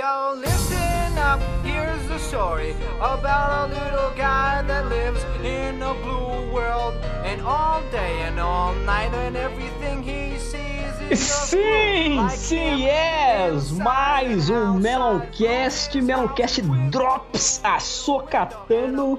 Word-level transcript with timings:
Yo, 0.00 0.32
listen 0.34 1.18
up, 1.18 1.42
here's 1.62 2.08
the 2.08 2.18
story 2.18 2.74
about 3.00 3.68
a 3.68 3.74
little 3.74 4.10
guy 4.16 4.62
that 4.62 4.88
lives 4.88 5.22
in 5.44 5.82
a 5.82 5.92
blue 5.92 6.50
world. 6.54 6.94
And 7.22 7.42
all 7.42 7.82
day 7.92 8.22
and 8.22 8.40
all 8.40 8.72
night, 8.86 9.12
and 9.12 9.36
everything 9.36 10.02
he 10.02 10.38
sees 10.38 11.10
is. 11.10 11.20
Sim, 11.20 12.30
sim, 12.30 12.78
yes! 12.78 13.72
Mais 13.72 14.48
um 14.48 14.80
Meloncast, 14.80 16.00
Meloncast 16.00 16.62
Drops 16.90 17.60
Açocatano, 17.62 19.18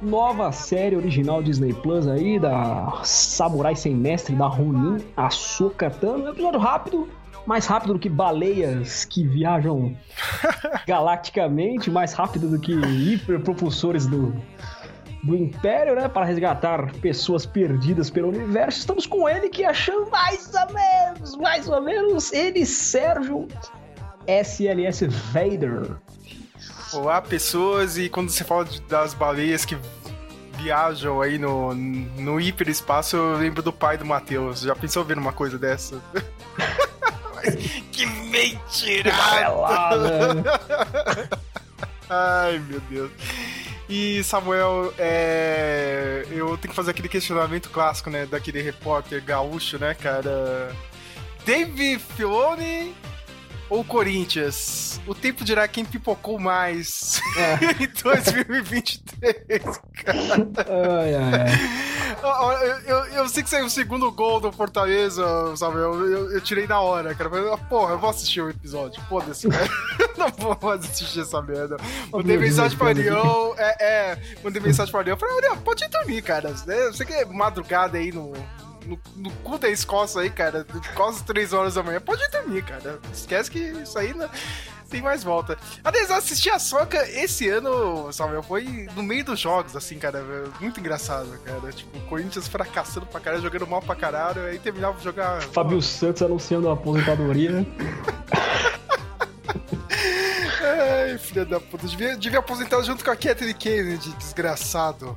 nova 0.00 0.52
série 0.52 0.96
original 0.96 1.42
Disney 1.42 1.74
Plus 1.74 2.08
aí, 2.08 2.38
da 2.38 3.02
Samurai 3.04 3.76
Sem 3.76 3.94
Mestre, 3.94 4.34
da 4.34 4.46
Ronin 4.46 5.04
Açocatano. 5.14 6.30
Episódio 6.30 6.58
rápido, 6.58 7.08
mais 7.46 7.66
rápido 7.66 7.94
do 7.94 7.98
que 7.98 8.08
baleias 8.08 9.04
que 9.04 9.26
viajam 9.26 9.96
galacticamente, 10.86 11.90
mais 11.90 12.12
rápido 12.12 12.48
do 12.48 12.58
que 12.58 12.72
hiperpropulsores 12.72 14.06
do, 14.06 14.34
do 15.22 15.36
Império, 15.36 15.94
né? 15.94 16.08
Para 16.08 16.24
resgatar 16.24 16.92
pessoas 17.00 17.46
perdidas 17.46 18.10
pelo 18.10 18.28
universo. 18.28 18.80
Estamos 18.80 19.06
com 19.06 19.28
ele 19.28 19.48
que 19.48 19.64
achou 19.64 20.08
mais 20.10 20.52
ou 20.54 20.74
menos, 20.74 21.36
mais 21.36 21.68
ou 21.68 21.80
menos, 21.80 22.32
ele, 22.32 22.64
Sérgio 22.64 23.48
SLS 24.26 25.06
Vader. 25.32 25.96
Olá, 26.92 27.22
pessoas, 27.22 27.96
e 27.96 28.08
quando 28.08 28.30
você 28.30 28.44
fala 28.44 28.66
das 28.88 29.14
baleias 29.14 29.64
que 29.64 29.76
viajam 30.58 31.20
aí 31.20 31.38
no, 31.38 31.74
no 31.74 32.40
hiperespaço, 32.40 33.16
eu 33.16 33.36
lembro 33.36 33.62
do 33.62 33.72
pai 33.72 33.96
do 33.96 34.04
Matheus. 34.04 34.60
Já 34.60 34.76
pensou 34.76 35.04
ver 35.04 35.18
uma 35.18 35.32
coisa 35.32 35.58
dessa? 35.58 36.00
Que 37.92 38.06
mentira! 38.06 39.12
Amarelada. 39.12 40.60
Ai, 42.08 42.58
meu 42.68 42.80
Deus. 42.90 43.10
E, 43.88 44.22
Samuel, 44.24 44.92
é... 44.98 46.26
eu 46.30 46.56
tenho 46.56 46.70
que 46.70 46.74
fazer 46.74 46.90
aquele 46.92 47.08
questionamento 47.08 47.68
clássico, 47.70 48.10
né, 48.10 48.26
daquele 48.26 48.62
repórter 48.62 49.22
gaúcho, 49.22 49.78
né, 49.78 49.94
cara? 49.94 50.74
Dave 51.44 51.98
Filoni 51.98 52.94
ou 53.68 53.82
Corinthians? 53.84 55.00
O 55.06 55.14
tempo 55.14 55.44
dirá 55.44 55.66
quem 55.66 55.84
pipocou 55.84 56.38
mais 56.38 57.20
É. 57.36 57.58
em 57.84 57.88
2023, 58.02 59.62
cara. 60.04 60.48
Ai, 60.68 61.14
ai, 61.14 61.40
ai. 61.40 61.91
Eu, 62.22 62.78
eu, 62.96 63.04
eu 63.06 63.28
sei 63.28 63.42
que 63.42 63.50
saiu 63.50 63.66
o 63.66 63.70
segundo 63.70 64.10
gol 64.12 64.40
do 64.40 64.52
Fortaleza, 64.52 65.24
Samuel. 65.56 65.94
Eu, 66.06 66.32
eu 66.32 66.40
tirei 66.40 66.66
na 66.66 66.80
hora, 66.80 67.14
cara. 67.14 67.28
Mas, 67.28 67.60
porra, 67.68 67.92
eu 67.94 67.98
vou 67.98 68.10
assistir 68.10 68.40
o 68.40 68.50
episódio. 68.50 69.02
Foda-se, 69.08 69.48
cara. 69.48 69.68
Não 70.16 70.28
vou 70.28 70.56
mais 70.62 70.84
assistir 70.84 71.20
essa 71.20 71.42
merda. 71.42 71.76
Mandei 72.12 72.38
mensagem 72.38 72.78
pro 72.78 72.86
Ariel. 72.86 73.54
É, 73.58 73.84
é, 73.84 74.18
mandei 74.42 74.62
mensagem 74.62 74.90
pro 74.90 75.00
Ariel. 75.00 75.16
Falei, 75.16 75.36
Ariel, 75.38 75.56
pode 75.58 75.84
ir 75.84 75.88
dormir, 75.88 76.22
cara. 76.22 76.54
né? 76.66 76.86
Eu 76.86 76.94
sei 76.94 77.04
que 77.06 77.12
é 77.12 77.24
madrugada 77.24 77.98
aí 77.98 78.12
no. 78.12 78.32
No, 78.84 78.98
no 79.14 79.30
cu 79.44 79.58
da 79.58 79.68
Escócia 79.70 80.22
aí, 80.22 80.28
cara, 80.28 80.66
quase 80.96 81.22
3 81.22 81.52
horas 81.52 81.74
da 81.74 81.84
manhã, 81.84 82.00
pode 82.00 82.20
ir 82.20 82.30
dormir, 82.32 82.64
cara. 82.64 82.98
Esquece 83.12 83.48
que 83.48 83.60
isso 83.60 83.96
aí 83.96 84.12
não 84.12 84.28
tem 84.92 85.02
mais 85.02 85.24
volta. 85.24 85.56
Aliás, 85.82 86.10
eu 86.10 86.16
assisti 86.16 86.50
a 86.50 86.58
Soca 86.58 87.02
esse 87.08 87.48
ano, 87.48 88.12
Samuel, 88.12 88.42
foi 88.42 88.86
no 88.94 89.02
meio 89.02 89.24
dos 89.24 89.40
jogos, 89.40 89.74
assim, 89.74 89.98
cara. 89.98 90.22
Muito 90.60 90.78
engraçado, 90.78 91.38
cara. 91.44 91.72
Tipo, 91.72 91.96
o 91.96 92.00
Corinthians 92.02 92.46
fracassando 92.46 93.06
pra 93.06 93.18
caralho, 93.18 93.42
jogando 93.42 93.66
mal 93.66 93.80
pra 93.80 93.96
caralho, 93.96 94.44
aí 94.44 94.58
terminava 94.58 94.98
de 94.98 95.04
jogar. 95.04 95.40
Fábio 95.42 95.80
Santos 95.80 96.20
anunciando 96.22 96.68
a 96.68 96.74
aposentadoria. 96.74 97.66
Ai, 100.62 101.18
filha 101.18 101.44
da 101.46 101.58
puta. 101.58 101.86
Devia, 101.86 102.16
devia 102.16 102.38
aposentar 102.38 102.82
junto 102.82 103.02
com 103.02 103.10
a 103.10 103.16
Kathleen 103.16 103.54
Kennedy, 103.54 104.10
desgraçado. 104.18 105.16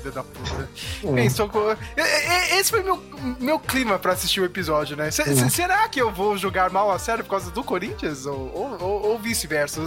Filha 0.00 0.10
da 0.12 0.22
puta. 0.22 0.68
Bem, 1.12 1.28
socorro. 1.30 1.76
E- 1.96 2.00
e- 2.00 2.60
Esse 2.60 2.70
foi 2.70 2.82
meu, 2.82 3.02
meu 3.38 3.58
clima 3.58 3.98
pra 3.98 4.12
assistir 4.12 4.40
o 4.40 4.44
episódio, 4.44 4.96
né? 4.96 5.10
Se- 5.10 5.24
se- 5.34 5.50
Será 5.50 5.88
que 5.88 6.00
eu 6.00 6.10
vou 6.12 6.36
jogar 6.38 6.70
mal 6.70 6.90
a 6.90 6.98
sério 6.98 7.24
por 7.24 7.30
causa 7.30 7.50
do 7.50 7.62
Corinthians? 7.64 8.26
Ou, 8.26 8.50
ou- 8.80 9.02
ou- 9.10 9.18
vice-versa? 9.18 9.80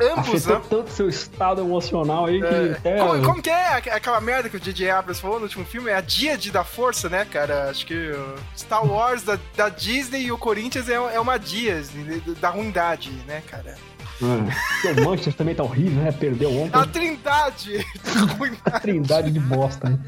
Ambos, 0.00 0.46
né? 0.46 0.60
tanto 0.68 0.90
seu 0.90 1.08
estado 1.08 1.60
emocional 1.60 2.26
aí 2.26 2.40
que 2.40 2.46
É, 2.46 2.72
até. 2.72 2.96
como, 2.98 3.22
como 3.24 3.42
que 3.42 3.50
é 3.50 3.68
aqu- 3.74 3.90
aquela 3.90 4.20
merda 4.20 4.48
que 4.48 4.56
o 4.56 4.60
J.J. 4.60 4.90
Abrams 4.90 5.20
falou 5.20 5.38
no 5.38 5.44
último 5.44 5.64
filme? 5.64 5.90
É 5.90 5.96
a 5.96 6.00
díade 6.00 6.50
da 6.50 6.64
força, 6.64 7.08
né, 7.08 7.24
cara? 7.24 7.70
Acho 7.70 7.86
que 7.86 8.12
Star 8.56 8.84
Wars 8.86 9.22
da, 9.22 9.38
da 9.56 9.68
Disney 9.68 10.22
e 10.26 10.32
o 10.32 10.38
Corinthians 10.38 10.88
é, 10.88 10.94
é 10.94 11.20
uma 11.20 11.38
díade 11.38 12.20
da 12.40 12.50
ruindade, 12.50 13.10
né, 13.26 13.42
cara? 13.48 13.74
É. 14.22 14.92
O 15.00 15.04
Manchester 15.04 15.34
também 15.34 15.54
tá 15.54 15.62
horrível, 15.62 16.02
né? 16.02 16.12
Perdeu 16.12 16.50
ontem. 16.50 16.78
A 16.78 16.86
trindade 16.86 17.84
da 18.04 18.32
ruindade. 18.34 18.80
Trindade 18.80 19.30
de 19.30 19.40
bosta, 19.40 19.88
hein? 19.90 20.00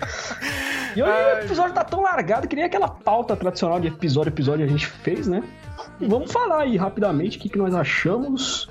E 0.96 1.02
hoje 1.02 1.12
Ai, 1.12 1.34
o 1.34 1.44
episódio 1.44 1.74
tá 1.74 1.84
tão 1.84 2.02
largado 2.02 2.48
que 2.48 2.56
nem 2.56 2.64
aquela 2.64 2.88
pauta 2.88 3.36
tradicional 3.36 3.78
de 3.78 3.88
episódio 3.88 4.30
a 4.30 4.34
episódio 4.34 4.64
a 4.64 4.68
gente 4.68 4.86
fez, 4.86 5.26
né? 5.26 5.42
E 6.00 6.06
vamos 6.06 6.32
falar 6.32 6.62
aí 6.62 6.76
rapidamente 6.76 7.36
o 7.36 7.40
que, 7.40 7.48
que 7.48 7.58
nós 7.58 7.74
achamos. 7.74 8.68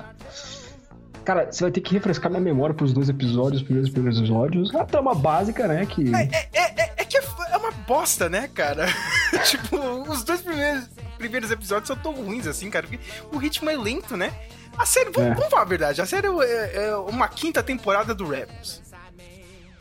Cara, 1.23 1.51
você 1.51 1.63
vai 1.63 1.71
ter 1.71 1.81
que 1.81 1.93
refrescar 1.93 2.31
minha 2.31 2.41
memória 2.41 2.73
pros 2.73 2.93
dois 2.93 3.09
episódios, 3.09 3.61
os 3.61 3.63
primeiros 3.63 3.89
primeiros 3.91 4.17
episódios. 4.17 4.73
A 4.75 4.85
trama 4.85 5.13
básica, 5.13 5.67
né? 5.67 5.85
Que. 5.85 6.13
É, 6.15 6.29
é- 6.53 6.71
é- 6.81 6.93
é 6.97 7.05
que 7.05 7.17
é, 7.17 7.21
é 7.51 7.57
uma 7.57 7.71
bosta, 7.71 8.27
né, 8.29 8.49
cara? 8.53 8.87
tipo, 9.45 9.77
os 10.09 10.23
dois 10.23 10.41
primeiros, 10.41 10.89
primeiros 11.17 11.51
episódios 11.51 11.87
são 11.87 11.95
tão 11.97 12.13
ruins 12.13 12.47
assim, 12.47 12.69
cara, 12.69 12.87
porque 12.87 12.99
o 13.31 13.37
ritmo 13.37 13.69
é 13.69 13.77
lento, 13.77 14.15
né? 14.17 14.31
A 14.77 14.85
série, 14.85 15.09
vamos, 15.11 15.31
É. 15.31 15.33
vamos 15.33 15.49
falar 15.49 15.61
a 15.63 15.65
verdade, 15.65 16.01
a 16.01 16.05
série 16.05 16.27
é, 16.27 16.87
é 16.89 16.95
uma 16.95 17.27
quinta 17.27 17.63
temporada 17.63 18.13
do 18.13 18.27
Rebels. 18.27 18.81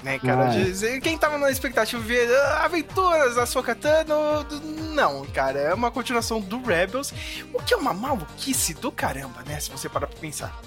Né, 0.03 0.19
cara? 0.19 0.51
Ah, 0.51 0.87
é. 0.87 1.01
Quem 1.01 1.17
tava 1.19 1.37
na 1.39 1.51
expectativa 1.51 2.01
de 2.01 2.07
ver 2.07 2.31
ah, 2.31 2.65
aventuras 2.65 3.35
da 3.35 3.45
Sokatano, 3.47 4.15
não, 4.95 5.25
cara, 5.27 5.59
é 5.59 5.75
uma 5.75 5.91
continuação 5.91 6.41
do 6.41 6.63
Rebels, 6.63 7.13
o 7.53 7.61
que 7.63 7.75
é 7.75 7.77
uma 7.77 7.93
maluquice 7.95 8.75
do 8.75 8.93
caramba, 8.93 9.43
né? 9.47 9.59
Se 9.59 9.71
você 9.71 9.89
parar 9.89 10.07
pra 10.07 10.19
pensar. 10.19 10.61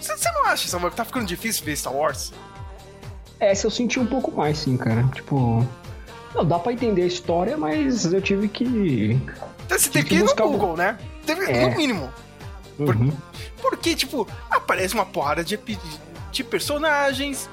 Você 0.00 0.30
não 0.32 0.44
acha, 0.46 0.68
Samuel, 0.68 0.90
que 0.90 0.96
tá 0.98 1.04
ficando 1.04 1.24
difícil 1.26 1.64
ver 1.64 1.76
Star 1.76 1.94
Wars? 1.94 2.32
Essa 3.40 3.66
eu 3.66 3.70
senti 3.70 3.98
um 3.98 4.06
pouco 4.06 4.30
mais, 4.30 4.58
sim, 4.58 4.76
cara. 4.76 5.02
Tipo. 5.14 5.66
Não, 6.34 6.44
dá 6.44 6.58
pra 6.58 6.72
entender 6.72 7.02
a 7.02 7.06
história, 7.06 7.56
mas 7.56 8.12
eu 8.12 8.20
tive 8.20 8.48
que. 8.48 9.18
Você 9.68 9.88
tem 9.88 10.04
que 10.04 10.14
ir 10.16 10.22
no 10.24 10.30
um- 10.32 10.34
Google, 10.36 10.76
né? 10.76 10.98
Teve, 11.24 11.44
É. 11.50 11.68
No 11.68 11.76
mínimo. 11.76 12.12
Uhum. 12.78 13.12
Porque, 13.60 13.94
tipo, 13.94 14.26
aparece 14.50 14.94
uma 14.94 15.06
porrada 15.06 15.44
de, 15.44 15.58
de 16.32 16.44
personagens. 16.44 17.48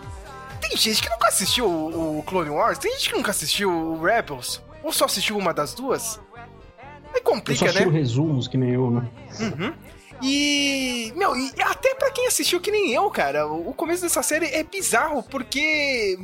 Tem 0.60 0.76
gente 0.78 1.02
que 1.02 1.10
nunca 1.10 1.28
assistiu 1.28 1.68
o, 1.68 2.20
o 2.20 2.24
Clone 2.24 2.50
Wars, 2.50 2.78
tem 2.78 2.92
gente 2.94 3.10
que 3.10 3.16
nunca 3.16 3.32
assistiu 3.32 3.72
o 3.72 4.02
Rebels, 4.02 4.62
ou 4.84 4.92
só 4.94 5.06
assistiu 5.06 5.38
uma 5.38 5.54
das 5.54 5.74
duas. 5.74 6.20
Aí 7.14 7.16
Eu 7.16 7.18
só 7.18 7.24
complica, 7.24 7.66
assisti 7.66 7.86
né? 7.86 7.92
resumos, 7.92 8.48
que 8.48 8.58
nem 8.58 8.72
eu, 8.72 8.90
né? 8.90 9.10
Uhum. 9.40 9.74
E. 10.22 11.12
Meu, 11.16 11.36
e 11.36 11.52
até 11.62 11.96
pra 11.96 12.12
quem 12.12 12.28
assistiu 12.28 12.62
que 12.62 12.72
nem 12.72 12.94
eu, 12.94 13.10
cara, 13.10 13.48
o 13.48 13.74
começo 13.74 14.04
dessa 14.04 14.22
série 14.22 14.46
é 14.46 14.64
bizarro, 14.64 15.24
porque. 15.24 16.18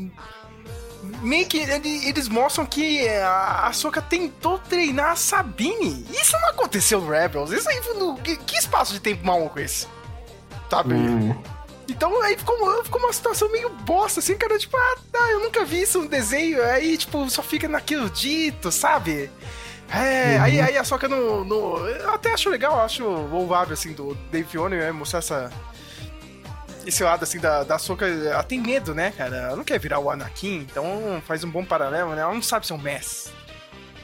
Meio 1.22 1.45
que 1.47 1.57
ele- 1.59 2.07
eles 2.07 2.28
mostram 2.28 2.66
que 2.66 3.07
a 3.09 3.72
Soka 3.73 4.01
tentou 4.01 4.59
treinar 4.59 5.12
a 5.12 5.16
Sabine. 5.16 6.06
Isso 6.12 6.34
não 6.40 6.50
aconteceu 6.50 7.01
no 7.01 7.09
Rebels. 7.09 7.51
Isso 7.51 7.69
aí 7.69 7.79
no. 7.95 8.16
Que, 8.18 8.35
que 8.38 8.57
espaço 8.57 8.94
de 8.94 9.00
tempo 9.00 9.25
maluco 9.25 9.59
é 9.59 9.63
esse? 9.63 9.88
Sabe? 10.69 10.94
Hum. 10.94 11.36
Então 11.89 12.21
aí 12.21 12.38
ficou, 12.38 12.83
ficou 12.83 13.00
uma 13.00 13.13
situação 13.13 13.50
meio 13.51 13.69
bosta, 13.69 14.19
assim, 14.19 14.36
cara, 14.38 14.57
tipo, 14.59 14.75
ah, 14.75 14.98
tá, 15.12 15.31
eu 15.31 15.39
nunca 15.39 15.63
vi 15.63 15.81
isso 15.83 16.01
no 16.01 16.09
desenho, 16.09 16.62
aí, 16.65 16.98
tipo, 16.98 17.30
só 17.30 17.42
fica 17.42 17.65
naquilo 17.69 18.09
dito, 18.09 18.69
sabe? 18.74 19.31
É, 19.89 20.38
aí, 20.39 20.59
aí 20.59 20.77
a 20.77 20.83
Soca 20.83 21.07
no, 21.07 21.45
no. 21.45 21.77
Eu 21.88 22.09
até 22.12 22.33
acho 22.33 22.50
legal, 22.50 22.81
acho 22.81 23.06
louvável, 23.06 23.74
assim, 23.74 23.94
do 23.94 24.15
Dave 24.30 24.44
Filoni, 24.50 24.75
né, 24.75 24.92
mostrar 24.92 25.19
essa. 25.19 25.50
Esse 26.88 27.04
lado, 27.04 27.24
assim, 27.24 27.38
da, 27.38 27.66
da 27.66 27.78
Soca. 27.78 28.07
Ela 28.07 28.44
tem 28.44 28.62
medo, 28.62 28.95
né, 28.95 29.12
cara? 29.12 29.36
Ela 29.36 29.56
não 29.57 29.63
quer 29.66 29.78
virar 29.78 30.00
o 30.00 30.10
Anakin, 30.10 30.60
então 30.60 31.22
faz 31.28 31.44
um 31.44 31.51
bom 31.51 31.66
paralelo, 31.66 32.16
né? 32.16 32.22
Ela 32.22 32.34
não 32.34 32.42
sabe 32.42 32.66
ser 32.66 32.74
um 32.74 32.78
Messi. 32.78 33.30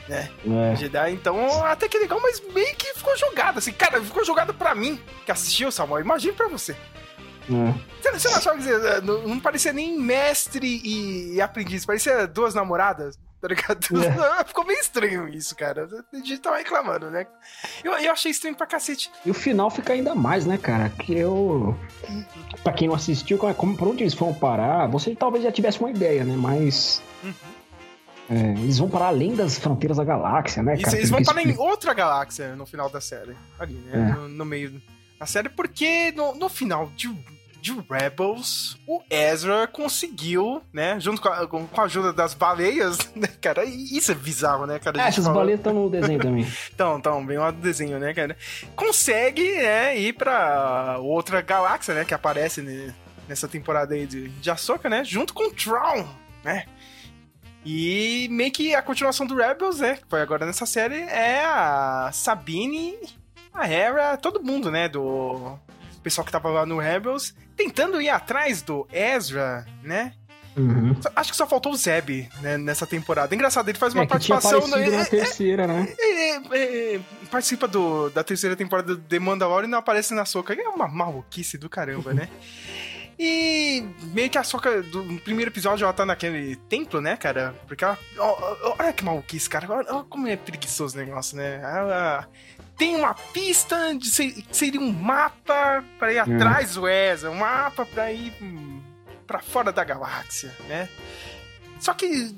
Né? 0.10 0.30
É. 0.46 0.76
Jedi, 0.76 1.12
então 1.14 1.64
até 1.64 1.88
que 1.88 1.98
legal, 1.98 2.20
mas 2.22 2.42
meio 2.54 2.76
que 2.76 2.94
ficou 2.94 3.16
jogado, 3.16 3.60
assim, 3.60 3.72
cara, 3.72 4.02
ficou 4.02 4.26
jogado 4.26 4.54
pra 4.54 4.76
mim 4.76 5.00
que 5.26 5.32
assistiu, 5.32 5.72
Samuel. 5.72 6.04
Imagina 6.04 6.34
pra 6.34 6.50
você. 6.50 6.74
É. 6.74 8.10
Você, 8.12 8.28
não 8.28 8.38
achava 8.38 8.58
que 8.58 8.70
eh, 8.70 9.02
não, 9.02 9.28
não 9.28 9.40
parecia 9.40 9.72
nem 9.72 9.98
mestre 9.98 10.82
e, 10.84 11.36
e 11.36 11.42
aprendiz, 11.42 11.86
parecia 11.86 12.28
duas 12.28 12.54
namoradas, 12.54 13.18
tá 13.44 13.48
ligado? 13.50 13.86
Ficou 14.48 14.66
meio 14.66 14.80
estranho 14.80 15.28
isso, 15.28 15.54
cara. 15.54 15.86
A 16.14 16.16
gente 16.16 16.38
tava 16.40 16.58
reclamando, 16.58 17.12
né? 17.12 17.28
Eu, 17.84 17.92
eu 17.98 18.12
achei 18.14 18.32
estranho 18.32 18.56
pra 18.56 18.66
cacete. 18.66 19.12
E 19.26 19.30
o 19.30 19.34
final 19.34 19.70
fica 19.70 19.92
ainda 19.92 20.16
mais, 20.16 20.46
né, 20.46 20.58
cara? 20.58 20.90
Que 20.90 21.14
eu. 21.18 21.78
Pra 22.64 22.72
quem 22.72 22.88
não 22.88 22.96
assistiu, 22.96 23.38
como, 23.38 23.54
como- 23.54 23.76
por 23.78 23.88
onde 23.90 24.04
eles 24.04 24.14
vão 24.14 24.34
parar, 24.34 24.88
você 24.88 25.14
talvez 25.14 25.44
já 25.44 25.52
tivesse 25.52 25.80
uma 25.82 25.92
ideia, 25.92 26.24
né? 26.24 26.36
Mas. 26.38 27.02
é, 28.30 28.36
eles 28.62 28.78
vão 28.78 28.90
parar 28.90 29.08
além 29.08 29.36
das 29.36 29.58
fronteiras 29.58 29.98
da 29.98 30.04
galáxia, 30.06 30.64
né, 30.64 30.76
E 30.78 30.82
cara? 30.84 30.98
eles 30.98 31.10
vão 31.10 31.22
parar 31.24 31.42
em 31.44 31.58
outra 31.58 31.94
galáxia 31.94 32.56
no 32.56 32.66
final 32.66 32.90
da 32.90 33.02
série. 33.02 33.36
Ali, 33.60 33.74
né? 33.74 33.92
É. 33.94 34.16
No, 34.16 34.30
no 34.30 34.46
meio. 34.46 34.82
a 35.20 35.26
série 35.26 35.50
porque 35.50 36.12
no, 36.16 36.34
no 36.36 36.48
final 36.48 36.88
de, 36.96 37.10
de 37.64 37.72
Rebels, 37.90 38.78
o 38.86 39.02
Ezra 39.10 39.66
conseguiu, 39.68 40.62
né, 40.74 41.00
junto 41.00 41.22
com 41.22 41.30
a, 41.30 41.48
com 41.48 41.82
a 41.82 41.84
ajuda 41.86 42.12
das 42.12 42.34
baleias, 42.34 42.98
né, 43.16 43.30
cara? 43.40 43.64
Isso 43.64 44.12
é 44.12 44.16
bizarro, 44.16 44.66
né, 44.68 44.80
cara? 44.80 45.02
É, 45.02 45.08
essas 45.08 45.24
fala... 45.24 45.38
baleias 45.38 45.62
estão 45.62 45.74
no 45.74 45.90
desenho 45.90 46.20
também. 46.22 46.44
Estão, 46.44 46.98
estão, 46.98 47.26
bem 47.26 47.38
lá 47.38 47.52
do 47.52 47.62
desenho, 47.62 47.98
né, 48.00 48.14
cara? 48.14 48.36
Consegue, 48.76 49.50
né, 49.56 49.98
ir 49.98 50.12
pra 50.12 50.98
outra 51.00 51.40
galáxia, 51.40 51.94
né, 51.94 52.04
que 52.04 52.14
aparece 52.14 52.62
nessa 53.30 53.48
temporada 53.48 53.96
aí 53.96 54.06
de, 54.06 54.28
de 54.28 54.52
Ahsoka, 54.52 54.90
né, 54.90 55.06
junto 55.06 55.34
com 55.34 55.48
o 55.48 55.54
Tron, 55.54 56.06
né? 56.44 56.66
E 57.66 58.28
meio 58.30 58.52
que 58.52 58.76
a 58.76 58.82
continuação 58.82 59.26
do 59.26 59.38
Rebels, 59.38 59.80
né? 59.80 59.96
Que 59.96 60.04
foi 60.10 60.22
agora 60.22 60.46
nessa 60.46 60.66
série, 60.66 60.98
é 60.98 61.46
a 61.46 62.10
Sabine, 62.12 62.98
a 63.54 63.66
Hera, 63.66 64.18
todo 64.18 64.44
mundo, 64.44 64.70
né? 64.70 64.90
Do 64.90 65.58
pessoal 66.04 66.26
que 66.26 66.32
tava 66.32 66.50
lá 66.50 66.66
no 66.66 66.78
Rebels, 66.78 67.34
tentando 67.56 68.02
ir 68.02 68.10
atrás 68.10 68.62
do 68.62 68.88
Ezra, 68.92 69.66
né? 69.82 70.14
Uhum. 70.56 70.96
Acho 71.16 71.32
que 71.32 71.38
só 71.38 71.48
faltou 71.48 71.72
o 71.72 71.76
Zeb 71.76 72.30
né, 72.42 72.58
nessa 72.58 72.86
temporada. 72.86 73.34
Engraçado, 73.34 73.68
ele 73.70 73.78
faz 73.78 73.94
uma 73.94 74.04
é, 74.04 74.08
participação. 74.08 74.68
na 74.68 74.80
é, 74.80 75.04
terceira, 75.06 75.66
né? 75.66 75.92
É, 75.98 76.96
é, 76.96 77.00
participa 77.32 77.68
do, 77.68 78.10
da 78.12 78.24
terceira 78.24 78.56
temporada 78.56 78.96
do 78.96 79.02
The 79.02 79.20
Mandalorian 79.20 79.68
e 79.68 79.72
não 79.72 79.80
aparece 79.80 80.14
na 80.14 80.26
soca. 80.26 80.54
É 80.54 80.70
uma 80.70 80.88
maluquice 80.88 81.58
do 81.58 81.70
caramba, 81.70 82.14
né? 82.14 82.30
E 83.18 83.84
meio 84.12 84.30
que 84.30 84.38
a 84.38 84.44
Soca 84.44 84.82
do 84.82 85.04
primeiro 85.20 85.52
episódio 85.52 85.84
ela 85.84 85.94
tá 85.94 86.06
naquele 86.06 86.56
templo, 86.56 87.00
né, 87.00 87.16
cara? 87.16 87.56
Porque 87.68 87.86
ela. 87.86 87.98
Olha 88.80 88.92
que 88.92 89.04
maluquice, 89.04 89.48
cara. 89.48 89.68
Olha 89.70 90.04
como 90.10 90.28
é 90.28 90.36
preguiçoso 90.36 90.96
o 90.96 91.00
negócio, 91.00 91.38
né? 91.38 91.62
Ela 91.64 92.28
tem 92.78 92.96
uma 92.96 93.14
pista 93.14 93.94
de 93.96 94.10
ser, 94.10 94.44
seria 94.52 94.80
um 94.80 94.92
mapa 94.92 95.84
para 95.98 96.14
ir 96.14 96.28
hum. 96.28 96.36
atrás 96.36 96.76
do 96.76 96.88
Ezra, 96.88 97.30
um 97.30 97.36
mapa 97.36 97.86
para 97.86 98.12
ir 98.12 98.34
para 99.26 99.40
fora 99.40 99.72
da 99.72 99.84
galáxia, 99.84 100.52
né? 100.68 100.90
Só 101.80 101.94
que 101.94 102.34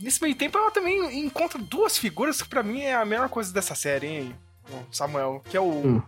nesse 0.00 0.22
meio 0.22 0.34
tempo 0.34 0.58
ela 0.58 0.70
também 0.70 1.24
encontra 1.24 1.58
duas 1.58 1.98
figuras 1.98 2.42
que 2.42 2.48
para 2.48 2.62
mim 2.62 2.82
é 2.82 2.94
a 2.94 3.04
melhor 3.04 3.28
coisa 3.28 3.52
dessa 3.52 3.74
série, 3.74 4.06
hein? 4.06 4.36
Samuel, 4.90 5.42
que 5.48 5.56
é 5.56 5.60
o 5.60 5.64
hum. 5.64 6.02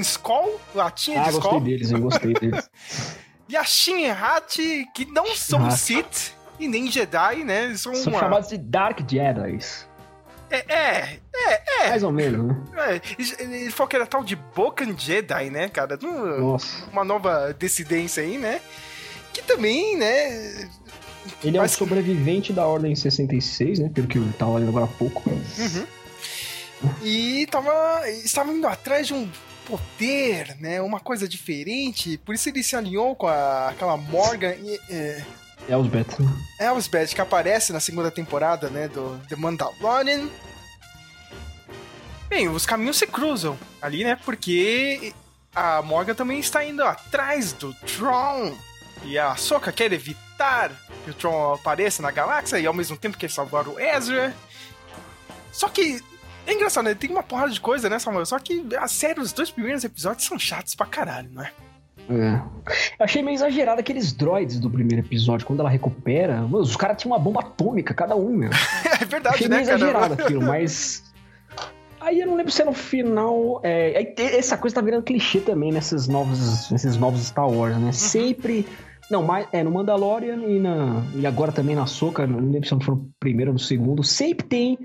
Skull, 0.00 0.60
latinha 0.74 1.20
ah, 1.20 1.24
de 1.24 1.30
Skull. 1.30 1.48
Ah, 1.48 1.52
gostei 1.52 1.72
deles, 1.72 1.90
eu 1.90 2.00
gostei 2.00 2.34
deles. 2.34 2.70
e 3.48 3.56
a 3.56 3.64
Shinhat, 3.64 4.58
que 4.94 5.04
não 5.06 5.26
são. 5.34 5.70
Sith 5.70 6.34
e 6.58 6.68
nem 6.68 6.90
Jedi, 6.90 7.44
né? 7.44 7.74
São, 7.76 7.94
são 7.94 8.12
uma... 8.12 8.20
chamados 8.20 8.48
de 8.48 8.58
Dark 8.58 9.00
Jedi. 9.08 9.58
É, 10.50 10.64
é, 10.68 11.18
é, 11.34 11.62
é. 11.84 11.88
Mais 11.90 12.02
ou 12.02 12.10
menos, 12.10 12.44
né? 12.44 12.56
É, 12.76 13.00
ele 13.42 13.70
falou 13.70 13.88
que 13.88 13.96
era 13.96 14.06
tal 14.06 14.24
de 14.24 14.34
Bokan 14.34 14.96
Jedi, 14.98 15.48
né, 15.48 15.68
cara? 15.68 15.96
Nossa. 15.96 16.84
Uma 16.92 17.04
nova 17.04 17.54
dissidência 17.56 18.22
aí, 18.22 18.36
né? 18.36 18.60
Que 19.32 19.42
também, 19.42 19.96
né... 19.96 20.68
Ele 21.44 21.56
é 21.56 21.62
um 21.62 21.68
sobrevivente 21.68 22.52
da 22.52 22.66
Ordem 22.66 22.94
66, 22.94 23.78
né? 23.78 23.90
Pelo 23.94 24.08
que 24.08 24.18
eu 24.18 24.32
tava 24.38 24.58
lendo 24.58 24.70
agora 24.70 24.86
há 24.86 24.88
pouco. 24.88 25.22
Uhum. 25.30 25.86
E 27.02 27.46
tava, 27.50 28.08
estava 28.08 28.52
indo 28.52 28.66
atrás 28.66 29.06
de 29.06 29.14
um 29.14 29.30
poder, 29.66 30.56
né? 30.58 30.80
Uma 30.80 30.98
coisa 30.98 31.28
diferente. 31.28 32.18
Por 32.18 32.34
isso 32.34 32.48
ele 32.48 32.62
se 32.62 32.74
alinhou 32.74 33.14
com 33.14 33.28
a, 33.28 33.68
aquela 33.68 33.96
Morgan... 33.96 34.54
E, 34.54 34.80
é, 34.90 35.24
Elsbeth. 35.68 36.16
Elsbeth, 36.58 37.08
que 37.08 37.20
aparece 37.20 37.72
na 37.72 37.80
segunda 37.80 38.10
temporada, 38.10 38.68
né, 38.68 38.88
do 38.88 39.20
The 39.28 39.36
Mandalorian. 39.36 40.28
Bem, 42.28 42.48
os 42.48 42.66
caminhos 42.66 42.96
se 42.96 43.06
cruzam 43.06 43.58
ali, 43.80 44.04
né, 44.04 44.16
porque 44.24 45.12
a 45.54 45.82
Morgan 45.82 46.14
também 46.14 46.38
está 46.38 46.64
indo 46.64 46.82
atrás 46.82 47.52
do 47.52 47.74
Tron. 47.74 48.56
E 49.04 49.18
a 49.18 49.34
Soka 49.36 49.72
quer 49.72 49.92
evitar 49.92 50.70
que 51.04 51.10
o 51.10 51.14
Tron 51.14 51.54
apareça 51.54 52.02
na 52.02 52.10
galáxia 52.10 52.58
e 52.58 52.66
ao 52.66 52.74
mesmo 52.74 52.96
tempo 52.96 53.16
quer 53.16 53.30
salvar 53.30 53.66
o 53.66 53.80
Ezra. 53.80 54.34
Só 55.52 55.68
que 55.68 56.02
é 56.46 56.52
engraçado, 56.52 56.84
né? 56.84 56.94
Tem 56.94 57.10
uma 57.10 57.22
porrada 57.22 57.50
de 57.50 57.60
coisa, 57.60 57.88
né, 57.88 57.98
Samuel? 57.98 58.26
Só 58.26 58.38
que 58.38 58.64
a 58.76 58.88
série, 58.88 59.20
os 59.20 59.32
dois 59.32 59.50
primeiros 59.50 59.84
episódios 59.84 60.26
são 60.26 60.38
chatos 60.38 60.74
pra 60.74 60.86
caralho, 60.86 61.30
não 61.32 61.42
é? 61.42 61.52
É. 62.10 62.42
Achei 62.98 63.22
meio 63.22 63.34
exagerado 63.34 63.80
aqueles 63.80 64.12
droids 64.12 64.58
do 64.58 64.68
primeiro 64.68 65.06
episódio, 65.06 65.46
quando 65.46 65.60
ela 65.60 65.70
recupera. 65.70 66.42
Mano, 66.42 66.58
os 66.58 66.76
caras 66.76 67.00
tinham 67.00 67.12
uma 67.12 67.18
bomba 67.22 67.40
atômica, 67.40 67.94
cada 67.94 68.16
um, 68.16 68.30
meu. 68.30 68.50
é 69.00 69.04
verdade, 69.04 69.36
achei 69.36 69.48
né? 69.48 69.56
meio 69.56 69.68
exagerado 69.68 70.14
aquilo, 70.20 70.42
mas. 70.42 71.04
Aí 72.00 72.20
eu 72.20 72.26
não 72.26 72.34
lembro 72.34 72.50
se 72.50 72.62
é 72.62 72.64
no 72.64 72.72
final. 72.72 73.60
É, 73.62 74.14
essa 74.36 74.56
coisa 74.56 74.74
tá 74.74 74.80
virando 74.80 75.02
clichê 75.02 75.38
também 75.38 75.70
nesses 75.70 76.08
novos, 76.08 76.70
nesses 76.70 76.96
novos 76.96 77.26
Star 77.26 77.48
Wars, 77.48 77.76
né? 77.76 77.86
Uhum. 77.86 77.92
Sempre. 77.92 78.66
Não, 79.10 79.24
mas 79.24 79.48
é 79.52 79.62
no 79.64 79.72
Mandalorian 79.72 80.36
e, 80.36 80.60
na, 80.60 81.02
e 81.16 81.26
agora 81.26 81.50
também 81.50 81.74
na 81.74 81.84
Soca, 81.84 82.26
não 82.28 82.38
lembro 82.38 82.64
se 82.64 82.72
não 82.72 82.80
foi 82.80 82.94
no 82.94 83.10
primeiro 83.18 83.50
ou 83.50 83.54
no 83.54 83.58
segundo, 83.58 84.04
sempre 84.04 84.46
tem 84.46 84.78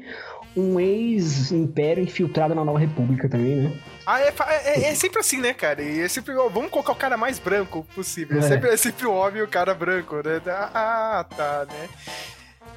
um 0.56 0.80
ex-império 0.80 2.04
infiltrado 2.04 2.56
na 2.56 2.64
Nova 2.64 2.80
República 2.80 3.28
também, 3.28 3.56
né? 3.56 3.80
Ah, 4.06 4.22
é, 4.22 4.34
é, 4.50 4.90
é, 4.90 4.96
sempre 4.96 5.20
assim, 5.20 5.40
né, 5.40 5.54
cara? 5.54 5.82
E 5.82 6.00
é 6.00 6.08
sempre, 6.08 6.34
ó, 6.36 6.48
vamos 6.48 6.72
colocar 6.72 6.94
o 6.94 6.96
cara 6.96 7.18
mais 7.18 7.40
branco 7.40 7.86
possível. 7.94 8.40
É. 8.40 8.42
Sempre, 8.42 8.70
é 8.70 8.78
sempre 8.78 9.06
o 9.06 9.14
homem 9.14 9.40
e 9.40 9.44
o 9.44 9.48
cara 9.48 9.74
branco, 9.74 10.16
né? 10.18 10.42
Ah, 10.74 11.26
tá, 11.36 11.66
né? 11.70 11.90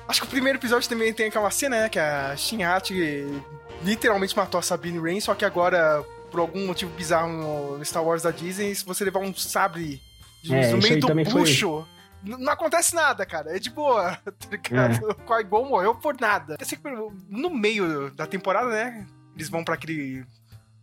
Acho 0.09 0.23
que 0.23 0.27
o 0.27 0.31
primeiro 0.31 0.59
episódio 0.59 0.89
também 0.89 1.13
tem 1.13 1.27
aquela 1.27 1.51
cena, 1.51 1.83
né? 1.83 1.89
Que 1.89 1.99
a 1.99 2.35
Shinhat 2.37 2.93
literalmente 3.85 4.37
matou 4.37 4.59
a 4.59 4.63
Sabine 4.63 4.99
Rain, 4.99 5.21
só 5.21 5.35
que 5.35 5.45
agora, 5.45 6.03
por 6.31 6.41
algum 6.41 6.67
motivo 6.67 6.91
bizarro 6.93 7.77
no 7.77 7.85
Star 7.85 8.03
Wars 8.03 8.23
da 8.23 8.31
Disney, 8.31 8.75
se 8.75 8.85
você 8.85 9.05
levar 9.05 9.21
um 9.21 9.35
sabre 9.35 10.01
de, 10.43 10.55
é, 10.55 10.73
no 10.73 10.79
meio 10.79 10.99
do 10.99 11.15
bucho... 11.15 11.87
Foi 11.87 11.98
não 12.23 12.53
acontece 12.53 12.95
nada, 12.95 13.25
cara. 13.25 13.57
É 13.57 13.59
de 13.59 13.71
boa, 13.71 14.17
tá 14.25 14.49
ligado? 14.51 15.07
É. 15.07 15.13
O 15.13 15.15
Qui-Gon 15.15 15.69
morreu 15.69 15.95
por 15.95 16.19
nada. 16.21 16.57
No 17.29 17.51
meio 17.51 18.11
da 18.11 18.27
temporada, 18.27 18.69
né? 18.69 19.07
Eles 19.35 19.49
vão 19.49 19.65
para 19.65 19.75
aquele 19.75 20.25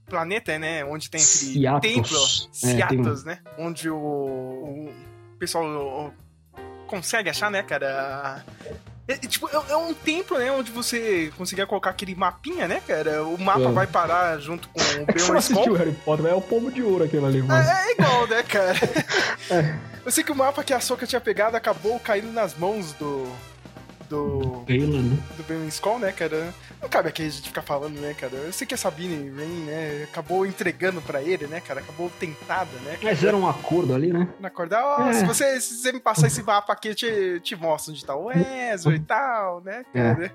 planeta, 0.07 0.57
né? 0.57 0.85
Onde 0.85 1.09
tem 1.09 1.21
aquele 1.21 1.53
Seatos. 1.53 1.91
templo. 1.93 2.53
Seatos, 2.53 3.23
é, 3.23 3.27
né? 3.27 3.39
Onde 3.57 3.89
o, 3.89 3.97
o 3.97 4.93
pessoal 5.37 6.13
consegue 6.87 7.29
achar, 7.29 7.51
né, 7.51 7.63
cara? 7.63 8.43
É, 9.07 9.13
é, 9.13 9.17
tipo, 9.17 9.49
é, 9.49 9.71
é, 9.71 9.75
um 9.75 9.93
templo, 9.93 10.37
né? 10.37 10.51
Onde 10.51 10.71
você 10.71 11.31
conseguia 11.37 11.67
colocar 11.67 11.89
aquele 11.89 12.15
mapinha, 12.15 12.67
né, 12.67 12.81
cara? 12.87 13.23
O 13.23 13.37
mapa 13.39 13.69
é. 13.69 13.71
vai 13.71 13.87
parar 13.87 14.39
junto 14.39 14.69
com 14.69 14.79
o 14.79 15.05
Beon 15.05 15.41
Small. 15.41 15.69
o 15.69 15.73
Harry 15.73 15.93
Potter, 15.93 16.25
é 16.27 16.33
o 16.33 16.41
pomo 16.41 16.71
de 16.71 16.81
ouro 16.81 17.03
aquele 17.03 17.25
ali, 17.25 17.41
mano. 17.41 17.67
É, 17.67 17.87
é 17.87 17.91
igual, 17.91 18.27
né, 18.27 18.43
cara? 18.43 18.75
Eu 20.05 20.11
sei 20.11 20.23
que 20.23 20.31
o 20.31 20.35
mapa 20.35 20.63
que 20.63 20.73
a 20.73 20.79
Soca 20.79 21.07
tinha 21.07 21.19
pegado 21.19 21.57
acabou 21.57 21.99
caindo 21.99 22.31
nas 22.31 22.55
mãos 22.55 22.93
do. 22.93 23.27
Do. 24.07 24.63
Bela, 24.67 25.01
né? 25.01 25.17
Do 25.35 25.43
Ben 25.43 25.67
Skull, 25.67 25.97
né, 25.97 26.11
cara? 26.11 26.53
Não 26.79 26.87
cabe 26.87 27.09
aqui 27.09 27.23
a 27.23 27.29
gente 27.29 27.47
ficar 27.47 27.63
falando, 27.63 27.99
né, 27.99 28.13
cara? 28.13 28.35
Eu 28.35 28.53
sei 28.53 28.67
que 28.67 28.75
a 28.75 28.77
Sabine 28.77 29.31
Rain, 29.35 29.63
né, 29.65 30.03
acabou 30.03 30.45
entregando 30.45 31.01
pra 31.01 31.23
ele, 31.23 31.47
né, 31.47 31.59
cara? 31.59 31.79
Acabou 31.79 32.11
tentada, 32.19 32.69
né? 32.83 32.99
Mas 33.01 33.23
era 33.23 33.35
um 33.35 33.47
acordo 33.47 33.95
ali, 33.95 34.13
né? 34.13 34.27
Um 34.39 34.45
acordo. 34.45 34.75
Ó, 34.75 34.97
oh, 34.99 35.09
é. 35.09 35.13
se, 35.13 35.25
você, 35.25 35.59
se 35.59 35.81
você 35.81 35.91
me 35.91 35.99
passar 35.99 36.27
esse 36.27 36.43
mapa 36.43 36.71
aqui, 36.71 36.89
eu 36.89 36.95
te, 36.95 37.39
te 37.39 37.55
mostro 37.55 37.91
onde 37.91 38.05
tá 38.05 38.15
o 38.15 38.31
Ezra 38.31 38.95
e 38.95 38.99
tal, 38.99 39.61
né, 39.61 39.83
cara? 39.91 40.25
É. 40.27 40.31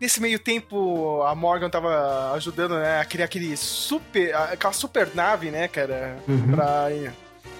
Nesse 0.00 0.18
meio 0.22 0.38
tempo, 0.38 1.22
a 1.24 1.34
Morgan 1.34 1.68
tava 1.68 2.32
ajudando, 2.32 2.78
né, 2.78 3.00
a 3.00 3.04
criar 3.04 3.26
aquele 3.26 3.54
super. 3.54 4.34
aquela 4.34 4.72
super 4.72 5.14
nave, 5.14 5.50
né, 5.50 5.68
cara? 5.68 6.16
Uhum. 6.26 6.52
Pra. 6.52 6.88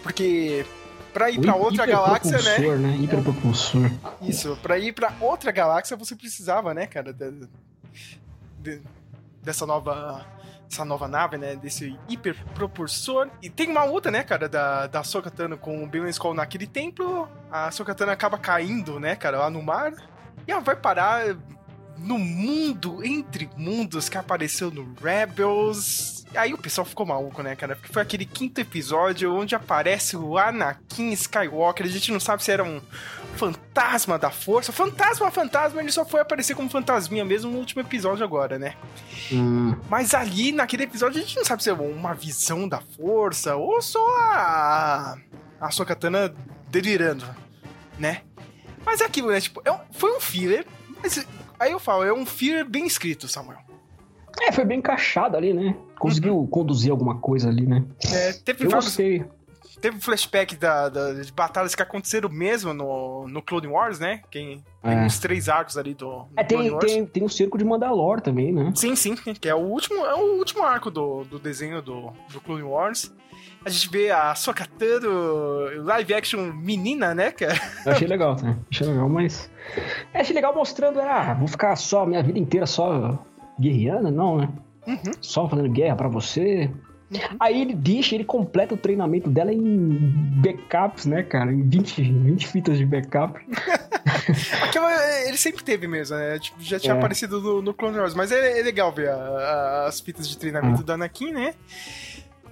Porque 0.02 0.64
pra 1.12 1.30
ir 1.30 1.40
pra 1.40 1.54
outra 1.54 1.86
galáxia, 1.86 2.40
né? 2.40 2.76
né? 2.76 2.96
Hiperpropulsor. 2.96 3.90
Isso, 4.22 4.56
pra 4.62 4.78
ir 4.78 4.92
pra 4.92 5.12
outra 5.20 5.50
galáxia 5.50 5.96
você 5.96 6.14
precisava, 6.14 6.72
né, 6.74 6.86
cara, 6.86 7.12
de, 7.12 7.48
de, 8.60 8.82
dessa 9.42 9.66
nova 9.66 10.26
essa 10.70 10.84
nova 10.84 11.08
nave, 11.08 11.38
né, 11.38 11.56
desse 11.56 11.98
hiperpropulsor. 12.08 13.30
E 13.42 13.48
tem 13.48 13.70
uma 13.70 13.84
luta, 13.84 14.10
né, 14.10 14.22
cara, 14.22 14.48
da, 14.48 14.86
da 14.86 15.02
Sokatano 15.02 15.56
com 15.56 15.82
o 15.82 15.86
Billion 15.86 16.08
Skull 16.08 16.34
naquele 16.34 16.66
templo. 16.66 17.28
A 17.50 17.70
Sokatano 17.70 18.12
acaba 18.12 18.38
caindo, 18.38 19.00
né, 19.00 19.16
cara, 19.16 19.38
lá 19.38 19.50
no 19.50 19.62
mar. 19.62 19.92
E 20.46 20.52
ela 20.52 20.60
vai 20.60 20.76
parar 20.76 21.34
no 21.96 22.18
mundo, 22.18 23.04
entre 23.04 23.50
mundos, 23.56 24.08
que 24.08 24.18
apareceu 24.18 24.70
no 24.70 24.94
Rebels. 25.02 26.17
Aí 26.34 26.52
o 26.52 26.58
pessoal 26.58 26.84
ficou 26.84 27.06
maluco, 27.06 27.42
né, 27.42 27.56
cara? 27.56 27.74
Porque 27.74 27.92
foi 27.92 28.02
aquele 28.02 28.24
quinto 28.24 28.60
episódio 28.60 29.34
onde 29.34 29.54
aparece 29.54 30.16
o 30.16 30.36
Anakin 30.36 31.10
Skywalker. 31.12 31.86
A 31.86 31.88
gente 31.88 32.12
não 32.12 32.20
sabe 32.20 32.44
se 32.44 32.52
era 32.52 32.62
um 32.62 32.80
fantasma 33.36 34.18
da 34.18 34.30
força. 34.30 34.72
Fantasma, 34.72 35.30
fantasma, 35.30 35.80
ele 35.80 35.92
só 35.92 36.04
foi 36.04 36.20
aparecer 36.20 36.54
como 36.54 36.68
fantasminha 36.68 37.24
mesmo 37.24 37.50
no 37.50 37.58
último 37.58 37.80
episódio 37.80 38.24
agora, 38.24 38.58
né? 38.58 38.74
Hum. 39.32 39.74
Mas 39.88 40.12
ali, 40.12 40.52
naquele 40.52 40.84
episódio, 40.84 41.18
a 41.18 41.24
gente 41.24 41.36
não 41.36 41.44
sabe 41.44 41.62
se 41.62 41.70
é 41.70 41.72
uma 41.72 42.14
visão 42.14 42.68
da 42.68 42.80
força 42.80 43.56
ou 43.56 43.80
só 43.80 44.06
a. 44.20 45.16
a 45.60 45.70
Sokatana 45.70 46.34
delirando, 46.68 47.24
né? 47.98 48.22
Mas 48.84 49.00
é 49.00 49.04
aquilo, 49.04 49.30
né? 49.30 49.40
Tipo, 49.40 49.62
é 49.64 49.72
um... 49.72 49.78
foi 49.92 50.16
um 50.16 50.20
filler, 50.20 50.66
mas 51.02 51.26
aí 51.58 51.72
eu 51.72 51.78
falo, 51.78 52.04
é 52.04 52.12
um 52.12 52.26
filler 52.26 52.64
bem 52.64 52.86
escrito, 52.86 53.28
Samuel. 53.28 53.67
É, 54.40 54.52
foi 54.52 54.64
bem 54.64 54.78
encaixado 54.78 55.36
ali, 55.36 55.52
né? 55.52 55.74
Conseguiu 55.98 56.46
conduzir 56.50 56.90
alguma 56.90 57.18
coisa 57.18 57.48
ali, 57.48 57.66
né? 57.66 57.84
É, 58.12 58.32
teve 58.32 58.64
Eu 58.66 58.70
gostei. 58.70 59.24
Teve 59.80 59.96
um 59.96 60.00
flashback 60.00 60.56
da, 60.56 60.88
da- 60.88 61.12
de 61.12 61.32
batalhas 61.32 61.72
que 61.72 61.80
aconteceram 61.82 62.28
mesmo 62.28 62.74
no, 62.74 63.28
no 63.28 63.40
Clone 63.40 63.68
Wars, 63.68 64.00
né? 64.00 64.22
Quem, 64.28 64.64
tem 64.82 64.92
É. 64.92 65.06
os 65.06 65.20
três 65.20 65.48
arcos 65.48 65.78
ali 65.78 65.94
do, 65.94 66.22
do 66.24 66.28
É, 66.36 66.42
Clone 66.42 66.64
tem, 66.64 66.70
Wars. 66.72 66.84
tem, 66.84 67.06
tem 67.06 67.24
o 67.24 67.28
cerco 67.28 67.56
de 67.56 67.64
Mandalor 67.64 68.20
também, 68.20 68.50
né? 68.52 68.72
Sim, 68.74 68.96
sim, 68.96 69.14
que 69.14 69.48
é 69.48 69.54
o 69.54 69.58
último, 69.58 70.04
é 70.04 70.14
o 70.14 70.36
último 70.38 70.64
arco 70.64 70.90
do, 70.90 71.22
do 71.24 71.38
desenho 71.38 71.80
do, 71.80 72.10
do 72.32 72.40
Clone 72.40 72.62
Wars. 72.64 73.14
A 73.64 73.70
gente 73.70 73.88
vê 73.90 74.10
a 74.10 74.34
Sokatano 74.34 75.84
live 75.84 76.14
action 76.14 76.52
menina, 76.52 77.14
né, 77.14 77.30
cara? 77.30 77.54
Eu 77.86 77.92
achei 77.92 78.08
legal, 78.08 78.34
tá? 78.36 78.56
Achei 78.70 78.86
legal, 78.86 79.08
mas. 79.08 79.48
É, 80.14 80.22
achei 80.22 80.34
legal 80.34 80.54
mostrando, 80.54 80.98
ah, 80.98 81.34
vou 81.34 81.46
ficar 81.46 81.76
só 81.76 82.06
minha 82.06 82.22
vida 82.22 82.38
inteira 82.38 82.64
só 82.66 83.22
guerreando, 83.60 84.10
não, 84.10 84.38
né? 84.38 84.48
Uhum. 84.86 85.12
Só 85.20 85.48
fazendo 85.48 85.70
guerra 85.70 85.96
pra 85.96 86.08
você. 86.08 86.70
Aí 87.40 87.60
ele 87.62 87.74
deixa, 87.74 88.14
ele 88.14 88.24
completa 88.24 88.74
o 88.74 88.76
treinamento 88.78 89.30
dela 89.30 89.50
em 89.52 89.98
backups, 90.42 91.06
né, 91.06 91.22
cara? 91.22 91.50
Em 91.52 91.66
20, 91.66 92.02
20 92.02 92.46
fitas 92.48 92.76
de 92.76 92.84
backup. 92.84 93.40
Aquela, 94.62 94.92
ele 95.26 95.36
sempre 95.36 95.62
teve 95.64 95.86
mesmo, 95.86 96.16
né? 96.16 96.38
Tipo, 96.38 96.60
já 96.60 96.78
tinha 96.78 96.94
É. 96.94 96.96
aparecido 96.98 97.40
no, 97.40 97.62
no 97.62 97.72
Clone 97.74 97.98
Wars, 97.98 98.14
mas 98.14 98.30
é, 98.30 98.60
é 98.60 98.62
legal 98.62 98.92
ver 98.92 99.08
a- 99.08 99.14
a- 99.14 99.86
as 99.86 100.00
fitas 100.00 100.28
de 100.28 100.36
treinamento 100.36 100.80
Ah. 100.80 100.84
do 100.84 100.92
Anakin, 100.92 101.32
né? 101.32 101.54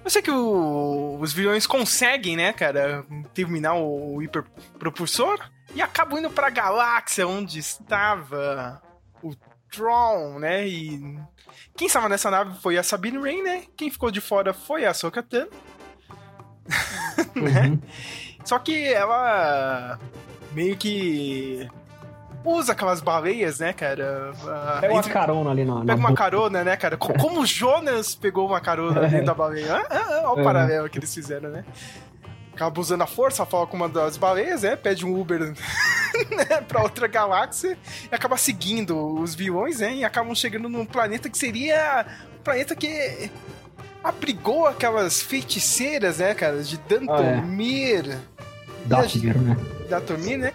Eu 0.03 0.09
sei 0.09 0.21
que 0.21 0.31
o- 0.31 1.17
os 1.19 1.33
vilões 1.33 1.67
conseguem, 1.67 2.35
né, 2.35 2.51
cara, 2.53 3.05
terminar 3.33 3.75
o 3.75 4.21
hiperpropulsor 4.21 5.37
e 5.75 5.81
acabam 5.81 6.17
indo 6.19 6.29
pra 6.29 6.49
galáxia 6.49 7.27
onde 7.27 7.59
estava 7.59 8.81
o 9.21 9.33
Tron, 9.71 10.39
né? 10.39 10.67
E 10.67 11.19
quem 11.75 11.87
estava 11.87 12.09
nessa 12.09 12.29
nave 12.31 12.59
foi 12.61 12.77
a 12.77 12.83
Sabine 12.83 13.17
Wren, 13.17 13.43
né? 13.43 13.63
Quem 13.75 13.89
ficou 13.91 14.09
de 14.11 14.21
fora 14.21 14.53
foi 14.53 14.85
a 14.85 14.91
Ahsoka 14.91 15.21
Tano. 15.23 15.49
Né? 17.35 17.67
Uhum. 17.67 17.79
Só 18.43 18.59
que 18.59 18.87
ela 18.93 19.99
meio 20.53 20.75
que 20.77 21.67
usa 22.45 22.71
aquelas 22.71 23.01
baleias, 23.01 23.59
né, 23.59 23.73
cara? 23.73 24.31
Ah, 24.45 24.77
Pega 24.81 24.93
uma 24.93 24.99
entre- 24.99 25.13
carona 25.13 25.49
ali 25.51 25.65
na. 25.65 25.75
na 25.75 25.85
Pega 25.85 25.99
uma 25.99 26.13
carona, 26.13 26.63
né, 26.63 26.75
cara? 26.77 26.95
Co- 26.97 27.13
Como 27.13 27.41
o 27.41 27.45
Jonas 27.45 28.15
pegou 28.15 28.47
uma 28.47 28.59
carona 28.61 29.01
dentro 29.07 29.25
da 29.27 29.33
baleia. 29.33 29.75
Ah, 29.75 29.85
ah, 29.89 29.97
ah, 29.97 30.21
olha 30.31 30.37
o 30.37 30.39
É. 30.39 30.43
paralelo 30.43 30.89
que 30.89 30.97
eles 30.99 31.13
fizeram, 31.13 31.49
né? 31.49 31.65
Acaba 32.57 32.81
usando 32.81 33.03
a 33.03 33.07
força, 33.07 33.45
fala 33.45 33.67
com 33.67 33.77
uma 33.77 33.87
das 33.87 34.17
baleias, 34.17 34.63
né? 34.63 34.75
Pede 34.75 35.05
um 35.05 35.15
Uber 35.19 35.39
né, 36.35 36.61
pra 36.67 36.81
outra 36.81 37.05
galáxia 37.07 37.77
e 38.11 38.15
acaba 38.15 38.35
seguindo 38.35 38.97
os 39.21 39.35
vilões, 39.35 39.79
né? 39.79 39.93
E 39.93 40.03
acabam 40.03 40.33
chegando 40.33 40.67
num 40.67 40.83
planeta 40.83 41.29
que 41.29 41.37
seria 41.37 42.03
um 42.39 42.41
planeta 42.43 42.75
que 42.75 43.29
abrigou 44.03 44.65
aquelas 44.65 45.21
feiticeiras, 45.21 46.17
né, 46.17 46.33
cara? 46.33 46.63
De 46.63 46.77
Dantomir. 46.79 48.17
Dathomir, 48.85 49.37
né? 49.37 49.57
da 49.87 50.01
Tomir, 50.01 50.37
né? 50.37 50.53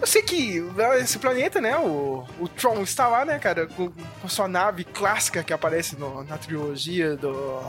Eu 0.00 0.06
sei 0.06 0.22
que 0.22 0.62
esse 1.00 1.18
planeta, 1.18 1.60
né? 1.60 1.76
O, 1.78 2.24
o 2.38 2.46
Tron 2.46 2.82
está 2.82 3.08
lá, 3.08 3.24
né, 3.24 3.38
cara? 3.40 3.66
Com, 3.66 3.90
com 4.22 4.28
sua 4.28 4.46
nave 4.46 4.84
clássica 4.84 5.42
que 5.42 5.52
aparece 5.52 5.96
no- 5.98 6.22
na 6.22 6.38
trilogia 6.38 7.16
do, 7.16 7.62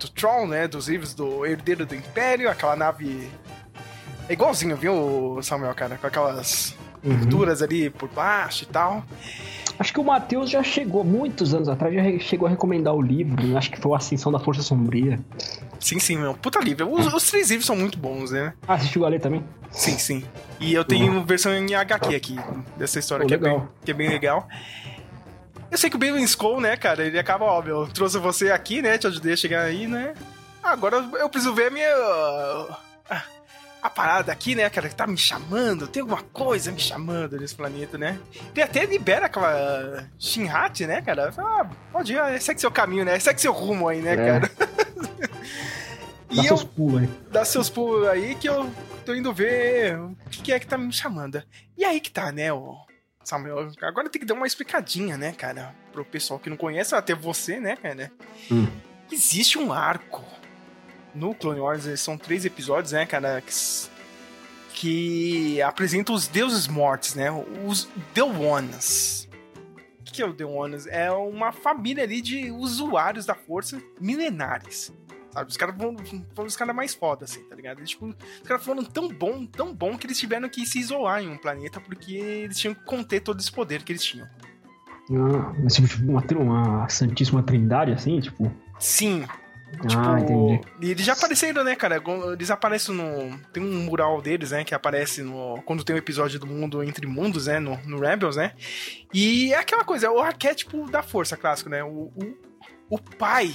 do 0.00 0.08
Tron, 0.08 0.46
né? 0.46 0.66
Dos 0.66 0.88
livros 0.88 1.14
do 1.14 1.44
Herdeiro 1.46 1.86
do 1.86 1.94
Império. 1.94 2.50
Aquela 2.50 2.74
nave. 2.76 3.28
É 4.28 4.32
igualzinho, 4.32 4.76
viu, 4.76 5.38
Samuel, 5.42 5.74
cara? 5.74 5.96
Com 5.98 6.06
aquelas 6.06 6.76
Uhum. 7.02 7.18
pinturas 7.18 7.62
ali 7.62 7.88
por 7.88 8.08
baixo 8.10 8.64
e 8.64 8.66
tal. 8.66 9.02
Acho 9.78 9.90
que 9.94 9.98
o 10.00 10.04
Matheus 10.04 10.50
já 10.50 10.62
chegou, 10.62 11.02
muitos 11.02 11.54
anos 11.54 11.66
atrás, 11.70 11.94
já 11.94 12.02
chegou 12.18 12.46
a 12.46 12.50
recomendar 12.50 12.94
o 12.94 13.00
livro. 13.00 13.42
né? 13.46 13.56
Acho 13.56 13.70
que 13.70 13.80
foi 13.80 13.92
a 13.94 13.96
Ascensão 13.96 14.30
da 14.30 14.38
Força 14.38 14.60
Sombria. 14.60 15.18
Sim, 15.80 15.98
sim, 15.98 16.18
meu. 16.18 16.34
Puta 16.34 16.60
livro. 16.60 16.92
Os, 16.92 17.06
os 17.12 17.30
três 17.30 17.48
livros 17.48 17.66
são 17.66 17.74
muito 17.74 17.98
bons, 17.98 18.30
né? 18.32 18.52
Ah, 18.68 18.78
você 18.78 18.86
chegou 18.88 19.06
a 19.06 19.10
ler 19.10 19.18
também? 19.20 19.42
Sim, 19.70 19.96
sim. 19.96 20.24
E 20.60 20.74
eu 20.74 20.84
tenho 20.84 21.24
versão 21.24 21.54
em 21.54 21.74
HQ 21.74 22.14
aqui 22.14 22.36
dessa 22.76 22.98
história, 22.98 23.22
Pô, 23.22 23.28
que, 23.28 23.34
é 23.34 23.38
bem, 23.38 23.62
que 23.86 23.90
é 23.90 23.94
bem 23.94 24.08
legal. 24.10 24.46
Eu 25.70 25.78
sei 25.78 25.88
que 25.88 25.96
o 25.96 25.98
Bailey 25.98 26.22
Skull, 26.24 26.60
né, 26.60 26.76
cara, 26.76 27.04
ele 27.06 27.18
acaba, 27.18 27.44
ó, 27.44 27.62
eu 27.64 27.86
trouxe 27.88 28.18
você 28.18 28.50
aqui, 28.50 28.82
né, 28.82 28.98
te 28.98 29.06
ajudei 29.06 29.34
a 29.34 29.36
chegar 29.36 29.62
aí, 29.62 29.86
né. 29.86 30.14
Agora 30.62 30.96
eu 31.18 31.28
preciso 31.28 31.54
ver 31.54 31.68
a 31.68 31.70
minha... 31.70 31.88
a- 33.08 33.22
A 33.82 33.88
parada 33.88 34.30
aqui, 34.30 34.54
né, 34.54 34.68
cara, 34.68 34.88
que 34.90 34.94
tá 34.94 35.06
me 35.06 35.16
chamando, 35.16 35.86
tem 35.88 36.02
alguma 36.02 36.20
coisa 36.22 36.70
me 36.70 36.78
chamando 36.80 37.38
nesse 37.40 37.54
planeta, 37.54 37.96
né? 37.96 38.18
Ele 38.54 38.62
até 38.62 38.84
libera 38.84 39.24
aquela 39.24 40.06
Shinhat, 40.18 40.86
né, 40.86 41.00
cara? 41.00 41.32
Fala, 41.32 41.62
Ah, 41.62 41.70
pode 41.90 42.12
ir, 42.12 42.40
segue 42.42 42.60
seu 42.60 42.70
caminho, 42.70 43.06
né? 43.06 43.18
Segue 43.18 43.40
seu 43.40 43.52
rumo 43.52 43.88
aí, 43.88 44.02
né, 44.02 44.12
É. 44.12 44.16
cara? 44.16 44.50
Dá 46.30 46.42
e 46.42 46.46
eu, 46.46 46.58
seus 46.58 46.64
pulos 46.64 47.00
aí. 47.02 47.08
dá 47.32 47.44
seus 47.44 47.68
pulos 47.70 48.06
aí 48.06 48.34
que 48.36 48.48
eu 48.48 48.70
tô 49.04 49.14
indo 49.14 49.32
ver 49.32 49.98
o 49.98 50.14
que, 50.30 50.42
que 50.42 50.52
é 50.52 50.60
que 50.60 50.66
tá 50.66 50.78
me 50.78 50.92
chamando. 50.92 51.42
E 51.76 51.84
aí 51.84 51.98
que 52.00 52.10
tá, 52.10 52.30
né, 52.30 52.52
o 52.52 52.76
Samuel? 53.24 53.70
Agora 53.82 54.08
tem 54.08 54.20
que 54.20 54.26
dar 54.26 54.34
uma 54.34 54.46
explicadinha, 54.46 55.16
né, 55.16 55.32
cara? 55.32 55.74
Pro 55.92 56.04
pessoal 56.04 56.40
que 56.40 56.50
não 56.50 56.56
conhece, 56.56 56.94
até 56.94 57.14
você, 57.14 57.60
né, 57.60 57.76
cara? 57.76 58.10
Hum. 58.50 58.66
Existe 59.10 59.58
um 59.58 59.72
arco 59.72 60.24
no 61.14 61.34
Clone 61.34 61.60
Wars, 61.60 61.86
eles 61.86 62.00
são 62.00 62.16
três 62.16 62.44
episódios, 62.44 62.92
né, 62.92 63.04
cara? 63.06 63.42
Que, 63.42 63.52
que 64.74 65.62
apresenta 65.62 66.12
os 66.12 66.26
deuses 66.26 66.66
mortos, 66.66 67.14
né? 67.14 67.30
Os 67.66 67.88
The 68.14 68.22
Ones. 68.22 69.28
O 70.00 70.04
que 70.04 70.12
que 70.12 70.22
é 70.22 70.26
o 70.26 70.32
The 70.32 70.44
Ones? 70.44 70.86
É 70.86 71.10
uma 71.10 71.52
família 71.52 72.04
ali 72.04 72.20
de 72.20 72.50
usuários 72.50 73.26
da 73.26 73.34
força 73.34 73.80
milenares. 74.00 74.92
Sabe? 75.32 75.50
Os 75.50 75.56
caras 75.56 75.76
foram, 75.76 75.96
foram 76.34 76.46
os 76.48 76.56
caras 76.56 76.74
mais 76.74 76.94
foda, 76.94 77.24
assim, 77.24 77.42
tá 77.44 77.54
ligado? 77.54 77.78
Eles, 77.78 77.90
tipo, 77.90 78.06
os 78.06 78.48
caras 78.48 78.64
foram 78.64 78.82
tão 78.84 79.08
bom, 79.08 79.46
tão 79.46 79.72
bom 79.74 79.96
que 79.96 80.06
eles 80.06 80.18
tiveram 80.18 80.48
que 80.48 80.66
se 80.66 80.78
isolar 80.78 81.22
em 81.22 81.28
um 81.28 81.36
planeta 81.36 81.80
porque 81.80 82.14
eles 82.14 82.58
tinham 82.58 82.74
que 82.74 82.82
conter 82.84 83.20
todo 83.20 83.38
esse 83.40 83.50
poder 83.52 83.82
que 83.82 83.92
eles 83.92 84.02
tinham. 84.02 84.26
Ah, 85.12 85.52
mas 85.62 85.74
tipo 85.74 85.88
uma, 86.10 86.22
tri- 86.22 86.38
uma 86.38 86.88
Santíssima 86.88 87.42
Trindade, 87.42 87.92
assim, 87.92 88.20
tipo. 88.20 88.52
Sim. 88.78 89.24
Ah, 89.96 90.18
entendi. 90.20 90.60
E 90.80 90.90
eles 90.90 91.04
já 91.06 91.12
apareceram, 91.12 91.62
né, 91.62 91.76
cara? 91.76 92.02
Eles 92.32 92.50
aparecem 92.50 92.92
no. 92.94 93.38
Tem 93.52 93.62
um 93.62 93.84
mural 93.84 94.20
deles, 94.20 94.50
né? 94.50 94.64
Que 94.64 94.74
aparece 94.74 95.22
no. 95.22 95.62
Quando 95.62 95.84
tem 95.84 95.94
o 95.94 95.98
episódio 95.98 96.40
do 96.40 96.46
Mundo 96.46 96.82
Entre 96.82 97.06
Mundos, 97.06 97.46
né? 97.46 97.60
No, 97.60 97.76
no 97.86 98.00
Rebels, 98.00 98.34
né? 98.36 98.52
E 99.14 99.52
é 99.52 99.58
aquela 99.58 99.84
coisa, 99.84 100.06
é 100.08 100.10
o 100.10 100.18
arquétipo 100.18 100.90
da 100.90 101.02
força 101.04 101.36
clássico, 101.36 101.70
né? 101.70 101.84
O, 101.84 102.12
o, 102.16 102.36
o 102.90 102.98
pai, 102.98 103.54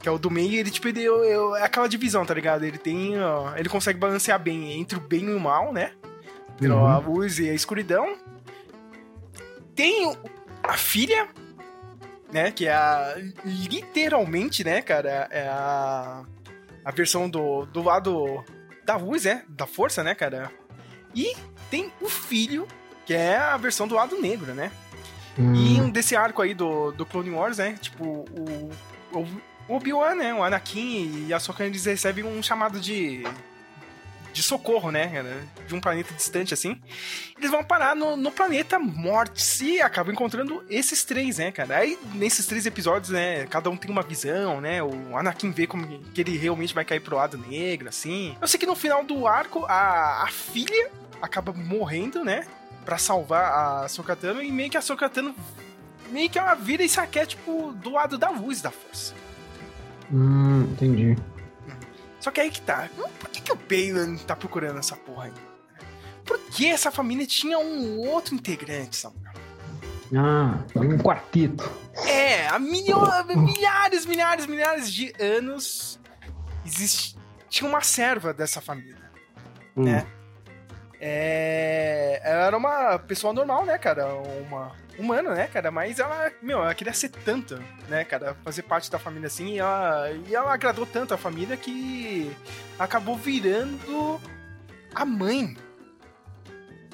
que 0.00 0.08
é 0.08 0.12
o 0.12 0.18
do 0.18 0.30
meio, 0.30 0.58
ele, 0.58 0.70
tipo, 0.70 0.88
ele 0.88 1.04
é 1.04 1.62
aquela 1.62 1.88
divisão, 1.88 2.24
tá 2.24 2.32
ligado? 2.32 2.64
Ele 2.64 2.78
tem. 2.78 3.20
ó, 3.20 3.54
ele 3.56 3.68
consegue 3.68 3.98
balancear 3.98 4.40
bem 4.40 4.80
entre 4.80 4.96
o 4.96 5.00
bem 5.00 5.26
e 5.26 5.34
o 5.34 5.40
mal, 5.40 5.72
né? 5.72 5.92
Uhum. 6.60 6.86
a 6.86 6.98
luz 6.98 7.38
e 7.38 7.48
a 7.48 7.54
escuridão. 7.54 8.16
Tem 9.74 10.14
a 10.62 10.76
filha, 10.76 11.28
né? 12.32 12.50
Que 12.50 12.66
é 12.66 12.72
a. 12.72 13.14
Literalmente, 13.44 14.64
né, 14.64 14.80
cara? 14.82 15.28
É 15.30 15.46
a. 15.48 16.24
A 16.82 16.90
versão 16.90 17.28
do, 17.28 17.66
do 17.66 17.82
lado 17.82 18.42
da 18.86 18.96
luz, 18.96 19.24
né? 19.24 19.44
Da 19.48 19.66
força, 19.66 20.02
né, 20.02 20.14
cara? 20.14 20.50
E 21.14 21.36
tem 21.70 21.92
o 22.00 22.08
filho, 22.08 22.66
que 23.04 23.12
é 23.12 23.36
a 23.36 23.56
versão 23.58 23.86
do 23.86 23.94
lado 23.94 24.20
negro, 24.20 24.54
né? 24.54 24.72
E 25.38 25.40
Hum, 25.40 25.84
um 25.84 25.90
desse 25.90 26.16
arco 26.16 26.42
aí 26.42 26.54
do, 26.54 26.90
do 26.92 27.06
Clone 27.06 27.30
Wars, 27.30 27.58
né? 27.58 27.78
Tipo, 27.80 28.24
o. 28.30 28.70
O, 29.12 29.26
o 29.70 29.76
Obi-Wan, 29.76 30.16
né? 30.16 30.34
O 30.34 30.42
Anakin 30.42 31.26
e 31.28 31.32
a 31.32 31.36
Ahsoka, 31.36 31.64
eles 31.64 31.84
recebem 31.84 32.24
um 32.24 32.42
chamado 32.42 32.80
de. 32.80 33.24
De 34.32 34.44
socorro, 34.44 34.92
né? 34.92 35.24
De 35.66 35.74
um 35.74 35.80
planeta 35.80 36.14
distante, 36.14 36.54
assim. 36.54 36.80
Eles 37.36 37.50
vão 37.50 37.64
parar 37.64 37.96
no, 37.96 38.16
no 38.16 38.30
planeta 38.30 38.78
Morte 38.78 39.64
e 39.64 39.80
acabam 39.80 40.12
encontrando 40.12 40.64
esses 40.70 41.02
três, 41.02 41.38
né, 41.38 41.50
cara? 41.50 41.78
Aí, 41.78 41.98
nesses 42.14 42.46
três 42.46 42.64
episódios, 42.64 43.10
né? 43.10 43.46
Cada 43.46 43.68
um 43.70 43.76
tem 43.76 43.90
uma 43.90 44.02
visão, 44.02 44.60
né? 44.60 44.80
O 44.82 45.16
Anakin 45.16 45.50
vê 45.50 45.66
como 45.66 46.00
que 46.14 46.20
ele 46.20 46.36
realmente 46.36 46.72
vai 46.72 46.84
cair 46.84 47.00
pro 47.00 47.16
lado 47.16 47.36
negro, 47.38 47.88
assim. 47.88 48.36
Eu 48.40 48.46
sei 48.46 48.58
que 48.58 48.66
no 48.66 48.76
final 48.76 49.02
do 49.02 49.26
arco, 49.26 49.64
a, 49.66 50.22
a 50.22 50.28
filha 50.28 50.92
acaba 51.20 51.52
morrendo, 51.52 52.24
né? 52.24 52.46
Pra 52.84 52.98
salvar 52.98 53.82
a 53.82 53.88
Sokatano 53.88 54.40
e 54.40 54.52
meio 54.52 54.70
que 54.70 54.76
a 54.76 54.82
Sokatano 54.82 55.34
meio 56.08 56.30
que 56.30 56.38
ela 56.38 56.54
vira 56.54 56.84
esse 56.84 57.00
arquétipo 57.00 57.72
do 57.82 57.90
lado 57.90 58.16
da 58.16 58.30
luz 58.30 58.62
da 58.62 58.70
força. 58.70 59.12
Hum, 60.12 60.62
entendi. 60.72 61.16
Só 62.18 62.30
que 62.30 62.40
aí 62.40 62.50
que 62.50 62.60
tá. 62.60 62.88
Por 63.18 63.30
que, 63.30 63.40
que 63.40 63.52
o 63.52 63.56
Balan 63.56 64.16
tá 64.18 64.36
procurando 64.36 64.78
essa 64.78 64.96
porra 64.96 65.24
aí? 65.24 65.32
Por 66.24 66.38
que 66.50 66.66
essa 66.66 66.90
família 66.90 67.26
tinha 67.26 67.58
um 67.58 67.98
outro 67.98 68.34
integrante, 68.34 68.96
Samuel? 68.96 69.32
Ah, 70.14 70.58
um 70.76 70.98
quarteto. 70.98 71.70
É, 72.06 72.46
há 72.48 72.58
milho- 72.58 72.98
milhares, 73.36 74.04
milhares, 74.04 74.46
milhares 74.46 74.92
de 74.92 75.12
anos 75.20 75.98
existe, 76.66 77.16
tinha 77.48 77.68
uma 77.68 77.80
serva 77.80 78.34
dessa 78.34 78.60
família. 78.60 78.98
Hum. 79.76 79.84
né? 79.84 80.06
É... 81.00 82.20
Ela 82.22 82.46
era 82.46 82.56
uma 82.56 82.98
pessoa 82.98 83.32
normal, 83.32 83.64
né, 83.64 83.78
cara? 83.78 84.06
Uma 84.14 84.72
humana, 84.98 85.34
né, 85.34 85.46
cara? 85.46 85.70
Mas 85.70 85.98
ela, 85.98 86.30
meu, 86.42 86.58
ela 86.62 86.74
queria 86.74 86.92
ser 86.92 87.08
tanto, 87.08 87.58
né, 87.88 88.04
cara? 88.04 88.36
Fazer 88.44 88.62
parte 88.62 88.90
da 88.90 88.98
família 88.98 89.26
assim. 89.26 89.54
E 89.54 89.58
ela, 89.58 90.10
e 90.10 90.34
ela 90.34 90.52
agradou 90.52 90.84
tanto 90.84 91.14
a 91.14 91.18
família 91.18 91.56
que 91.56 92.30
acabou 92.78 93.16
virando 93.16 94.20
a 94.94 95.04
mãe, 95.04 95.56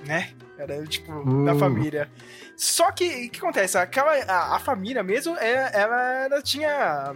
né? 0.07 0.31
Era, 0.57 0.83
tipo, 0.87 1.13
Hum. 1.13 1.45
da 1.45 1.55
família. 1.55 2.09
Só 2.57 2.91
que, 2.93 3.27
o 3.27 3.31
que 3.31 3.39
acontece? 3.39 3.77
Aquela, 3.77 4.13
a, 4.25 4.57
a 4.57 4.59
família 4.59 5.03
mesmo, 5.03 5.37
é, 5.37 5.71
ela, 5.75 6.25
ela 6.25 6.43
tinha... 6.43 7.15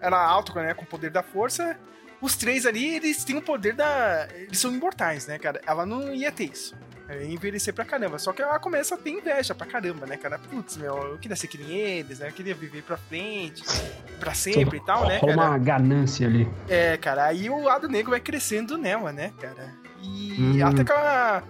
Era 0.00 0.18
alto, 0.18 0.54
né, 0.54 0.74
com 0.74 0.84
o 0.84 0.86
poder 0.86 1.10
da 1.10 1.22
força. 1.22 1.76
Os 2.26 2.34
três 2.34 2.66
ali, 2.66 2.96
eles 2.96 3.22
têm 3.22 3.36
o 3.36 3.40
poder 3.42 3.72
da... 3.74 4.26
Eles 4.34 4.58
são 4.58 4.72
imortais, 4.74 5.28
né, 5.28 5.38
cara? 5.38 5.60
Ela 5.64 5.86
não 5.86 6.12
ia 6.12 6.32
ter 6.32 6.50
isso. 6.50 6.74
Ela 7.08 7.22
ia 7.22 7.32
envelhecer 7.32 7.72
pra 7.72 7.84
caramba. 7.84 8.18
Só 8.18 8.32
que 8.32 8.42
ela 8.42 8.58
começa 8.58 8.96
a 8.96 8.98
ter 8.98 9.10
inveja 9.10 9.54
pra 9.54 9.64
caramba, 9.64 10.06
né, 10.06 10.16
cara? 10.16 10.36
Putz, 10.36 10.76
meu, 10.76 10.96
eu 11.12 11.18
queria 11.18 11.36
ser 11.36 11.46
que 11.46 11.56
nem 11.56 11.70
eles, 11.70 12.18
né? 12.18 12.26
Eu 12.26 12.32
queria 12.32 12.52
viver 12.52 12.82
pra 12.82 12.96
frente, 12.96 13.62
pra 14.18 14.34
sempre 14.34 14.78
e 14.78 14.84
tal, 14.84 15.06
né, 15.06 15.20
cara? 15.20 15.32
uma 15.34 15.56
ganância 15.56 16.26
ali. 16.26 16.48
É, 16.68 16.96
cara, 16.96 17.26
aí 17.26 17.48
o 17.48 17.62
lado 17.62 17.88
negro 17.88 18.10
vai 18.10 18.18
crescendo 18.18 18.76
nela, 18.76 19.12
né, 19.12 19.32
cara? 19.40 19.72
E 20.02 20.36
Hum. 20.60 20.66
até 20.66 20.82
que 20.82 20.90
ela 20.90 21.44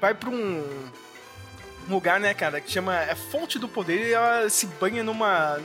vai 0.00 0.14
pra 0.14 0.30
um, 0.30 0.64
lugar, 1.90 2.18
né, 2.18 2.32
cara, 2.32 2.58
que 2.58 2.70
chama 2.72 2.96
é 3.02 3.14
Fonte 3.14 3.58
do 3.58 3.68
Poder 3.68 4.08
e 4.08 4.12
ela 4.14 4.48
se 4.48 4.64
banha 4.64 5.04
numa. 5.04 5.58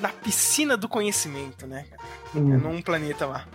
na 0.00 0.08
piscina 0.08 0.76
do 0.76 0.88
conhecimento, 0.88 1.64
né, 1.64 1.84
cara? 1.88 2.02
É 2.34 2.38
Hum. 2.38 2.58
num 2.58 2.82
planeta 2.82 3.24
lá. 3.24 3.46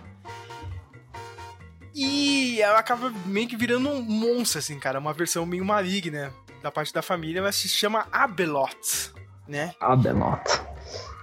E 1.94 2.60
ela 2.60 2.78
acaba 2.78 3.10
meio 3.26 3.46
que 3.48 3.56
virando 3.56 3.88
um 3.88 4.02
monstro, 4.02 4.58
assim, 4.58 4.78
cara, 4.80 4.98
uma 4.98 5.12
versão 5.12 5.46
meio 5.46 5.64
maligna 5.64 6.32
da 6.62 6.70
parte 6.70 6.92
da 6.92 7.02
família, 7.02 7.40
mas 7.42 7.56
se 7.56 7.68
chama 7.68 8.06
Abelot, 8.10 9.12
né? 9.46 9.74
Abelot. 9.80 10.40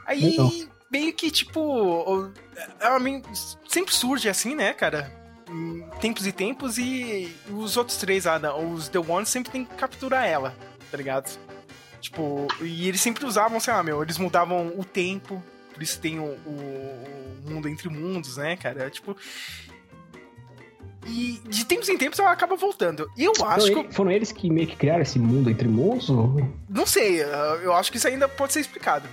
Aí, 0.06 0.70
meio 0.92 1.14
que, 1.14 1.30
tipo, 1.32 2.32
ela 2.80 3.00
meio- 3.00 3.22
sempre 3.68 3.94
surge 3.94 4.30
assim, 4.30 4.56
né, 4.56 4.74
cara? 4.74 5.12
Em 5.50 5.82
tempos 6.00 6.26
e 6.26 6.32
tempos, 6.32 6.78
e 6.78 7.36
os 7.50 7.76
outros 7.76 7.98
três 7.98 8.24
da- 8.24 8.56
os 8.56 8.88
The 8.88 9.00
Ones, 9.00 9.28
sempre 9.30 9.52
tem 9.52 9.66
que 9.66 9.76
capturar 9.76 10.26
ela, 10.26 10.56
tá 10.90 10.98
ligado? 10.98 11.38
Tipo, 12.00 12.48
e 12.62 12.88
eles 12.88 13.02
sempre 13.02 13.26
usavam, 13.26 13.60
sei 13.60 13.74
lá, 13.74 13.84
meu, 13.84 14.02
eles 14.02 14.18
mudavam 14.18 14.74
o 14.78 14.84
tempo, 14.86 15.44
por 15.74 15.84
isso 15.84 16.00
tem 16.00 16.20
o, 16.20 16.24
o- 16.46 17.42
o 17.46 17.50
mundo 17.52 17.68
entre 17.68 17.90
mundos, 17.90 18.38
né, 18.38 18.56
cara? 18.56 18.90
Tipo. 18.90 19.16
E 21.06 21.42
de 21.48 21.66
tempos 21.66 21.90
em 21.90 21.98
tempos 21.98 22.20
ela 22.20 22.32
acaba 22.32 22.56
voltando. 22.56 23.10
Eu 23.18 23.32
Então, 23.32 23.48
acho 23.50 23.66
que. 23.68 23.80
ele- 23.80 23.92
foram 23.92 24.12
eles 24.12 24.32
que 24.32 24.50
meio 24.50 24.68
que 24.68 24.76
criaram 24.76 25.02
esse 25.02 25.18
mundo 25.18 25.50
entre 25.50 25.68
ou- 25.68 26.00
Não 26.70 26.86
sei, 26.86 27.22
eu 27.64 27.74
acho 27.74 27.92
que 27.92 27.98
isso 27.98 28.08
ainda 28.08 28.28
pode 28.28 28.54
ser 28.54 28.60
explicado. 28.60 29.08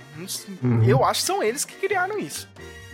Uhum. 0.61 0.83
Eu 0.83 1.03
acho 1.03 1.21
que 1.21 1.25
são 1.27 1.41
eles 1.41 1.65
que 1.65 1.75
criaram 1.75 2.19
isso. 2.19 2.47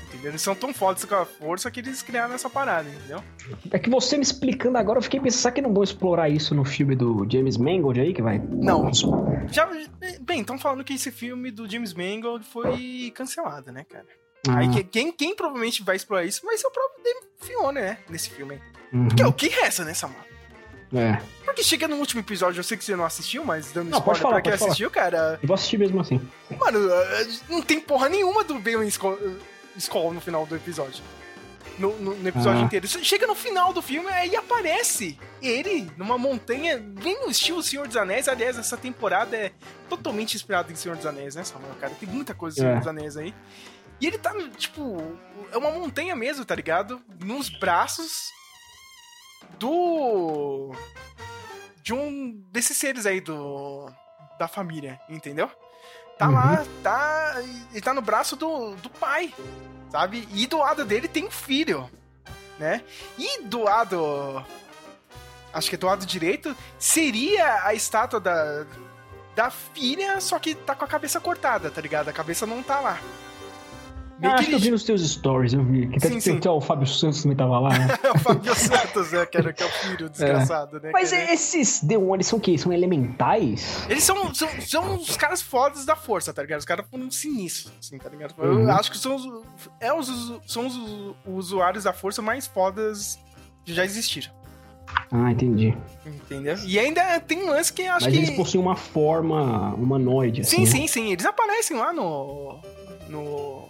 Entendeu? 0.07 0.31
Eles 0.31 0.41
são 0.41 0.55
tão 0.55 0.73
fodas 0.73 1.03
com 1.03 1.13
a 1.13 1.25
força 1.25 1.69
que 1.69 1.81
eles 1.81 2.01
criaram 2.01 2.33
essa 2.33 2.49
parada, 2.49 2.87
entendeu? 2.87 3.21
É 3.69 3.77
que 3.77 3.89
você 3.89 4.15
me 4.15 4.23
explicando 4.23 4.77
agora, 4.77 4.97
eu 4.99 5.03
fiquei 5.03 5.19
pensando, 5.19 5.41
será 5.41 5.51
que 5.53 5.61
não 5.61 5.73
vão 5.73 5.83
explorar 5.83 6.29
isso 6.29 6.55
no 6.55 6.63
filme 6.63 6.95
do 6.95 7.27
James 7.29 7.57
Mangold 7.57 7.99
aí, 7.99 8.13
que 8.13 8.21
vai... 8.21 8.39
Não. 8.39 8.89
Já, 9.51 9.69
bem, 10.21 10.39
estão 10.39 10.57
falando 10.57 10.85
que 10.85 10.93
esse 10.93 11.11
filme 11.11 11.51
do 11.51 11.69
James 11.69 11.93
Mangold 11.93 12.45
foi 12.45 13.11
cancelado, 13.13 13.73
né, 13.73 13.83
cara? 13.89 14.05
Ah, 14.47 14.59
Aí 14.59 14.69
que- 14.69 14.83
quem, 14.85 15.11
quem 15.11 15.35
provavelmente 15.35 15.83
vai 15.83 15.95
explorar 15.97 16.23
isso 16.23 16.45
vai 16.45 16.55
ser 16.57 16.67
o 16.67 16.71
próprio 16.71 17.03
Dave 17.03 17.19
Fiona, 17.41 17.81
né? 17.81 17.97
Nesse 18.09 18.29
filme 18.29 18.53
aí. 18.53 18.61
Uhum. 18.95 19.07
Porque 19.07 19.21
é 19.23 19.27
o 19.27 19.33
que 19.33 19.47
resta, 19.49 19.83
né, 19.83 19.93
Samuel? 19.93 20.23
É. 20.93 21.19
Porque 21.43 21.63
chega 21.63 21.87
no 21.87 21.95
último 21.97 22.21
episódio, 22.21 22.59
eu 22.59 22.63
sei 22.63 22.77
que 22.77 22.83
você 22.85 22.95
não 22.95 23.05
assistiu, 23.05 23.43
mas 23.43 23.71
dando 23.71 23.89
Não, 23.89 23.97
spoiler 23.99 24.21
falar, 24.21 24.33
pra 24.35 24.41
quem 24.43 24.57
falar. 24.57 24.69
assistiu, 24.71 24.89
cara, 24.91 25.39
Eu 25.41 25.47
vou 25.47 25.55
assistir 25.55 25.77
mesmo 25.77 25.99
assim. 25.99 26.21
Mano, 26.57 26.89
eh, 26.89 27.27
não 27.49 27.61
tem 27.61 27.79
porra 27.79 28.07
nenhuma 28.09 28.43
do 28.43 28.59
Bailey 28.59 28.87
Skull, 28.89 29.17
Skull 29.77 30.13
no 30.13 30.21
final 30.21 30.45
do 30.45 30.55
episódio. 30.55 31.03
No, 31.77 31.93
no- 31.99 32.15
no 32.15 32.27
episódio 32.29 32.61
Ah. 32.61 32.65
inteiro. 32.65 32.87
Chega 32.87 33.27
no 33.27 33.35
final 33.35 33.73
do 33.73 33.81
filme 33.81 34.07
aí 34.09 34.33
aparece 34.35 35.19
ele 35.41 35.91
numa 35.97 36.17
montanha, 36.17 36.77
bem 36.77 37.19
no 37.21 37.29
estilo 37.31 37.61
Senhor 37.61 37.85
dos 37.87 37.97
Anéis. 37.97 38.29
Aliás, 38.29 38.57
essa 38.57 38.77
temporada 38.77 39.35
é 39.35 39.51
totalmente 39.89 40.35
inspirada 40.35 40.71
em 40.71 40.75
Senhor 40.75 40.95
dos 40.95 41.05
Anéis, 41.05 41.35
né, 41.35 41.43
Samuel? 41.43 41.73
Cara, 41.81 41.93
tem 41.99 42.07
muita 42.07 42.33
coisa 42.33 42.55
de 42.55 42.61
Senhor 42.61 42.75
É. 42.75 42.79
dos 42.79 42.87
Anéis 42.87 43.17
aí. 43.17 43.33
E 43.99 44.07
ele 44.07 44.17
tá, 44.17 44.33
tipo, 44.57 45.17
é 45.51 45.57
uma 45.57 45.71
montanha 45.71 46.15
mesmo, 46.15 46.45
tá 46.45 46.55
ligado? 46.55 47.01
Nos 47.21 47.49
braços 47.49 48.29
do. 49.59 50.71
de 51.81 51.93
um 51.93 52.31
desses 52.51 52.77
seres 52.77 53.05
aí 53.05 53.21
do. 53.21 53.89
da 54.39 54.47
família, 54.47 54.99
entendeu? 55.09 55.49
Tá 56.17 56.27
Uhum. 56.27 56.33
lá, 56.33 56.65
tá. 56.81 57.35
Ele 57.71 57.81
tá 57.81 57.93
no 57.93 58.01
braço 58.01 58.35
do, 58.35 58.75
do 58.75 58.89
pai, 58.89 59.33
sabe? 59.89 60.27
E 60.31 60.47
do 60.47 60.57
lado 60.59 60.85
dele 60.85 61.07
tem 61.07 61.25
um 61.25 61.31
filho, 61.31 61.89
né? 62.57 62.83
E 63.17 63.41
do 63.43 63.63
lado. 63.63 64.45
Acho 65.53 65.69
que 65.69 65.75
é 65.75 65.77
do 65.77 65.85
lado 65.87 66.05
direito, 66.05 66.55
seria 66.79 67.63
a 67.65 67.73
estátua 67.73 68.19
da. 68.19 68.65
Da 69.35 69.49
filha, 69.49 70.21
só 70.21 70.39
que 70.39 70.55
tá 70.55 70.73
com 70.73 70.85
a 70.85 70.87
cabeça 70.87 71.19
cortada, 71.19 71.69
tá 71.69 71.81
ligado? 71.81 72.07
A 72.07 72.13
cabeça 72.13 72.45
não 72.45 72.63
tá 72.63 72.79
lá. 72.79 72.97
Meio 74.19 74.31
Ah, 74.33 74.35
que 74.35 74.41
acho 74.41 74.49
que 74.49 74.55
eu 74.55 74.59
vi 74.59 74.71
nos 74.71 74.83
teus 74.83 75.01
stories, 75.01 75.53
eu 75.53 75.63
vi. 75.63 75.87
Que 75.87 75.97
até, 75.97 76.07
Sim, 76.09 76.19
sim. 76.19 76.37
até 76.37 76.49
o 76.49 76.61
Fábio 76.61 76.87
Santos 76.87 77.21
também 77.21 77.35
tava 77.35 77.59
lá, 77.59 77.77
né? 77.77 77.87
É 78.03 78.11
o 78.11 78.17
Fabio 78.19 78.55
Santos, 78.55 79.11
né? 79.11 79.25
Que, 79.25 79.37
era, 79.37 79.51
que 79.51 79.61
é 79.61 79.65
o 79.65 79.69
filho 79.69 80.09
desgraçado, 80.09 80.79
né? 80.79 80.91
Mas 80.93 81.11
cara? 81.11 81.33
esses 81.33 81.81
The 81.81 81.97
One, 81.97 82.15
eles 82.15 82.27
são 82.27 82.39
o 82.39 82.41
quê? 82.41 82.57
São 82.57 82.71
elementais? 82.71 83.85
Eles 83.89 84.03
são, 84.03 84.33
são, 84.33 84.49
são 84.61 84.95
os 84.95 85.17
caras 85.17 85.41
fodas 85.41 85.85
da 85.85 85.95
força, 85.95 86.33
tá 86.33 86.41
ligado? 86.41 86.59
Os 86.59 86.65
caras 86.65 86.85
foram 86.89 87.11
sinistros, 87.11 87.73
assim, 87.79 87.97
tá 87.97 88.09
ligado? 88.09 88.33
Uhum. 88.37 88.61
Eu 88.63 88.71
acho 88.71 88.89
que 88.91 88.97
são 88.97 89.15
os, 89.15 89.25
é 89.79 89.93
os, 89.93 90.07
são 90.47 90.65
os 90.67 91.15
usuários 91.25 91.83
da 91.83 91.91
força 91.93 92.21
mais 92.21 92.47
fodas 92.47 93.19
que 93.65 93.73
já 93.73 93.83
existiram. 93.83 94.31
Ah, 95.11 95.31
entendi. 95.31 95.75
Entendeu? 96.05 96.55
E 96.65 96.79
ainda 96.79 97.19
tem 97.19 97.49
lance 97.49 97.73
que 97.73 97.83
acho 97.83 98.05
Mas 98.05 98.13
que. 98.13 98.19
eles 98.19 98.29
possuem 98.31 98.61
uma 98.63 98.75
forma 98.75 99.73
humanoide, 99.73 100.41
assim. 100.41 100.57
Sim, 100.57 100.61
né? 100.63 100.69
sim, 100.69 100.87
sim. 100.87 101.11
Eles 101.11 101.25
aparecem 101.25 101.75
lá 101.75 101.91
no. 101.91 102.59
No. 103.09 103.64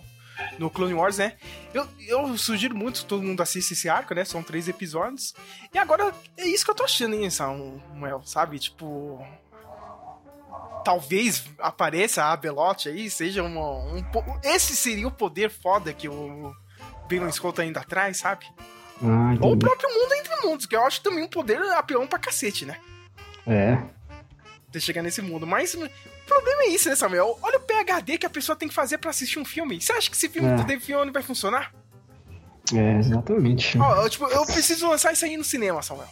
No 0.58 0.70
Clone 0.70 0.94
Wars, 0.94 1.18
né? 1.18 1.34
Eu, 1.74 1.88
eu 2.08 2.38
sugiro 2.38 2.76
muito 2.76 3.02
que 3.02 3.06
todo 3.06 3.24
mundo 3.24 3.42
assista 3.42 3.74
esse 3.74 3.88
arco, 3.88 4.14
né? 4.14 4.26
São 4.26 4.44
três 4.44 4.68
episódios. 4.68 5.34
E 5.74 5.78
agora 5.78 6.14
é 6.38 6.46
isso 6.48 6.66
que 6.66 6.72
eu 6.72 6.76
tô 6.76 6.84
achando, 6.84 7.16
hein, 7.16 7.30
Samuel? 7.30 8.22
Sabe? 8.26 8.60
Tipo. 8.60 9.26
Talvez 10.84 11.46
apareça 11.58 12.26
a 12.26 12.38
Belote 12.38 12.90
aí, 12.90 13.10
seja 13.10 13.42
uma, 13.42 13.80
um. 13.86 14.04
Esse 14.44 14.76
seria 14.76 15.08
o 15.08 15.12
poder 15.12 15.50
foda 15.50 15.92
que 15.92 16.08
o 16.08 16.54
Bailon 17.10 17.30
Skull 17.30 17.54
tá 17.54 17.66
indo 17.66 17.80
atrás, 17.80 18.18
sabe? 18.18 18.46
Ah, 19.02 19.36
Ou 19.42 19.54
o 19.54 19.58
próprio 19.58 19.90
mundo 19.90 20.14
entre 20.14 20.48
mundos, 20.48 20.66
que 20.68 20.76
eu 20.76 20.86
acho 20.86 21.02
também 21.02 21.24
um 21.24 21.28
poder 21.28 21.60
apelão 21.74 22.06
pra 22.06 22.20
cacete, 22.20 22.66
né? 22.66 22.80
É. 23.48 23.78
de 24.70 24.80
chegar 24.80 25.02
nesse 25.02 25.22
mundo. 25.22 25.46
Mas 25.48 25.76
problema 26.36 26.64
é 26.64 26.68
isso, 26.70 26.90
né, 26.90 26.96
Samuel? 26.96 27.38
Olha 27.42 27.58
o 27.58 27.62
PHD 27.62 28.18
que 28.18 28.26
a 28.26 28.30
pessoa 28.30 28.56
tem 28.56 28.68
que 28.68 28.74
fazer 28.74 28.98
pra 28.98 29.10
assistir 29.10 29.40
um 29.40 29.46
filme. 29.46 29.80
Você 29.82 29.92
acha 29.94 30.10
que 30.10 30.16
esse 30.16 30.30
filme 30.30 30.50
É. 30.50 30.56
do 30.56 30.64
Dave 30.64 30.82
Filoni 30.84 31.12
vai 31.12 31.24
funcionar? 31.24 31.74
É, 32.74 32.98
exatamente. 33.00 33.78
Ó, 33.78 34.02
eu, 34.04 34.10
tipo, 34.10 34.26
eu 34.28 34.46
preciso 34.46 34.88
lançar 34.90 35.14
isso 35.14 35.24
aí 35.26 35.38
no 35.38 35.44
cinema, 35.44 35.82
Samuel. 35.82 36.08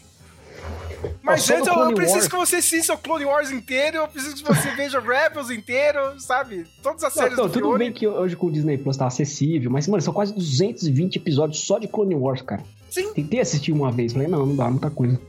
Mas 1.21 1.47
no 1.49 1.55
antes 1.55 1.67
eu, 1.67 1.73
eu 1.89 1.93
preciso 1.95 2.29
que 2.29 2.35
você 2.35 2.57
assista 2.57 2.93
o 2.93 2.97
Clone 2.97 3.25
Wars 3.25 3.51
inteiro, 3.51 3.97
eu 3.97 4.07
preciso 4.07 4.35
que 4.35 4.43
você 4.43 4.69
veja 4.71 4.99
Rebels 5.01 5.49
inteiro, 5.49 6.17
sabe? 6.19 6.65
Todas 6.81 7.03
as 7.03 7.13
Não, 7.15 7.21
séries 7.21 7.37
não, 7.37 7.47
do 7.47 7.51
tudo 7.51 7.63
Filoni. 7.63 7.79
bem 7.85 7.91
que 7.91 8.07
hoje 8.07 8.35
com 8.37 8.47
o 8.47 8.51
Disney 8.51 8.77
Plus 8.77 8.95
tá 8.95 9.07
acessível, 9.07 9.69
mas, 9.69 9.85
mano, 9.87 10.01
são 10.01 10.13
quase 10.13 10.33
220 10.33 11.17
episódios 11.17 11.59
só 11.65 11.77
de 11.77 11.87
Clone 11.89 12.15
Wars, 12.15 12.41
cara. 12.41 12.63
Sim. 12.89 13.11
Tentei 13.13 13.41
assistir 13.41 13.71
uma 13.73 13.91
vez, 13.91 14.13
falei, 14.13 14.27
não, 14.29 14.45
não 14.45 14.55
dá, 14.55 14.69
muita 14.69 14.89
coisa. 14.89 15.19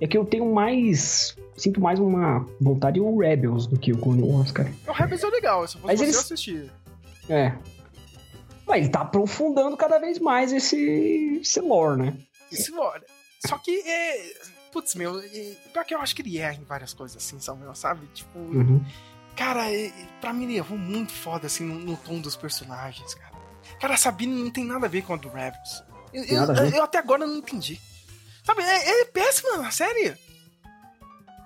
É 0.00 0.06
que 0.06 0.16
eu 0.16 0.24
tenho 0.24 0.52
mais. 0.54 1.36
Sinto 1.62 1.80
mais 1.80 2.00
uma 2.00 2.44
vontade 2.60 2.98
o 2.98 3.16
Rebels 3.20 3.68
do 3.68 3.78
que 3.78 3.92
o 3.92 3.98
Clone 3.98 4.20
Wars, 4.24 4.50
cara. 4.50 4.72
O 4.84 4.90
Rebels 4.92 5.22
é 5.22 5.28
legal, 5.28 5.68
se 5.68 5.74
fosse 5.74 5.86
Mas 5.86 5.98
você 6.00 6.04
eles- 6.06 6.16
assistir. 6.16 6.72
É. 7.28 7.52
Mas 8.66 8.78
ele 8.82 8.88
tá 8.88 9.02
aprofundando 9.02 9.76
cada 9.76 10.00
vez 10.00 10.18
mais 10.18 10.52
esse, 10.52 11.38
esse 11.40 11.60
lore, 11.60 12.02
né? 12.02 12.16
Isso, 12.50 12.76
olha. 12.76 13.04
Só 13.46 13.56
que 13.58 13.70
é. 13.88 14.32
Putz, 14.72 14.96
meu, 14.96 15.20
é, 15.20 15.52
pior 15.72 15.84
que 15.84 15.94
eu 15.94 16.00
acho 16.00 16.16
que 16.16 16.22
ele 16.22 16.36
erra 16.38 16.54
em 16.54 16.64
várias 16.64 16.92
coisas 16.92 17.16
assim, 17.16 17.38
Samuel, 17.38 17.76
sabe? 17.76 18.06
Tipo, 18.12 18.38
Uhum. 18.40 18.84
Cara, 19.36 19.72
é- 19.72 19.92
pra 20.20 20.32
mim 20.32 20.44
ele 20.44 20.56
errou 20.56 20.76
muito 20.76 21.12
foda, 21.12 21.46
assim, 21.46 21.62
no, 21.64 21.76
no 21.78 21.96
tom 21.96 22.20
dos 22.20 22.34
personagens, 22.34 23.14
cara. 23.14 23.32
Cara, 23.80 23.94
a 23.94 23.96
Sabine 23.96 24.42
não 24.42 24.50
tem 24.50 24.64
nada 24.64 24.86
a 24.86 24.88
ver 24.88 25.02
com 25.02 25.14
a 25.14 25.16
do 25.16 25.28
Rebels. 25.28 25.84
Eu, 26.12 26.24
eu- 26.24 26.66
eu 26.76 26.82
até 26.82 26.98
agora 26.98 27.24
não 27.24 27.36
entendi. 27.36 27.80
Sabe, 28.44 28.62
é, 28.62 29.02
é 29.02 29.04
péssima 29.06 29.64
a 29.66 29.70
série. 29.70 30.12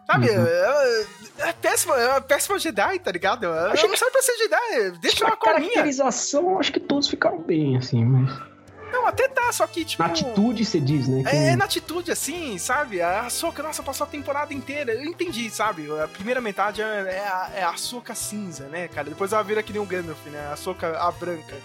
Sabe, 0.06 0.30
Uhum. 0.30 0.46
é, 0.46 1.06
é 1.48 1.52
péssima, 1.52 1.96
é 1.96 2.08
uma 2.10 2.20
péssima 2.20 2.58
Jedi, 2.58 2.98
tá 3.00 3.10
ligado? 3.10 3.44
Ela 3.44 3.72
Achei 3.72 3.88
não 3.88 3.96
serve 3.96 4.12
pra 4.12 4.22
ser 4.22 4.36
Jedi, 4.36 4.98
deixa 5.00 5.24
a 5.24 5.28
ela 5.28 5.36
com 5.36 5.48
a 5.48 5.52
caracterização, 5.54 6.60
acho 6.60 6.72
que 6.72 6.78
todos 6.80 7.08
ficaram 7.08 7.38
bem, 7.40 7.76
assim, 7.76 8.04
mas. 8.04 8.56
Não, 8.92 9.04
até 9.04 9.26
tá, 9.26 9.52
só 9.52 9.66
que, 9.66 9.84
tipo. 9.84 10.00
Na 10.00 10.08
atitude, 10.08 10.64
você 10.64 10.78
diz, 10.80 11.08
né? 11.08 11.24
É, 11.26 11.48
é 11.48 11.56
na 11.56 11.64
atitude, 11.64 12.12
assim, 12.12 12.56
sabe? 12.56 13.02
A 13.02 13.28
Soca, 13.28 13.60
nossa, 13.62 13.82
passou 13.82 14.06
a 14.06 14.08
temporada 14.08 14.54
inteira. 14.54 14.94
Eu 14.94 15.04
entendi, 15.04 15.50
sabe? 15.50 15.88
A 16.00 16.06
primeira 16.06 16.40
metade 16.40 16.80
é, 16.80 16.84
é 16.84 17.28
a, 17.28 17.50
é 17.56 17.62
a 17.64 17.76
Soca 17.76 18.14
cinza, 18.14 18.66
né, 18.68 18.86
cara? 18.86 19.08
Depois 19.10 19.32
ela 19.32 19.42
vira 19.42 19.62
que 19.62 19.72
nem 19.72 19.82
o 19.82 19.84
Gandalf, 19.84 20.24
né? 20.26 20.50
A 20.52 20.56
Soca 20.56 20.96
a 20.98 21.10
branca. 21.10 21.56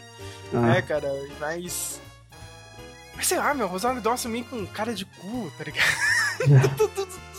Ah. 0.51 0.57
Né, 0.57 0.81
cara? 0.81 1.07
Mas. 1.39 2.01
Mas 3.15 3.27
sei 3.27 3.37
lá, 3.37 3.53
meu, 3.53 3.67
Rosário 3.67 4.01
Dawson 4.01 4.29
meio 4.29 4.43
com 4.45 4.65
cara 4.65 4.93
de 4.93 5.05
cu, 5.05 5.51
tá 5.57 5.63
ligado? 5.63 6.89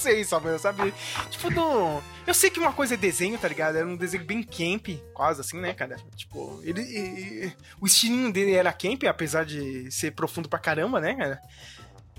sei, 0.00 0.24
sabe? 0.24 0.58
sabe? 0.58 0.94
Tipo, 1.30 1.50
não. 1.50 2.02
Eu 2.26 2.34
sei 2.34 2.50
que 2.50 2.58
uma 2.58 2.72
coisa 2.72 2.94
é 2.94 2.96
desenho, 2.96 3.38
tá 3.38 3.48
ligado? 3.48 3.76
Era 3.76 3.86
um 3.86 3.96
desenho 3.96 4.24
bem 4.24 4.42
camp, 4.42 4.88
quase 5.14 5.40
assim, 5.40 5.60
né, 5.60 5.72
cara? 5.72 5.96
Tipo, 6.16 6.60
ele. 6.64 6.80
ele 6.80 7.56
o 7.80 7.86
estilinho 7.86 8.32
dele 8.32 8.52
era 8.52 8.72
camp, 8.72 9.04
apesar 9.04 9.44
de 9.44 9.90
ser 9.90 10.12
profundo 10.12 10.48
pra 10.48 10.58
caramba, 10.58 11.00
né, 11.00 11.14
cara? 11.14 11.40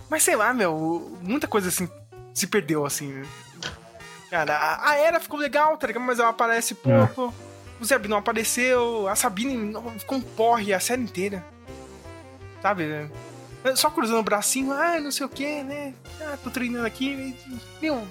Mas 0.09 0.23
sei 0.23 0.35
lá, 0.35 0.53
meu, 0.53 1.17
muita 1.21 1.47
coisa 1.47 1.69
assim 1.69 1.89
se 2.33 2.47
perdeu, 2.47 2.85
assim. 2.85 3.23
Cara, 4.29 4.55
a, 4.55 4.91
a 4.91 4.95
Era 4.95 5.19
ficou 5.19 5.39
legal, 5.39 5.77
tá 5.77 5.87
ligado? 5.87 6.03
Mas 6.03 6.19
ela 6.19 6.29
aparece 6.29 6.75
pouco. 6.75 7.33
É. 7.47 7.81
O 7.81 7.85
Zeb 7.85 8.07
não 8.07 8.17
apareceu. 8.17 9.07
A 9.07 9.15
Sabine 9.15 9.73
ficou 9.97 10.17
um 10.17 10.21
porre 10.21 10.73
a 10.73 10.79
série 10.79 11.01
inteira. 11.01 11.43
Sabe? 12.61 13.09
Só 13.75 13.89
cruzando 13.89 14.19
o 14.19 14.23
bracinho, 14.23 14.71
ah, 14.71 14.99
não 14.99 15.11
sei 15.11 15.25
o 15.25 15.29
que, 15.29 15.63
né? 15.63 15.93
Ah, 16.21 16.37
tô 16.43 16.49
treinando 16.49 16.85
aqui. 16.85 17.35
Meu, 17.81 18.07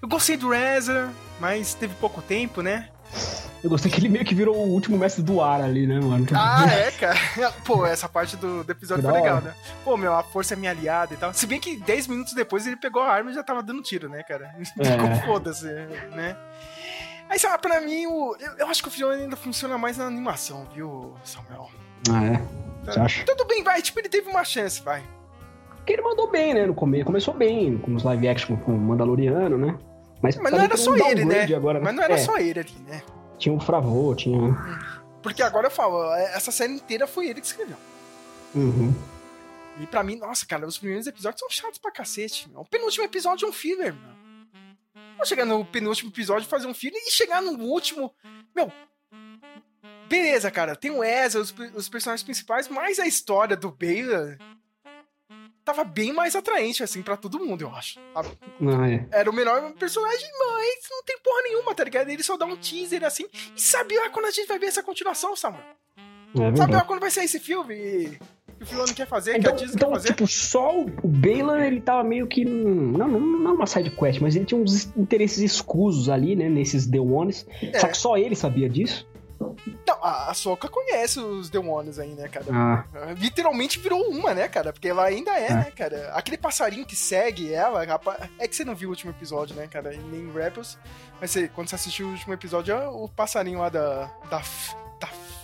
eu 0.00 0.08
gostei 0.08 0.36
do 0.36 0.50
Reza, 0.50 1.10
mas 1.40 1.74
teve 1.74 1.94
pouco 1.94 2.22
tempo, 2.22 2.62
né? 2.62 2.88
Eu 3.62 3.68
gostei 3.68 3.90
que 3.90 3.98
ele 3.98 4.08
meio 4.08 4.24
que 4.24 4.34
virou 4.34 4.54
o 4.56 4.68
último 4.70 4.96
mestre 4.96 5.22
do 5.22 5.40
ar 5.40 5.60
ali, 5.60 5.86
né, 5.86 5.98
mano? 5.98 6.26
Ah, 6.32 6.64
é, 6.70 6.90
cara. 6.92 7.18
Pô, 7.64 7.84
essa 7.84 8.08
parte 8.08 8.36
do, 8.36 8.62
do 8.62 8.70
episódio 8.70 9.02
foi 9.02 9.12
legal, 9.12 9.40
né? 9.40 9.52
Pô, 9.84 9.96
meu, 9.96 10.14
a 10.14 10.22
força 10.22 10.54
é 10.54 10.56
minha 10.56 10.70
aliada 10.70 11.14
e 11.14 11.16
tal. 11.16 11.34
Se 11.34 11.46
bem 11.46 11.58
que 11.58 11.76
10 11.76 12.06
minutos 12.06 12.34
depois 12.34 12.66
ele 12.66 12.76
pegou 12.76 13.02
a 13.02 13.10
arma 13.10 13.30
e 13.30 13.34
já 13.34 13.42
tava 13.42 13.62
dando 13.62 13.82
tiro, 13.82 14.08
né, 14.08 14.22
cara? 14.22 14.54
É. 14.78 15.26
foda-se, 15.26 15.66
né? 15.66 16.36
Aí, 17.28 17.38
sabe, 17.38 17.60
pra 17.60 17.80
mim, 17.80 18.06
o, 18.06 18.36
eu, 18.40 18.52
eu 18.58 18.66
acho 18.68 18.82
que 18.82 18.88
o 18.88 18.90
filme 18.90 19.14
ainda 19.14 19.36
funciona 19.36 19.76
mais 19.76 19.96
na 19.98 20.06
animação, 20.06 20.66
viu, 20.74 21.14
Samuel? 21.24 21.70
Ah, 22.10 22.24
é? 22.24 22.42
Você 22.84 23.00
acha? 23.00 23.24
Tudo 23.24 23.44
bem, 23.44 23.62
vai. 23.62 23.82
Tipo, 23.82 24.00
ele 24.00 24.08
teve 24.08 24.30
uma 24.30 24.44
chance, 24.44 24.82
vai. 24.82 25.02
Porque 25.76 25.92
ele 25.92 26.02
mandou 26.02 26.30
bem, 26.30 26.54
né? 26.54 26.66
No 26.66 26.74
começo. 26.74 27.04
Começou 27.04 27.34
bem, 27.34 27.78
com 27.78 27.94
os 27.94 28.02
live 28.02 28.28
action 28.28 28.56
com 28.56 28.74
o 28.74 28.78
Mandaloriano, 28.78 29.58
né? 29.58 29.78
Mas, 30.22 30.36
Mas 30.36 30.52
não 30.52 30.60
era 30.60 30.76
só 30.76 30.96
ele, 30.96 31.24
né? 31.24 31.44
Agora, 31.54 31.78
né? 31.78 31.84
Mas 31.84 31.94
não 31.94 32.02
era 32.02 32.14
é. 32.14 32.18
só 32.18 32.36
ele 32.38 32.60
ali, 32.60 32.76
né? 32.86 33.02
Tinha 33.38 33.54
o 33.54 33.60
Fravô, 33.60 34.14
tinha. 34.14 34.38
Porque 35.22 35.42
agora 35.42 35.66
eu 35.66 35.70
falo, 35.70 36.12
é, 36.14 36.34
essa 36.34 36.50
série 36.50 36.72
inteira 36.72 37.06
foi 37.06 37.28
ele 37.28 37.40
que 37.40 37.46
escreveu. 37.46 37.76
Uhum. 38.54 38.94
E 39.80 39.86
pra 39.86 40.02
mim, 40.02 40.16
nossa, 40.16 40.44
cara, 40.44 40.66
os 40.66 40.78
primeiros 40.78 41.06
episódios 41.06 41.40
são 41.40 41.48
chatos 41.50 41.78
pra 41.78 41.92
cacete. 41.92 42.48
Meu. 42.50 42.62
O 42.62 42.64
penúltimo 42.64 43.04
episódio 43.04 43.46
é 43.46 43.48
um 43.48 43.52
filler, 43.52 43.94
meu. 43.94 44.17
Vou 45.18 45.26
chegar 45.26 45.44
no 45.44 45.62
penúltimo 45.64 46.10
episódio 46.10 46.48
fazer 46.48 46.66
um 46.66 46.72
filler 46.72 47.02
e 47.04 47.10
chegar 47.10 47.42
no 47.42 47.52
último. 47.58 48.14
Meu, 48.56 48.72
Beleza, 50.08 50.50
cara, 50.50 50.74
tem 50.74 50.90
o 50.90 51.04
Ezra, 51.04 51.40
os, 51.40 51.54
os 51.74 51.88
personagens 51.88 52.24
principais, 52.24 52.66
mas 52.66 52.98
a 52.98 53.06
história 53.06 53.54
do 53.54 53.70
Baylor 53.70 54.38
tava 55.62 55.84
bem 55.84 56.14
mais 56.14 56.34
atraente, 56.34 56.82
assim, 56.82 57.02
para 57.02 57.14
todo 57.14 57.38
mundo, 57.38 57.60
eu 57.60 57.74
acho. 57.74 58.00
Ah, 58.14 58.22
é. 58.90 59.06
Era 59.20 59.30
o 59.30 59.34
melhor 59.34 59.70
personagem, 59.74 60.26
mas 60.38 60.78
não 60.90 61.02
tem 61.02 61.18
porra 61.18 61.42
nenhuma, 61.42 61.74
tá 61.74 61.84
ligado? 61.84 62.08
Ele 62.08 62.22
só 62.22 62.38
dá 62.38 62.46
um 62.46 62.56
teaser 62.56 63.04
assim. 63.04 63.26
E 63.54 63.60
sabe 63.60 63.98
lá 63.98 64.08
quando 64.08 64.26
a 64.26 64.30
gente 64.30 64.48
vai 64.48 64.58
ver 64.58 64.66
essa 64.66 64.82
continuação, 64.82 65.36
Samuel? 65.36 65.62
É 66.34 66.56
sabe 66.56 66.72
lá 66.72 66.84
quando 66.84 67.00
vai 67.00 67.10
sair 67.10 67.26
esse 67.26 67.38
filme? 67.38 68.18
Que 68.58 68.64
o 68.64 68.66
Filone 68.66 68.92
quer 68.92 69.06
fazer, 69.06 69.38
então, 69.38 69.54
que 69.54 69.62
a 69.62 69.66
Disney 69.66 69.76
então, 69.76 69.88
quer 69.88 69.94
fazer? 69.94 70.08
Tipo, 70.08 70.26
só 70.26 70.80
o 70.80 71.08
Baylor, 71.08 71.60
ele 71.60 71.80
tava 71.80 72.02
meio 72.02 72.26
que. 72.26 72.44
Não, 72.44 73.06
não, 73.06 73.20
não 73.20 73.54
uma 73.54 73.66
side 73.66 73.90
quest, 73.90 74.20
mas 74.20 74.34
ele 74.34 74.44
tinha 74.44 74.60
uns 74.60 74.94
interesses 74.96 75.38
escusos 75.38 76.08
ali, 76.08 76.34
né? 76.34 76.48
Nesses 76.48 76.86
The 76.86 76.98
Ones. 76.98 77.46
É. 77.62 77.78
Só 77.78 77.88
que 77.88 77.96
só 77.96 78.16
ele 78.16 78.34
sabia 78.34 78.68
disso. 78.68 79.06
Então, 79.66 79.96
a, 80.02 80.32
Soca 80.34 80.68
conhece 80.68 81.20
os 81.20 81.48
demônios 81.48 81.98
aí, 81.98 82.10
né, 82.10 82.28
cara? 82.28 82.46
Ah. 82.50 82.84
Literalmente 83.16 83.78
virou 83.78 84.02
uma, 84.10 84.34
né, 84.34 84.48
cara? 84.48 84.72
Porque 84.72 84.88
ela 84.88 85.04
ainda 85.04 85.30
é, 85.30 85.46
é, 85.46 85.54
né, 85.54 85.70
cara? 85.74 86.12
Aquele 86.14 86.36
passarinho 86.36 86.84
que 86.84 86.96
segue 86.96 87.52
ela, 87.52 87.84
é 88.38 88.48
que 88.48 88.56
você 88.56 88.64
não 88.64 88.74
viu 88.74 88.88
o 88.88 88.92
último 88.92 89.12
episódio, 89.12 89.54
né, 89.54 89.68
cara? 89.68 89.90
Nem 90.10 90.32
Rebels. 90.32 90.76
Mas 91.20 91.30
você, 91.30 91.48
quando 91.48 91.68
você 91.68 91.76
assistiu 91.76 92.08
o 92.08 92.10
último 92.10 92.34
episódio, 92.34 92.74
é 92.74 92.88
o 92.88 93.08
passarinho 93.08 93.60
lá 93.60 93.68
da, 93.68 94.10
da 94.28 94.42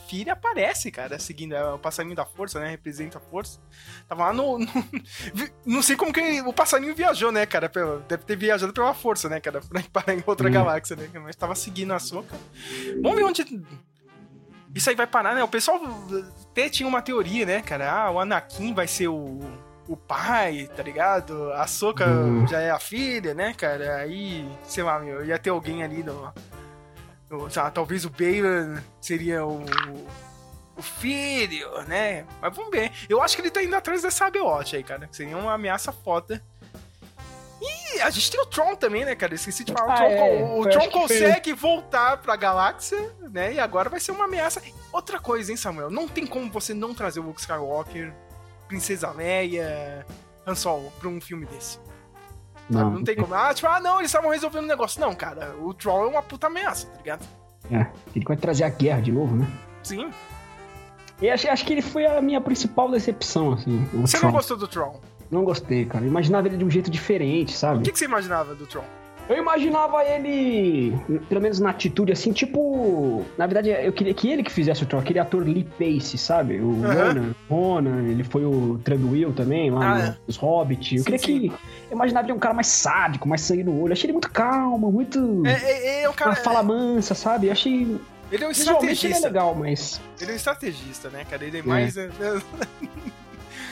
filha 0.08 0.32
aparece, 0.32 0.90
cara, 0.90 1.18
seguindo 1.18 1.54
o 1.56 1.78
passarinho 1.78 2.14
da 2.14 2.24
força, 2.24 2.60
né? 2.60 2.68
Representa 2.70 3.18
a 3.18 3.20
força. 3.20 3.60
Tava 4.08 4.26
lá 4.26 4.32
no. 4.32 4.58
no 4.58 4.66
não 5.64 5.82
sei 5.82 5.96
como 5.96 6.12
que 6.12 6.40
o 6.42 6.52
passarinho 6.52 6.94
viajou, 6.94 7.32
né, 7.32 7.46
cara? 7.46 7.70
Deve 8.08 8.24
ter 8.24 8.36
viajado 8.36 8.72
pela 8.72 8.94
força, 8.94 9.28
né, 9.28 9.40
cara? 9.40 9.60
Pra 9.60 9.82
parar 9.92 10.14
em 10.14 10.22
outra 10.26 10.48
hum. 10.48 10.52
galáxia, 10.52 10.96
né? 10.96 11.08
Mas 11.14 11.36
tava 11.36 11.54
seguindo 11.54 11.92
a 11.92 11.98
soca. 11.98 12.36
Vamos 13.02 13.16
ver 13.16 13.24
onde. 13.24 13.64
Isso 14.74 14.90
aí 14.90 14.96
vai 14.96 15.06
parar, 15.06 15.34
né? 15.34 15.44
O 15.44 15.48
pessoal 15.48 15.80
até 16.50 16.68
tinha 16.68 16.88
uma 16.88 17.00
teoria, 17.00 17.46
né, 17.46 17.62
cara? 17.62 17.90
Ah, 17.90 18.10
o 18.10 18.18
Anakin 18.18 18.74
vai 18.74 18.88
ser 18.88 19.06
o, 19.06 19.40
o 19.88 19.96
pai, 19.96 20.68
tá 20.76 20.82
ligado? 20.82 21.52
A 21.52 21.66
Soca 21.66 22.06
hum. 22.08 22.46
já 22.46 22.60
é 22.60 22.70
a 22.70 22.78
filha, 22.78 23.34
né, 23.34 23.54
cara? 23.54 23.96
Aí, 23.96 24.48
sei 24.64 24.82
lá, 24.82 24.98
meu, 24.98 25.24
ia 25.24 25.38
ter 25.38 25.50
alguém 25.50 25.84
ali 25.84 26.02
talvez 27.72 28.04
o 28.04 28.10
Baylor 28.10 28.82
seria 29.00 29.44
o, 29.44 29.64
o 30.76 30.82
filho, 30.82 31.70
né? 31.82 32.26
Mas 32.40 32.54
vamos 32.54 32.70
ver. 32.70 32.92
Eu 33.08 33.22
acho 33.22 33.36
que 33.36 33.42
ele 33.42 33.50
tá 33.50 33.62
indo 33.62 33.74
atrás 33.74 34.02
dessa 34.02 34.26
Abeote 34.26 34.76
aí, 34.76 34.82
cara. 34.82 35.08
Seria 35.10 35.36
uma 35.36 35.54
ameaça 35.54 35.92
foda. 35.92 36.42
E 37.60 38.00
a 38.00 38.10
gente 38.10 38.30
tem 38.30 38.40
o 38.40 38.46
Tron 38.46 38.74
também, 38.74 39.04
né, 39.04 39.14
cara? 39.14 39.34
Esqueci 39.34 39.64
de 39.64 39.72
falar. 39.72 40.00
Ah, 40.00 40.06
o 40.06 40.08
Tron, 40.08 40.24
é, 40.24 40.60
o 40.60 40.68
Tron 40.68 40.90
consegue 40.90 41.50
foi... 41.56 41.70
voltar 41.70 42.18
pra 42.18 42.36
galáxia, 42.36 43.10
né? 43.30 43.54
E 43.54 43.60
agora 43.60 43.88
vai 43.88 44.00
ser 44.00 44.12
uma 44.12 44.24
ameaça. 44.24 44.60
Outra 44.92 45.18
coisa, 45.18 45.50
hein, 45.50 45.56
Samuel? 45.56 45.90
Não 45.90 46.06
tem 46.06 46.26
como 46.26 46.50
você 46.50 46.74
não 46.74 46.92
trazer 46.92 47.20
o 47.20 47.22
Luke 47.22 47.40
Skywalker, 47.40 48.12
Princesa 48.68 49.10
Leia, 49.10 50.04
Han 50.46 50.54
Solo 50.54 50.92
pra 50.98 51.08
um 51.08 51.20
filme 51.20 51.46
desse. 51.46 51.78
Não. 52.68 52.90
não 52.90 53.04
tem 53.04 53.16
como. 53.16 53.34
Ah, 53.34 53.52
tipo, 53.52 53.68
ah, 53.68 53.80
não, 53.80 53.98
eles 53.98 54.10
estavam 54.10 54.30
resolvendo 54.30 54.64
o 54.64 54.68
negócio. 54.68 55.00
Não, 55.00 55.14
cara, 55.14 55.54
o 55.60 55.74
Troll 55.74 56.06
é 56.06 56.08
uma 56.08 56.22
puta 56.22 56.46
ameaça, 56.46 56.86
tá 56.86 56.96
ligado? 56.98 57.24
É, 57.70 57.86
ele 58.14 58.24
vai 58.24 58.36
trazer 58.36 58.64
a 58.64 58.68
guerra 58.68 59.00
de 59.00 59.12
novo, 59.12 59.34
né? 59.36 59.46
Sim. 59.82 60.10
E 61.20 61.30
acho, 61.30 61.48
acho 61.48 61.64
que 61.64 61.72
ele 61.72 61.82
foi 61.82 62.06
a 62.06 62.20
minha 62.20 62.40
principal 62.40 62.90
decepção, 62.90 63.52
assim. 63.52 63.86
Você 63.94 64.18
Tron. 64.18 64.28
não 64.28 64.34
gostou 64.34 64.56
do 64.56 64.68
Tron? 64.68 65.00
Não 65.30 65.44
gostei, 65.44 65.84
cara. 65.84 66.04
Eu 66.04 66.08
imaginava 66.08 66.48
ele 66.48 66.56
de 66.56 66.64
um 66.64 66.70
jeito 66.70 66.90
diferente, 66.90 67.52
sabe? 67.52 67.80
O 67.80 67.82
que, 67.82 67.92
que 67.92 67.98
você 67.98 68.04
imaginava 68.04 68.54
do 68.54 68.66
Tron? 68.66 68.84
Eu 69.28 69.38
imaginava 69.38 70.04
ele, 70.04 70.94
pelo 71.28 71.40
menos 71.40 71.58
na 71.58 71.70
atitude, 71.70 72.12
assim, 72.12 72.32
tipo. 72.32 73.24
Na 73.38 73.46
verdade, 73.46 73.70
eu 73.70 73.92
queria 73.92 74.12
que 74.12 74.30
ele 74.30 74.42
que 74.42 74.52
fizesse 74.52 74.82
o 74.82 74.86
Thor, 74.86 75.00
aquele 75.00 75.18
ator 75.18 75.42
Lee 75.42 75.64
Pace, 75.78 76.18
sabe? 76.18 76.60
O 76.60 76.66
uhum. 76.66 76.82
Ronan, 76.82 77.34
Ronan, 77.48 78.02
ele 78.02 78.22
foi 78.22 78.44
o 78.44 78.78
Tranduil 78.84 79.32
também, 79.32 79.70
lá 79.70 80.08
ah, 80.10 80.16
nos 80.26 80.36
é. 80.36 80.40
Hobbit. 80.40 80.96
Eu 80.96 80.98
sim, 80.98 81.04
queria 81.04 81.18
sim. 81.18 81.40
que. 81.40 81.46
Eu 81.90 81.96
imaginava 81.96 82.26
ele 82.26 82.34
um 82.34 82.38
cara 82.38 82.54
mais 82.54 82.66
sádico, 82.66 83.26
mais 83.26 83.40
sangue 83.40 83.64
no 83.64 83.80
olho. 83.80 83.88
Eu 83.88 83.92
achei 83.92 84.06
ele 84.06 84.12
muito 84.12 84.30
calmo, 84.30 84.92
muito. 84.92 85.42
É, 85.46 85.52
é, 85.52 86.02
é 86.02 86.10
um 86.10 86.12
cara. 86.12 86.30
Uma 86.32 86.36
fala 86.36 86.62
mansa, 86.62 87.14
sabe? 87.14 87.46
Eu 87.46 87.52
achei. 87.52 87.98
Ele 88.30 88.44
é 88.44 88.48
um 88.48 88.50
estrategista. 88.50 89.06
Ele 89.06 89.14
é 89.14 89.20
legal, 89.20 89.54
mas. 89.54 90.00
Ele 90.20 90.32
é 90.32 90.34
um 90.34 90.36
estrategista, 90.36 91.08
né, 91.08 91.24
cara? 91.28 91.44
Ele 91.44 91.58
é 91.58 91.62
mais. 91.62 91.96
É. 91.96 92.10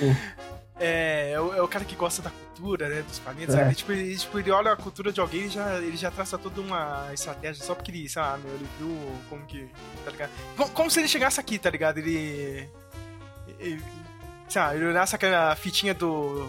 é. 0.79 1.33
É, 1.33 1.41
o, 1.41 1.55
é 1.55 1.63
o 1.63 1.69
cara 1.69 1.85
que 1.85 1.95
gosta 1.95 2.23
da 2.23 2.31
cultura, 2.31 2.89
né, 2.89 3.03
dos 3.03 3.19
planetas. 3.19 3.55
É. 3.55 3.73
tipo, 3.73 3.93
ele, 3.93 4.17
tipo, 4.17 4.39
ele 4.39 4.51
olha 4.51 4.73
a 4.73 4.77
cultura 4.77 5.13
de 5.13 5.21
alguém 5.21 5.47
e 5.47 5.49
já, 5.49 5.79
ele 5.79 5.97
já 5.97 6.11
traça 6.11 6.39
toda 6.39 6.61
uma 6.61 7.09
estratégia 7.13 7.65
só 7.65 7.75
porque 7.75 7.91
ele, 7.91 8.09
sei 8.09 8.23
lá, 8.23 8.37
meu, 8.39 8.53
ele 8.55 8.67
viu 8.79 9.13
como 9.29 9.45
que. 9.47 9.69
Tá 10.05 10.11
ligado? 10.11 10.31
Como, 10.57 10.71
como 10.71 10.91
se 10.91 11.01
ele 11.01 11.09
chegasse 11.09 11.41
aqui, 11.41 11.59
tá 11.59 11.71
ligado? 11.71 11.99
Ele. 11.99 12.69
ele 13.59 13.83
sei 14.49 14.63
lá, 14.63 14.75
ele 14.75 14.87
olhasse 14.87 15.15
aquela 15.15 15.55
fitinha 15.57 15.95
do. 15.95 16.49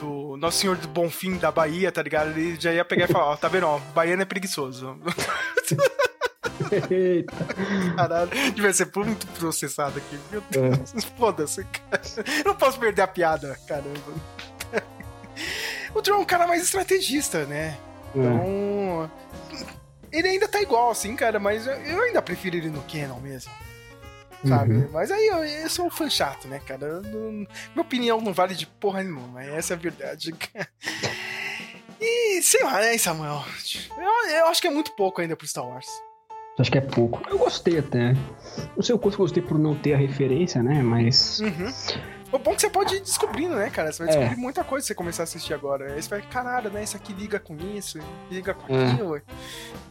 Do 0.00 0.34
Nosso 0.38 0.58
Senhor 0.58 0.76
do 0.76 0.88
Bonfim 0.88 1.36
da 1.36 1.52
Bahia, 1.52 1.92
tá 1.92 2.02
ligado? 2.02 2.30
Ele 2.30 2.58
já 2.58 2.72
ia 2.72 2.84
pegar 2.84 3.04
e 3.04 3.12
falar: 3.12 3.26
Ó, 3.26 3.36
tá 3.36 3.48
vendo, 3.48 3.66
ó, 3.66 3.78
baiano 3.94 4.22
é 4.22 4.24
preguiçoso. 4.24 4.98
Eita. 6.90 7.32
Caralho, 7.96 8.30
devia 8.54 8.72
ser 8.72 8.90
muito 8.94 9.26
processado 9.28 9.98
aqui. 9.98 10.18
Meu 10.30 10.42
Deus, 10.50 10.94
é. 10.94 11.00
foda-se, 11.18 11.64
cara. 11.64 12.02
Eu 12.38 12.44
não 12.44 12.54
posso 12.56 12.78
perder 12.78 13.02
a 13.02 13.06
piada, 13.06 13.58
caramba. 13.66 14.14
O 15.94 16.00
Tron 16.00 16.16
é 16.16 16.18
um 16.18 16.24
cara 16.24 16.46
mais 16.46 16.62
estrategista, 16.62 17.44
né? 17.46 17.76
Então. 18.14 19.10
Ele 20.12 20.28
ainda 20.28 20.48
tá 20.48 20.60
igual, 20.60 20.90
assim, 20.90 21.14
cara, 21.14 21.38
mas 21.38 21.66
eu 21.66 22.02
ainda 22.02 22.20
prefiro 22.20 22.56
ele 22.56 22.68
no 22.68 22.82
Canon 22.82 23.20
mesmo. 23.20 23.52
Sabe? 24.46 24.74
Uhum. 24.74 24.88
Mas 24.90 25.10
aí 25.10 25.26
eu, 25.26 25.44
eu, 25.44 25.68
sou 25.68 25.86
um 25.86 25.90
fã 25.90 26.08
chato, 26.08 26.48
né, 26.48 26.60
cara? 26.66 27.00
Não, 27.00 27.30
minha 27.30 27.46
opinião 27.76 28.20
não 28.20 28.32
vale 28.32 28.54
de 28.54 28.66
porra 28.66 29.02
nenhuma, 29.02 29.44
essa 29.44 29.74
é 29.74 29.76
a 29.76 29.78
verdade. 29.78 30.34
E 32.00 32.40
sei 32.42 32.64
lá, 32.64 32.80
né, 32.80 32.96
Samuel? 32.96 33.44
Eu, 33.98 34.30
eu 34.30 34.46
acho 34.46 34.62
que 34.62 34.68
é 34.68 34.70
muito 34.70 34.92
pouco 34.92 35.20
ainda 35.20 35.36
pro 35.36 35.46
Star 35.46 35.66
Wars. 35.66 35.86
Acho 36.60 36.70
que 36.70 36.78
é 36.78 36.80
pouco. 36.82 37.22
Eu 37.28 37.38
gostei 37.38 37.78
até. 37.78 38.14
Não 38.76 38.82
sei 38.82 38.94
o 38.94 38.98
quanto 38.98 39.16
gostei 39.16 39.42
por 39.42 39.58
não 39.58 39.74
ter 39.74 39.94
a 39.94 39.96
referência, 39.96 40.62
né? 40.62 40.82
Mas. 40.82 41.40
Uhum. 41.40 41.72
O 42.32 42.38
bom 42.38 42.52
é 42.52 42.54
que 42.54 42.60
você 42.60 42.70
pode 42.70 42.94
ir 42.96 43.00
descobrindo, 43.00 43.56
né, 43.56 43.70
cara? 43.70 43.90
Você 43.90 44.04
vai 44.04 44.14
É. 44.14 44.18
descobrir 44.18 44.40
muita 44.40 44.62
coisa 44.62 44.82
se 44.84 44.88
você 44.88 44.94
começar 44.94 45.22
a 45.22 45.24
assistir 45.24 45.52
agora. 45.54 45.92
Aí 45.94 46.00
você 46.02 46.08
vai, 46.08 46.22
caralho, 46.22 46.70
né? 46.70 46.82
Isso 46.84 46.96
aqui 46.96 47.12
liga 47.12 47.40
com 47.40 47.56
isso, 47.56 47.98
liga 48.30 48.54
com 48.54 48.72
É. 48.76 48.90
aquilo 48.92 49.16
e 49.16 49.22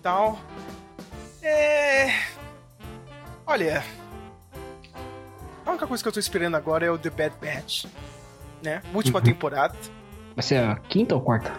tal. 0.01 0.39
É. 1.41 2.09
Olha. 3.45 3.83
A 5.65 5.71
única 5.71 5.85
coisa 5.87 6.01
que 6.03 6.07
eu 6.07 6.13
tô 6.13 6.19
esperando 6.19 6.55
agora 6.55 6.85
é 6.85 6.91
o 6.91 6.97
The 6.97 7.09
Bad 7.09 7.35
Batch. 7.41 7.85
Né? 8.63 8.81
Última 8.93 9.19
Uhum. 9.19 9.25
temporada. 9.25 9.75
Vai 10.35 10.43
ser 10.43 10.57
a 10.63 10.75
quinta 10.75 11.15
ou 11.15 11.21
quarta? 11.21 11.53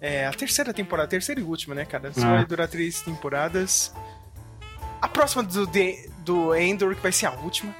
É 0.00 0.26
a 0.26 0.32
terceira 0.32 0.72
temporada, 0.72 1.08
terceira 1.08 1.40
e 1.40 1.44
última, 1.44 1.74
né, 1.74 1.84
cara? 1.84 2.08
Isso 2.08 2.24
Ah. 2.24 2.36
vai 2.36 2.46
durar 2.46 2.68
três 2.68 3.02
temporadas. 3.02 3.92
A 5.00 5.08
próxima 5.08 5.42
do, 5.42 5.66
The- 5.66 6.08
do 6.18 6.54
Endor, 6.54 6.94
que 6.94 7.02
vai 7.02 7.12
ser 7.12 7.26
a 7.26 7.32
última. 7.32 7.74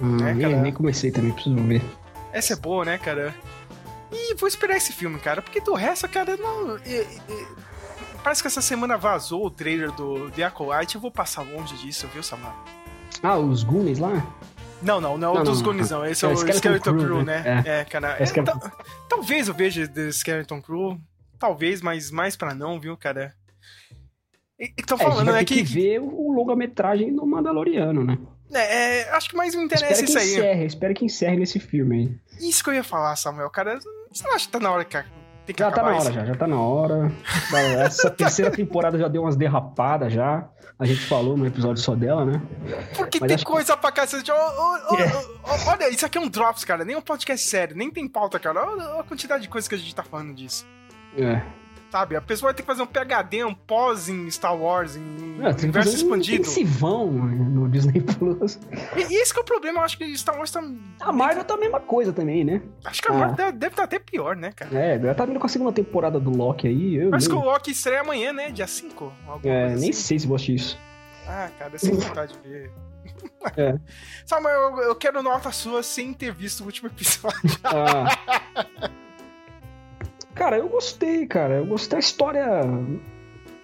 Hum, 0.00 0.18
É, 0.26 0.34
nem, 0.34 0.50
cara. 0.50 0.62
nem 0.62 0.72
comecei 0.72 1.10
também, 1.10 1.32
preciso 1.32 1.56
ver. 1.56 1.82
Essa 2.32 2.52
é 2.52 2.56
boa, 2.56 2.84
né, 2.84 2.98
cara? 2.98 3.34
E 4.12 4.34
vou 4.34 4.46
esperar 4.48 4.76
esse 4.76 4.92
filme, 4.92 5.18
cara, 5.18 5.40
porque 5.42 5.60
do 5.60 5.74
resto, 5.74 6.08
cara, 6.08 6.36
não. 6.36 6.76
e- 6.78 7.06
e- 7.28 7.46
parece 8.22 8.42
que 8.42 8.46
essa 8.48 8.60
semana 8.60 8.96
vazou 8.98 9.46
o 9.46 9.50
trailer 9.50 9.90
do 9.92 10.30
The 10.32 10.44
Acolyte. 10.44 10.94
Eu 10.96 11.00
vou 11.00 11.10
passar 11.10 11.42
longe 11.42 11.76
disso, 11.76 12.06
viu, 12.12 12.22
Samar? 12.22 12.54
Ah, 13.22 13.38
os 13.38 13.62
Goonies 13.62 13.98
lá? 13.98 14.24
Não, 14.82 15.00
não, 15.00 15.16
não, 15.16 15.34
Não, 15.34 15.40
o 15.40 15.44
dos 15.44 15.58
não, 15.60 15.64
Goonies, 15.64 15.90
não. 15.90 16.04
Esse 16.04 16.26
é, 16.26 16.28
É 16.28 16.32
o 16.32 16.36
Skeleton 16.36 16.92
Crew, 16.92 17.04
Crew, 17.06 17.24
né? 17.24 17.40
né? 17.40 17.62
É, 17.80 17.84
cara. 17.84 18.16
É 18.20 18.24
é, 18.24 18.70
talvez 19.08 19.48
eu 19.48 19.54
veja 19.54 19.88
The 19.88 20.08
Skeleton 20.12 20.60
Crew. 20.60 21.00
Talvez, 21.38 21.80
mas 21.80 22.10
mais 22.10 22.36
pra 22.36 22.54
não, 22.54 22.78
viu, 22.78 22.96
cara? 22.96 23.34
E, 24.58 24.64
É, 24.64 24.66
a 24.66 24.68
gente 24.80 24.98
falando, 24.98 25.24
vai 25.26 25.34
né, 25.40 25.44
que, 25.44 25.56
que. 25.56 25.62
ver 25.62 26.00
o 26.00 26.32
longa-metragem 26.32 27.14
do 27.14 27.26
Mandaloriano, 27.26 28.02
né? 28.04 28.18
é, 28.54 29.00
é, 29.02 29.10
acho 29.10 29.28
que 29.30 29.36
mais 29.36 29.54
me 29.54 29.62
interessa 29.64 29.92
Espero 29.92 30.06
que 30.06 30.10
isso 30.10 30.18
aí. 30.18 30.30
encerre, 30.32 30.64
espero 30.66 30.94
que 30.94 31.04
encerre 31.04 31.36
nesse 31.36 31.58
filme 31.60 31.96
aí. 32.40 32.48
Isso 32.48 32.62
que 32.64 32.70
eu 32.70 32.74
ia 32.74 32.84
falar, 32.84 33.14
Samuel, 33.16 33.50
cara. 33.50 33.78
Você 34.10 34.24
não 34.26 34.34
acha 34.34 34.46
que 34.46 34.52
tá 34.52 34.60
na 34.60 34.70
hora 34.70 34.84
que 34.84 34.96
tem 35.44 35.54
que 35.54 35.62
Já 35.62 35.70
tá 35.70 35.82
na 35.82 35.88
hora, 35.90 35.98
isso? 35.98 36.12
já, 36.12 36.24
já 36.24 36.34
tá 36.34 36.46
na 36.46 36.60
hora. 36.60 37.12
Essa 37.84 38.08
terceira 38.10 38.50
temporada 38.50 38.98
já 38.98 39.08
deu 39.08 39.22
umas 39.22 39.36
derrapadas 39.36 40.12
já. 40.12 40.48
A 40.78 40.84
gente 40.84 41.00
falou 41.06 41.36
no 41.36 41.46
episódio 41.46 41.82
só 41.82 41.94
dela, 41.94 42.24
né? 42.24 42.42
Porque 42.96 43.18
Mas 43.20 43.28
tem 43.28 43.34
acho 43.36 43.44
que- 43.46 43.50
coisa 43.52 43.76
pra 43.76 43.90
cacete. 43.92 44.30
Ô, 44.30 44.34
É. 44.34 44.38
ô, 44.38 44.94
ô, 44.94 45.70
olha, 45.70 45.88
isso 45.88 46.04
aqui 46.04 46.18
é 46.18 46.20
um 46.20 46.28
Drops, 46.28 46.64
cara. 46.64 46.84
Nem 46.84 46.96
um 46.96 47.00
podcast 47.00 47.46
sério, 47.48 47.76
nem 47.76 47.90
tem 47.90 48.06
pauta, 48.08 48.38
cara. 48.38 48.62
Olha 48.70 49.00
a 49.00 49.04
quantidade 49.04 49.42
de 49.44 49.48
coisas 49.48 49.66
que 49.68 49.74
a 49.74 49.78
gente 49.78 49.94
tá 49.94 50.02
falando 50.02 50.34
disso. 50.34 50.66
É. 51.16 51.42
Sabe? 51.96 52.14
A 52.14 52.20
pessoa 52.20 52.48
vai 52.48 52.54
ter 52.54 52.62
que 52.62 52.66
fazer 52.66 52.82
um 52.82 52.86
PHD, 52.86 53.42
um 53.44 53.54
pós 53.54 54.06
em 54.06 54.30
Star 54.30 54.54
Wars, 54.54 54.96
em 54.96 55.38
É, 55.40 55.46
tem 55.48 55.54
que 55.56 55.62
universo 55.64 55.92
um 55.92 55.94
expandido. 55.94 56.42
intensivão 56.42 57.06
no 57.10 57.66
Disney 57.70 58.02
Plus. 58.02 58.58
E, 58.94 59.00
e 59.14 59.22
esse 59.22 59.32
que 59.32 59.38
é 59.38 59.42
o 59.42 59.44
problema, 59.46 59.78
eu 59.78 59.82
acho 59.82 59.96
que 59.96 60.14
Star 60.18 60.36
Wars 60.36 60.50
tá. 60.50 60.62
A 61.00 61.10
Marvel 61.10 61.42
tá 61.42 61.54
a 61.54 61.56
mesma 61.56 61.80
coisa 61.80 62.12
também, 62.12 62.44
né? 62.44 62.60
Acho 62.84 63.00
que 63.00 63.10
a 63.10 63.14
Ah. 63.14 63.18
Marvel 63.18 63.36
deve- 63.36 63.52
deve 63.52 63.72
estar 63.72 63.84
até 63.84 63.98
pior, 63.98 64.36
né, 64.36 64.52
cara? 64.54 64.78
É, 64.78 65.00
já 65.00 65.14
tá 65.14 65.24
vindo 65.24 65.40
com 65.40 65.46
a 65.46 65.48
segunda 65.48 65.72
temporada 65.72 66.20
do 66.20 66.28
Loki 66.28 66.66
aí. 66.68 66.96
Eu 66.96 67.08
Parece 67.08 67.30
que 67.30 67.34
o 67.34 67.40
Loki 67.40 67.70
estreia 67.70 68.02
amanhã, 68.02 68.30
né? 68.30 68.50
Dia 68.50 68.66
5. 68.66 69.10
alguma 69.26 69.54
é, 69.54 69.68
nem 69.68 69.74
assim. 69.88 69.92
sei 69.94 70.18
se 70.18 70.26
vou 70.26 70.34
assistir 70.36 70.54
isso. 70.56 70.78
Ah, 71.26 71.48
cara, 71.58 71.78
sem 71.78 71.94
vontade 71.94 72.34
de 72.34 72.46
ver. 72.46 72.70
É. 73.56 73.74
Samuel, 74.26 74.60
eu, 74.60 74.78
eu 74.88 74.94
quero 74.96 75.22
nota 75.22 75.50
sua 75.50 75.82
sem 75.82 76.12
ter 76.12 76.30
visto 76.30 76.60
o 76.60 76.66
último 76.66 76.88
episódio. 76.90 77.40
Ah. 77.64 78.04
Cara, 80.36 80.58
eu 80.58 80.68
gostei, 80.68 81.26
cara. 81.26 81.54
Eu 81.54 81.66
gostei 81.66 81.96
da 81.96 81.98
história. 81.98 82.46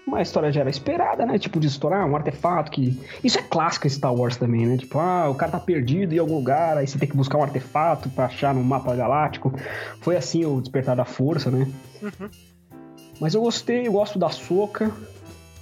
Uma 0.06 0.22
história 0.22 0.50
já 0.50 0.62
era 0.62 0.70
esperada, 0.70 1.24
né? 1.26 1.38
Tipo, 1.38 1.60
de 1.60 1.68
estourar 1.68 2.04
um 2.08 2.16
artefato 2.16 2.70
que. 2.72 2.98
Isso 3.22 3.38
é 3.38 3.42
clássico 3.42 3.86
em 3.86 3.90
Star 3.90 4.12
Wars 4.12 4.38
também, 4.38 4.66
né? 4.66 4.78
Tipo, 4.78 4.98
ah, 4.98 5.28
o 5.28 5.34
cara 5.34 5.52
tá 5.52 5.60
perdido 5.60 6.14
em 6.14 6.18
algum 6.18 6.36
lugar, 6.36 6.78
aí 6.78 6.86
você 6.86 6.98
tem 6.98 7.08
que 7.08 7.16
buscar 7.16 7.38
um 7.38 7.42
artefato 7.42 8.08
pra 8.08 8.24
achar 8.24 8.54
no 8.54 8.64
mapa 8.64 8.96
galáctico. 8.96 9.52
Foi 10.00 10.16
assim 10.16 10.44
o 10.46 10.60
Despertar 10.60 10.96
da 10.96 11.04
Força, 11.04 11.50
né? 11.50 11.70
Uhum. 12.02 12.30
Mas 13.20 13.34
eu 13.34 13.42
gostei, 13.42 13.86
eu 13.86 13.92
gosto 13.92 14.18
da 14.18 14.30
Soca. 14.30 14.90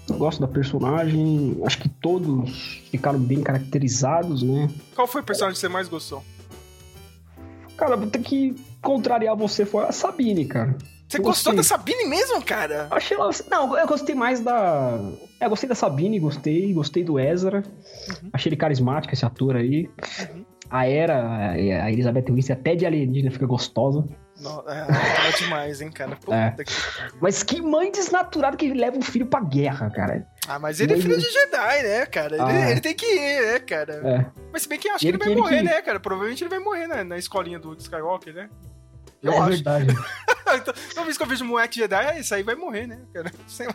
Eu 0.08 0.16
gosto 0.16 0.40
da 0.40 0.48
personagem. 0.48 1.60
Acho 1.64 1.78
que 1.78 1.88
todos 1.88 2.82
ficaram 2.90 3.18
bem 3.18 3.42
caracterizados, 3.42 4.42
né? 4.42 4.70
Qual 4.94 5.08
foi 5.08 5.20
o 5.20 5.24
personagem 5.24 5.54
que 5.54 5.60
você 5.60 5.68
mais 5.68 5.88
gostou? 5.88 6.22
Cara, 7.76 7.96
vou 7.96 8.08
ter 8.08 8.20
que 8.20 8.54
contrariar 8.80 9.36
você, 9.36 9.66
foi 9.66 9.84
a 9.84 9.92
Sabine, 9.92 10.44
cara. 10.44 10.76
Você 11.10 11.18
Eu 11.18 11.22
gostou 11.24 11.52
gostei. 11.52 11.56
da 11.56 11.62
Sabine 11.64 12.04
mesmo, 12.08 12.40
cara? 12.40 12.86
Achei 12.90 13.16
ela. 13.16 13.30
Não, 13.50 13.76
eu 13.76 13.86
gostei 13.86 14.14
mais 14.14 14.38
da. 14.40 14.96
É, 15.40 15.46
eu 15.46 15.50
gostei 15.50 15.68
da 15.68 15.74
Sabine, 15.74 16.20
gostei, 16.20 16.72
gostei 16.72 17.02
do 17.02 17.18
Ezra. 17.18 17.64
Achei 18.32 18.48
ele 18.50 18.56
carismático, 18.56 19.12
esse 19.12 19.24
ator 19.26 19.56
aí. 19.56 19.90
Uhum. 20.32 20.44
A 20.70 20.86
Era, 20.86 21.50
a 21.50 21.90
Elizabeth 21.90 22.26
Wilson, 22.30 22.52
até 22.52 22.76
de 22.76 22.86
alienígena 22.86 23.32
fica 23.32 23.44
gostosa. 23.44 24.04
Não, 24.40 24.60
é, 24.68 24.84
tava 24.86 25.32
demais, 25.36 25.80
hein, 25.80 25.90
cara. 25.90 26.14
Puta 26.14 26.32
É. 26.34 26.50
que 26.64 26.72
pariu. 26.72 27.14
Mas 27.20 27.42
que 27.42 27.60
mãe 27.60 27.90
desnaturada 27.90 28.56
que 28.56 28.72
leva 28.72 28.96
o 28.96 29.02
filho 29.02 29.26
pra 29.26 29.40
guerra, 29.40 29.90
cara. 29.90 30.24
Ah, 30.46 30.60
mas 30.60 30.78
ele 30.80 30.94
é 30.94 30.96
filho 30.96 31.18
de 31.18 31.28
Jedi, 31.28 31.82
né, 31.82 32.06
cara? 32.06 32.36
Ele, 32.36 32.42
Ah. 32.44 32.70
ele 32.70 32.80
tem 32.80 32.94
que 32.94 33.04
ir, 33.04 33.52
né, 33.52 33.58
cara? 33.58 33.94
É. 33.94 34.26
Mas 34.52 34.62
se 34.62 34.68
bem 34.68 34.78
que 34.78 34.86
eu 34.88 34.92
acho 34.92 35.00
que 35.00 35.08
ele, 35.08 35.16
ele 35.16 35.24
vai 35.24 35.32
ele 35.32 35.40
morrer, 35.40 35.56
que- 35.58 35.62
né, 35.64 35.82
cara? 35.82 35.98
Provavelmente 35.98 36.42
ele 36.44 36.50
vai 36.50 36.60
morrer 36.60 36.86
né, 36.86 37.02
na 37.02 37.18
escolinha 37.18 37.58
do 37.58 37.74
Skywalker, 37.74 38.32
né? 38.32 38.48
Eu 39.22 39.32
é 39.32 39.38
acho. 39.38 39.48
verdade. 39.48 39.86
então, 40.54 40.74
toda 40.94 41.04
vez 41.04 41.16
que 41.16 41.22
eu 41.22 41.26
vejo 41.26 41.44
moleque 41.44 41.78
Jedi, 41.78 42.04
é 42.06 42.20
isso 42.20 42.34
aí 42.34 42.42
vai 42.42 42.54
morrer, 42.54 42.86
né, 42.86 42.98
cara? 43.12 43.30
Sei 43.46 43.66
lá. 43.66 43.74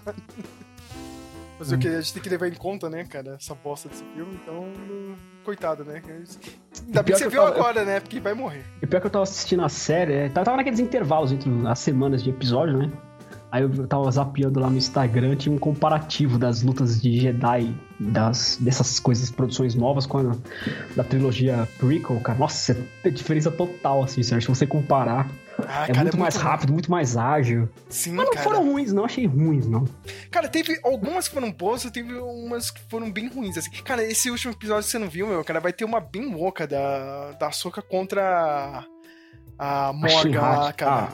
Mas 1.58 1.72
Hum. 1.72 1.76
o 1.76 1.80
que 1.80 1.88
a 1.88 2.02
gente 2.02 2.14
tem 2.14 2.22
que 2.22 2.30
levar 2.30 2.48
em 2.48 2.54
conta, 2.54 2.90
né, 2.90 3.06
cara? 3.06 3.36
Essa 3.40 3.56
bosta 3.56 3.88
desse 3.88 4.04
filme, 4.14 4.38
então. 4.44 4.68
Coitado, 5.46 5.86
né? 5.86 6.02
Ainda 6.06 7.02
bem 7.04 7.14
que 7.14 7.20
você 7.20 7.26
que 7.26 7.30
viu 7.30 7.42
tava- 7.44 7.56
agora, 7.56 7.86
né? 7.86 8.00
Porque 8.02 8.20
vai 8.20 8.34
morrer. 8.34 8.66
E 8.82 8.88
pior 8.88 9.00
que 9.00 9.08
eu 9.08 9.12
tava 9.12 9.24
assistindo 9.24 9.64
a 9.64 9.70
série, 9.70 10.14
é, 10.14 10.30
tava 10.30 10.58
naqueles 10.58 10.80
intervalos 10.80 11.32
entre 11.32 11.50
as 11.68 11.80
semanas 11.80 12.22
de 12.24 12.30
episódio, 12.32 12.78
né? 12.78 12.92
Aí 13.56 13.64
eu 13.64 13.88
tava 13.88 14.12
zapeando 14.12 14.60
lá 14.60 14.70
no 14.70 14.76
Instagram, 14.76 15.34
tinha 15.38 15.56
um 15.56 15.58
comparativo 15.58 16.38
das 16.38 16.62
lutas 16.62 17.02
de 17.02 17.18
Jedi, 17.22 17.74
das, 17.98 18.58
dessas 18.60 19.00
coisas, 19.00 19.32
produções 19.32 19.76
novas 19.76 20.06
com 20.06 20.18
a 20.18 20.36
da 20.94 21.06
trilogia 21.06 21.66
prequel, 21.78 22.20
cara. 22.20 22.38
Nossa, 22.38 22.78
é 23.02 23.10
diferença 23.10 23.50
total, 23.50 24.04
assim, 24.04 24.22
Sérgio. 24.22 24.54
Se 24.54 24.60
você 24.60 24.68
comparar, 24.68 25.30
Ah, 25.70 25.88
é 25.88 25.94
muito 25.94 26.18
mais 26.18 26.36
rápido, 26.36 26.74
muito 26.74 26.92
mais 26.92 27.16
ágil. 27.16 27.70
Sim, 27.88 28.12
Mas 28.12 28.26
não 28.26 28.34
cara. 28.34 28.44
foram 28.44 28.70
ruins, 28.70 28.92
não. 28.92 29.06
Achei 29.06 29.26
ruins, 29.26 29.66
não. 29.66 29.86
Cara, 30.30 30.50
teve 30.50 30.78
algumas 30.84 31.30
que 31.30 31.34
foram 31.34 31.50
boas 31.50 31.86
e 31.86 31.92
teve 31.92 32.14
umas 32.14 32.70
que 32.70 32.82
foram 32.90 33.10
bem 33.10 33.30
ruins, 33.30 33.58
assim. 33.58 33.72
Cara, 33.86 34.04
esse 34.04 34.30
último 34.30 34.52
episódio 34.52 34.84
que 34.84 34.92
você 34.92 35.00
não 35.00 35.08
viu, 35.08 35.28
meu, 35.28 35.42
cara, 35.46 35.62
vai 35.62 35.72
ter 35.72 35.86
uma 35.86 36.02
bem 36.02 36.30
louca 36.36 36.68
da, 36.68 37.32
da 37.40 37.52
Soca 37.52 37.82
contra 37.82 38.84
a 39.58 39.88
A 39.90 39.94
Morgan 39.94 40.10
She-Hulk. 40.22 40.38
lá, 40.38 40.74
cara. 40.74 40.92
Ah, 40.92 41.10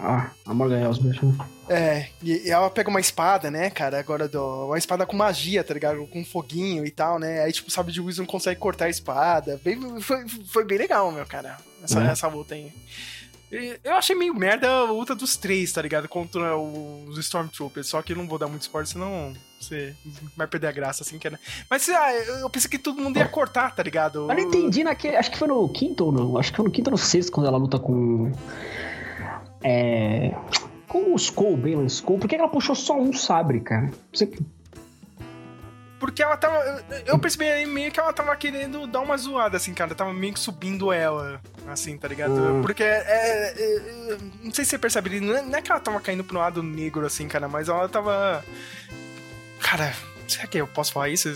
ah, 0.46 0.52
a 0.52 0.54
Morgan 0.54 0.80
Elsbeth. 0.82 1.20
né? 1.24 1.46
É, 1.70 2.08
e, 2.22 2.48
e 2.48 2.52
ela 2.52 2.70
pega 2.70 2.90
uma 2.90 3.00
espada, 3.00 3.50
né, 3.50 3.70
cara, 3.70 3.98
agora 4.00 4.28
do, 4.28 4.66
uma 4.68 4.78
espada 4.78 5.06
com 5.06 5.16
magia, 5.16 5.64
tá 5.64 5.74
ligado? 5.74 6.06
Com 6.08 6.26
foguinho 6.26 6.86
e 6.86 6.92
tal, 6.92 7.18
né? 7.18 7.44
Aí, 7.44 7.52
tipo, 7.54 7.70
o 7.70 7.72
sabe 7.72 7.92
de 7.94 8.02
Wilson 8.02 8.26
consegue 8.26 8.60
cortar 8.60 8.86
a 8.86 8.90
espada. 8.90 9.60
Bem, 9.64 9.80
foi, 10.02 10.28
foi 10.28 10.66
bem 10.66 10.78
legal, 10.78 11.10
meu, 11.12 11.26
cara, 11.26 11.58
essa, 11.84 12.02
É. 12.04 12.08
essa 12.08 12.28
luta 12.28 12.56
aí. 12.56 12.72
Eu 13.84 13.96
achei 13.96 14.16
meio 14.16 14.34
merda 14.34 14.70
a 14.70 14.84
luta 14.92 15.14
dos 15.14 15.36
três, 15.36 15.74
tá 15.74 15.82
ligado? 15.82 16.08
Contra 16.08 16.58
os 16.58 17.18
Stormtroopers. 17.18 17.88
Só 17.88 18.02
que 18.02 18.16
não 18.16 18.26
vou 18.28 18.38
dar 18.38 18.48
muito 18.48 18.62
spoiler, 18.62 18.88
senão 18.88 19.34
você 19.60 19.94
vai 20.38 20.48
perder 20.48 20.68
a 20.68 20.72
graça, 20.72 21.04
assim, 21.04 21.20
que 21.20 21.28
era. 21.28 21.38
Mas 21.70 21.88
ah, 21.90 22.14
eu 22.14 22.36
eu 22.38 22.50
pensei 22.50 22.70
que 22.70 22.78
todo 22.78 23.02
mundo 23.02 23.18
ia 23.18 23.28
cortar, 23.28 23.76
tá 23.76 23.84
ligado? 23.84 24.20
Eu 24.22 24.28
não 24.36 24.40
entendi 24.40 24.84
naquele. 24.84 25.18
Acho 25.18 25.30
que 25.30 25.38
foi 25.38 25.48
no 25.50 25.68
quinto 25.68 26.06
ou 26.06 26.12
não. 26.12 26.38
Acho 26.38 26.52
que 26.52 26.56
foi 26.58 26.66
no 26.66 26.72
quinto 26.72 26.88
ou 26.90 26.92
no 26.92 26.98
sexto 26.98 27.32
quando 27.32 27.48
ela 27.48 27.58
luta 27.58 27.78
com. 27.78 28.32
É. 29.64 30.34
Com 30.88 31.14
o 31.14 31.16
Skull, 31.16 31.58
Balan 31.58 31.86
Skull. 31.86 32.20
Por 32.20 32.28
que 32.30 32.36
ela 32.36 32.48
puxou 32.48 32.76
só 32.76 32.98
um 33.00 33.14
sabre, 33.14 33.60
cara? 33.60 33.92
Você- 34.14 34.32
Porque 36.02 36.24
ela 36.24 36.36
tava. 36.36 36.58
eu- 37.06 37.20
percebi 37.20 37.46
aí 37.46 37.64
meio 37.66 37.92
que 37.92 38.00
ela 38.00 38.12
tava 38.12 38.36
querendo 38.36 38.88
dar 38.88 39.02
uma 39.02 39.16
zoada, 39.16 39.56
assim, 39.56 39.72
cara. 39.72 39.94
Tava 39.94 40.12
meio 40.12 40.34
que 40.34 40.40
subindo 40.40 40.92
ela, 40.92 41.40
assim, 41.70 41.96
tá 41.96 42.08
ligado? 42.08 42.34
Hum. 42.34 42.62
Porque 42.64 42.82
é, 42.84 43.04
é- 43.08 43.54
é- 44.14 44.18
Não 44.42 44.52
sei 44.52 44.66
se 44.66 44.72
você 44.72 44.80
percebe, 44.80 45.20
não 45.22 45.38
é, 45.38 45.42
não 45.44 45.56
é 45.60 45.62
que 45.62 45.72
ela 45.72 45.80
tava 45.80 46.02
caindo 46.02 46.24
pro 46.24 46.40
lado 46.40 46.64
negro, 46.64 47.06
assim, 47.06 47.28
cara, 47.28 47.48
mas 47.48 47.70
ela 47.70 47.88
tava. 47.88 48.44
Cara, 49.60 49.94
será 50.28 50.48
que 50.48 50.58
eu 50.58 50.66
posso 50.68 50.92
falar 50.92 51.10
isso? 51.10 51.30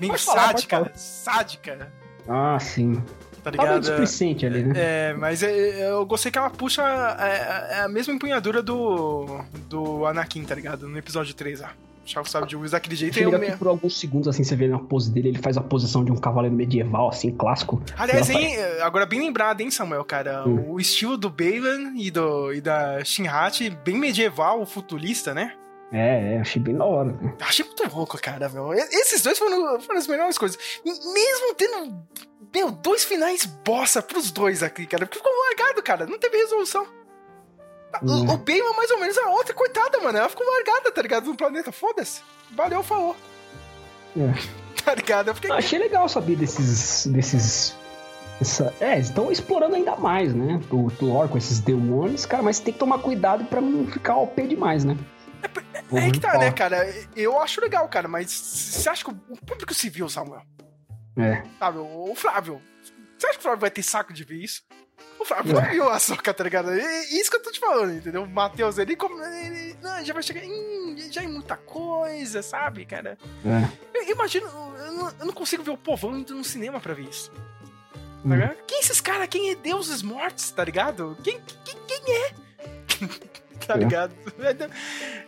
Meio 0.00 0.12
Pode 0.12 0.22
sádica, 0.22 0.76
falar. 0.78 0.92
sádica, 0.96 1.92
Ah, 2.28 2.58
sim. 2.60 3.00
tá 3.44 3.50
ligado? 3.52 3.80
displicente 3.80 4.44
ali, 4.44 4.64
né? 4.64 4.74
É, 4.76 5.14
mas 5.14 5.42
é- 5.44 5.88
eu 5.90 6.04
gostei 6.04 6.32
que 6.32 6.38
ela 6.38 6.50
puxa 6.50 6.82
é, 7.20 7.76
é 7.76 7.80
a 7.82 7.88
mesma 7.88 8.12
empunhadura 8.12 8.60
do, 8.60 9.40
do 9.68 10.04
Anakin, 10.04 10.44
tá 10.44 10.54
ligado? 10.56 10.88
No 10.88 10.98
episódio 10.98 11.32
3 11.34 11.60
lá. 11.60 11.72
Que 12.08 12.30
sabe 12.30 12.46
de 12.46 12.56
Wills 12.56 12.72
daquele 12.72 12.96
jeito. 12.96 13.18
Eu 13.18 13.38
me- 13.38 13.56
por 13.56 13.68
alguns 13.68 13.98
segundos, 13.98 14.28
assim, 14.28 14.42
você 14.44 14.56
vê 14.56 14.66
na 14.68 14.78
pose 14.78 15.10
dele, 15.12 15.28
ele 15.28 15.38
faz 15.38 15.56
a 15.56 15.60
posição 15.60 16.04
de 16.04 16.10
um 16.10 16.16
cavaleiro 16.16 16.56
medieval, 16.56 17.08
assim, 17.08 17.30
clássico. 17.30 17.82
Aliás, 17.96 18.28
hein, 18.30 18.56
agora 18.82 19.04
bem 19.06 19.20
lembrado, 19.20 19.60
hein, 19.60 19.70
Samuel, 19.70 20.04
cara? 20.04 20.46
Hum. 20.46 20.64
O 20.72 20.80
estilo 20.80 21.16
do 21.16 21.28
Balan 21.30 21.92
e, 21.96 22.10
do, 22.10 22.52
e 22.52 22.60
da 22.60 23.04
Shinhat, 23.04 23.68
bem 23.84 23.98
medieval, 23.98 24.64
futurista, 24.66 25.34
né? 25.34 25.54
É, 25.90 26.34
é, 26.34 26.40
achei 26.40 26.60
bem 26.60 26.76
da 26.76 26.84
hora. 26.84 27.18
Achei 27.40 27.64
muito 27.64 27.96
louco, 27.96 28.20
cara, 28.20 28.48
meu. 28.50 28.74
Esses 28.74 29.22
dois 29.22 29.38
foram, 29.38 29.80
foram 29.80 29.98
as 29.98 30.06
melhores 30.06 30.36
coisas. 30.36 30.58
Mesmo 30.84 31.54
tendo, 31.56 31.96
meu, 32.54 32.70
dois 32.70 33.04
finais 33.04 33.46
bossa 33.64 34.02
pros 34.02 34.30
dois 34.30 34.62
aqui, 34.62 34.84
cara. 34.86 35.06
Porque 35.06 35.18
ficou 35.18 35.32
largado, 35.48 35.82
cara. 35.82 36.06
Não 36.06 36.18
teve 36.18 36.36
resolução. 36.36 36.86
Hum. 38.02 38.26
O, 38.28 38.34
o 38.34 38.36
Bayman, 38.38 38.74
mais 38.76 38.90
ou 38.90 39.00
menos, 39.00 39.18
a 39.18 39.30
outra, 39.30 39.54
coitada, 39.54 39.98
mano. 39.98 40.18
Ela 40.18 40.28
ficou 40.28 40.46
largada, 40.46 40.90
tá 40.90 41.02
ligado? 41.02 41.26
No 41.26 41.36
planeta. 41.36 41.72
Foda-se. 41.72 42.22
Valeu, 42.52 42.82
falou. 42.82 43.16
É. 44.16 44.58
Tá 44.84 44.94
ligado? 44.94 45.28
Eu 45.28 45.34
fiquei... 45.34 45.50
Achei 45.50 45.78
legal 45.78 46.08
saber 46.08 46.36
desses. 46.36 47.06
desses 47.08 47.76
essa, 48.40 48.72
é, 48.80 48.98
estão 48.98 49.30
explorando 49.30 49.74
ainda 49.74 49.96
mais, 49.96 50.32
né? 50.32 50.60
O 50.70 50.90
lore 51.04 51.28
com 51.28 51.36
esses 51.36 51.60
demônios, 51.60 52.24
cara, 52.24 52.42
mas 52.42 52.60
tem 52.60 52.72
que 52.72 52.78
tomar 52.78 53.00
cuidado 53.00 53.44
para 53.44 53.60
não 53.60 53.86
ficar 53.86 54.16
OP 54.16 54.40
demais, 54.46 54.84
né? 54.84 54.96
É, 55.92 56.06
é 56.06 56.10
que 56.10 56.20
tá, 56.20 56.38
né, 56.38 56.50
cara? 56.52 56.88
Eu 57.16 57.40
acho 57.40 57.60
legal, 57.60 57.88
cara, 57.88 58.08
mas 58.08 58.30
você 58.30 58.88
acha 58.88 59.04
que 59.04 59.10
o 59.10 59.36
público 59.44 59.74
civil, 59.74 60.08
Samuel? 60.08 60.42
É. 61.16 61.42
Sabe, 61.58 61.78
o 61.78 62.14
Flávio. 62.14 62.62
Você 63.18 63.26
acha 63.26 63.34
que 63.34 63.40
o 63.40 63.42
Flávio 63.42 63.60
vai 63.60 63.70
ter 63.70 63.82
saco 63.82 64.12
de 64.12 64.22
ver 64.24 64.36
isso? 64.36 64.62
O 65.28 65.44
Flávio 65.44 65.58
é. 65.58 65.70
viu 65.70 65.88
a 65.90 65.98
soca, 65.98 66.32
tá 66.32 66.42
ligado? 66.42 66.72
Isso 66.72 67.30
que 67.30 67.36
eu 67.36 67.42
tô 67.42 67.52
te 67.52 67.60
falando, 67.60 67.92
entendeu? 67.92 68.22
O 68.22 68.28
Matheus 68.28 68.78
ali, 68.78 68.96
como, 68.96 69.22
ele, 69.22 69.76
não, 69.82 70.02
já 70.02 70.14
vai 70.14 70.22
chegar. 70.22 70.42
Hum, 70.42 70.96
já 71.10 71.22
é 71.22 71.26
muita 71.26 71.54
coisa, 71.54 72.42
sabe, 72.42 72.86
cara? 72.86 73.18
É. 73.44 73.98
Eu, 73.98 74.04
eu 74.04 74.14
imagino, 74.14 74.46
eu 74.46 74.92
não, 74.92 75.12
eu 75.20 75.26
não, 75.26 75.32
consigo 75.34 75.62
ver 75.62 75.70
o 75.70 75.76
povão 75.76 76.16
indo 76.16 76.34
no 76.34 76.42
cinema 76.42 76.80
pra 76.80 76.94
ver 76.94 77.08
isso. 77.08 77.30
Tá 77.30 77.36
hum. 78.24 78.54
Quem 78.66 78.78
é 78.78 78.80
esses 78.80 79.02
caras? 79.02 79.28
Quem 79.28 79.50
é 79.50 79.54
deuses 79.54 80.02
mortos, 80.02 80.50
tá 80.50 80.64
ligado? 80.64 81.16
Quem, 81.22 81.38
quem, 81.62 81.76
quem 81.86 82.14
é? 82.14 82.30
tá 83.66 83.74
é. 83.74 83.76
ligado? 83.76 84.14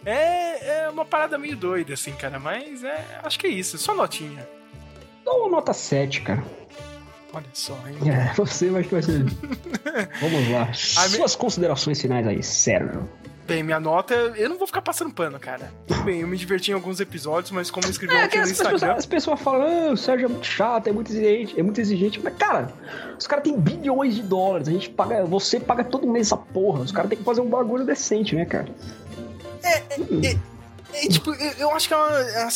É, 0.05 0.85
é 0.85 0.89
uma 0.89 1.05
parada 1.05 1.37
meio 1.37 1.57
doida, 1.57 1.93
assim, 1.93 2.13
cara, 2.13 2.39
mas 2.39 2.83
é, 2.83 3.21
acho 3.23 3.39
que 3.39 3.47
é 3.47 3.51
isso, 3.51 3.77
só 3.77 3.95
notinha. 3.95 4.49
Dá 5.23 5.33
uma 5.33 5.51
nota 5.51 5.75
7, 5.75 6.23
cara. 6.23 6.43
Olha 7.33 7.47
só, 7.53 7.79
hein? 7.87 7.97
É, 8.11 8.33
você 8.37 8.71
vai 8.71 8.83
que 8.83 8.91
vai 8.91 9.03
ser. 9.03 9.25
Vamos 10.21 10.51
lá. 10.51 10.73
Suas 10.73 11.37
considerações 11.37 12.01
finais 12.01 12.27
aí, 12.27 12.43
Sérgio. 12.43 13.09
Bem, 13.51 13.65
minha 13.65 13.81
nota, 13.81 14.15
eu 14.15 14.49
não 14.49 14.57
vou 14.57 14.67
ficar 14.67 14.81
passando 14.81 15.13
pano, 15.13 15.39
cara. 15.41 15.73
Tudo 15.85 16.05
bem, 16.05 16.21
eu 16.21 16.29
me 16.29 16.37
diverti 16.37 16.71
em 16.71 16.75
alguns 16.75 17.01
episódios, 17.01 17.51
mas 17.51 17.69
como 17.69 17.85
eu 17.85 17.91
escrevi 17.91 18.15
é, 18.15 18.23
aqui 18.23 18.39
no 18.39 18.45
Instagram... 18.45 18.79
Pessoas, 18.79 18.99
as 18.99 19.07
pessoas 19.07 19.41
falam, 19.41 19.89
ah, 19.89 19.93
o 19.93 19.97
Sérgio 19.97 20.27
é 20.27 20.29
muito 20.29 20.47
chato, 20.47 20.87
é 20.87 20.93
muito 20.93 21.11
exigente, 21.11 21.59
é 21.59 21.63
muito 21.65 21.81
exigente. 21.81 22.21
Mas, 22.23 22.35
cara, 22.37 22.73
os 23.19 23.27
caras 23.27 23.43
têm 23.43 23.59
bilhões 23.59 24.15
de 24.15 24.23
dólares, 24.23 24.69
a 24.69 24.71
gente 24.71 24.89
paga, 24.91 25.25
você 25.25 25.59
paga 25.59 25.83
todo 25.83 26.07
mês 26.07 26.29
essa 26.29 26.37
porra. 26.37 26.83
Os 26.83 26.93
caras 26.93 27.09
têm 27.09 27.19
que 27.19 27.25
fazer 27.25 27.41
um 27.41 27.49
bagulho 27.49 27.85
decente, 27.85 28.37
né, 28.37 28.45
cara? 28.45 28.69
É, 29.65 29.79
é, 29.79 30.39
é, 30.93 31.07
é 31.07 31.09
tipo, 31.09 31.35
eu, 31.35 31.53
eu, 31.59 31.71
acho 31.73 31.89
que 31.89 31.95
é 31.95 31.97
uma, 31.97 32.21
é 32.21 32.49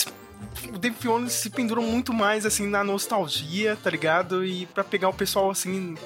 o 0.73 0.79
Dave 0.79 0.97
Filoni 0.97 1.31
se 1.31 1.51
pendura 1.51 1.81
muito 1.81 2.13
mais, 2.13 2.47
assim, 2.47 2.67
na 2.67 2.83
nostalgia, 2.83 3.77
tá 3.83 3.91
ligado? 3.91 4.45
E 4.45 4.67
pra 4.67 4.85
pegar 4.85 5.09
o 5.09 5.15
pessoal, 5.15 5.51
assim, 5.51 5.97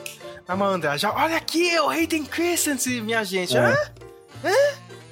Amanda, 0.47 0.97
já, 0.97 1.13
olha 1.13 1.37
aqui, 1.37 1.79
o 1.79 1.89
Hayden 1.89 2.25
Christensen, 2.25 3.03
minha 3.03 3.23
gente. 3.25 3.57
É. 3.57 3.61
Hã? 3.61 3.77
Hã? 4.45 4.51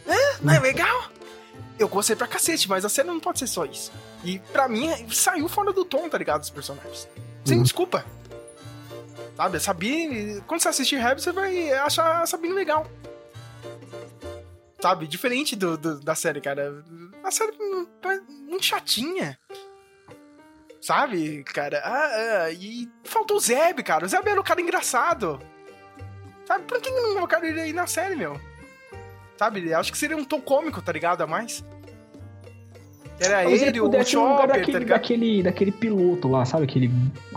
Hã? 0.08 0.38
Não 0.40 0.54
é 0.54 0.60
legal? 0.60 1.10
Eu 1.78 1.88
gostei 1.88 2.16
pra 2.16 2.26
cacete, 2.26 2.68
mas 2.68 2.84
a 2.84 2.88
cena 2.88 3.12
não 3.12 3.20
pode 3.20 3.38
ser 3.38 3.46
só 3.46 3.64
isso. 3.64 3.92
E 4.24 4.38
pra 4.38 4.66
mim, 4.66 4.90
saiu 5.10 5.48
fora 5.48 5.72
do 5.72 5.84
tom, 5.84 6.08
tá 6.08 6.16
ligado? 6.16 6.42
Os 6.42 6.50
personagens. 6.50 7.06
Sem 7.44 7.58
uhum. 7.58 7.62
desculpa. 7.62 8.04
Sabe? 9.36 9.56
A 9.58 9.60
Sabine. 9.60 10.40
Quando 10.46 10.62
você 10.62 10.68
assistir 10.68 10.96
Rabbit, 10.96 11.22
você 11.22 11.32
vai 11.32 11.72
achar 11.74 12.22
a 12.22 12.26
Sabine 12.26 12.54
legal. 12.54 12.86
Sabe? 14.80 15.06
Diferente 15.06 15.54
do, 15.54 15.76
do 15.76 16.00
da 16.00 16.14
série, 16.14 16.40
cara. 16.40 16.82
A 17.26 17.30
série 17.32 17.56
muito 18.48 18.64
chatinha. 18.64 19.36
Sabe, 20.80 21.42
cara? 21.42 21.82
Ah, 21.84 22.44
ah, 22.44 22.50
e 22.52 22.88
faltou 23.02 23.36
o 23.36 23.40
Zeb, 23.40 23.82
cara. 23.82 24.06
O 24.06 24.08
Zeb 24.08 24.24
era 24.28 24.40
o 24.40 24.44
cara 24.44 24.60
engraçado. 24.60 25.40
Sabe? 26.44 26.62
Por 26.62 26.80
que 26.80 26.88
não 26.88 27.14
colocaram 27.14 27.44
ele 27.44 27.60
aí 27.60 27.72
na 27.72 27.88
série, 27.88 28.14
meu? 28.14 28.40
Sabe? 29.36 29.74
Acho 29.74 29.90
que 29.90 29.98
seria 29.98 30.16
um 30.16 30.24
tom 30.24 30.40
cômico, 30.40 30.80
tá 30.80 30.92
ligado? 30.92 31.22
A 31.22 31.26
mais. 31.26 31.64
Era 33.18 33.42
Mas 33.42 33.60
ele, 33.60 33.80
o 33.80 34.04
Chopper, 34.04 34.46
daquele, 34.46 34.72
tá 34.72 34.78
ligado? 34.78 35.00
Daquele, 35.00 35.42
daquele 35.42 35.72
piloto 35.72 36.28
lá, 36.28 36.44
sabe? 36.44 36.62
Aquele. 36.62 36.88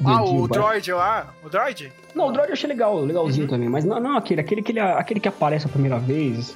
Ah, 0.05 0.23
o 0.23 0.47
droid 0.47 0.91
lá? 0.91 1.33
O 1.43 1.49
droid? 1.49 1.91
Não, 2.13 2.27
o 2.27 2.31
droid 2.31 2.49
eu 2.49 2.53
achei 2.53 2.67
legal, 2.67 2.99
legalzinho 2.99 3.45
uhum. 3.45 3.49
também. 3.49 3.69
Mas 3.69 3.83
não, 3.85 3.99
não 3.99 4.17
aquele, 4.17 4.41
aquele 4.41 4.61
que, 4.61 4.71
ele, 4.71 4.79
aquele 4.79 5.19
que 5.19 5.27
aparece 5.27 5.65
a 5.65 5.69
primeira 5.69 5.97
vez. 5.97 6.55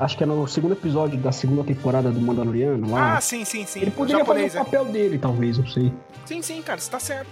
Acho 0.00 0.16
que 0.16 0.24
é 0.24 0.26
no 0.26 0.48
segundo 0.48 0.72
episódio 0.72 1.18
da 1.18 1.30
segunda 1.30 1.62
temporada 1.62 2.10
do 2.10 2.18
Mandaloriano 2.18 2.90
lá. 2.90 3.18
Ah, 3.18 3.20
sim, 3.20 3.44
sim, 3.44 3.66
sim. 3.66 3.82
Ele 3.82 3.90
poderia 3.90 4.24
fazer 4.24 4.46
o 4.46 4.64
papel 4.64 4.86
é. 4.86 4.92
dele, 4.92 5.18
talvez, 5.18 5.58
não 5.58 5.66
sei. 5.66 5.92
Sim, 6.24 6.40
sim, 6.40 6.62
cara, 6.62 6.80
você 6.80 6.90
tá 6.90 6.98
certo. 6.98 7.28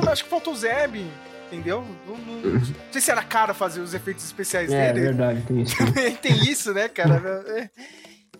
Eu 0.00 0.08
acho 0.08 0.22
que 0.22 0.30
faltou 0.30 0.52
o 0.52 0.56
Zeb, 0.56 1.04
entendeu? 1.48 1.84
Não, 2.06 2.16
não, 2.16 2.52
não, 2.52 2.60
sei 2.92 3.00
se 3.00 3.10
era 3.10 3.24
caro 3.24 3.52
fazer 3.52 3.80
os 3.80 3.92
efeitos 3.92 4.24
especiais 4.24 4.72
é, 4.72 4.92
dele. 4.92 5.00
É 5.00 5.08
verdade, 5.08 5.42
tem 5.42 5.62
isso. 5.62 5.74
tem 6.22 6.34
isso, 6.48 6.72
né, 6.72 6.88
cara? 6.88 7.44
É. 7.44 7.70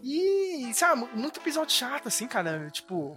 E, 0.01 0.71
sabe, 0.75 1.05
muito 1.17 1.41
episódio 1.41 1.75
chato, 1.75 2.07
assim, 2.07 2.29
cara. 2.29 2.71
Tipo. 2.71 3.17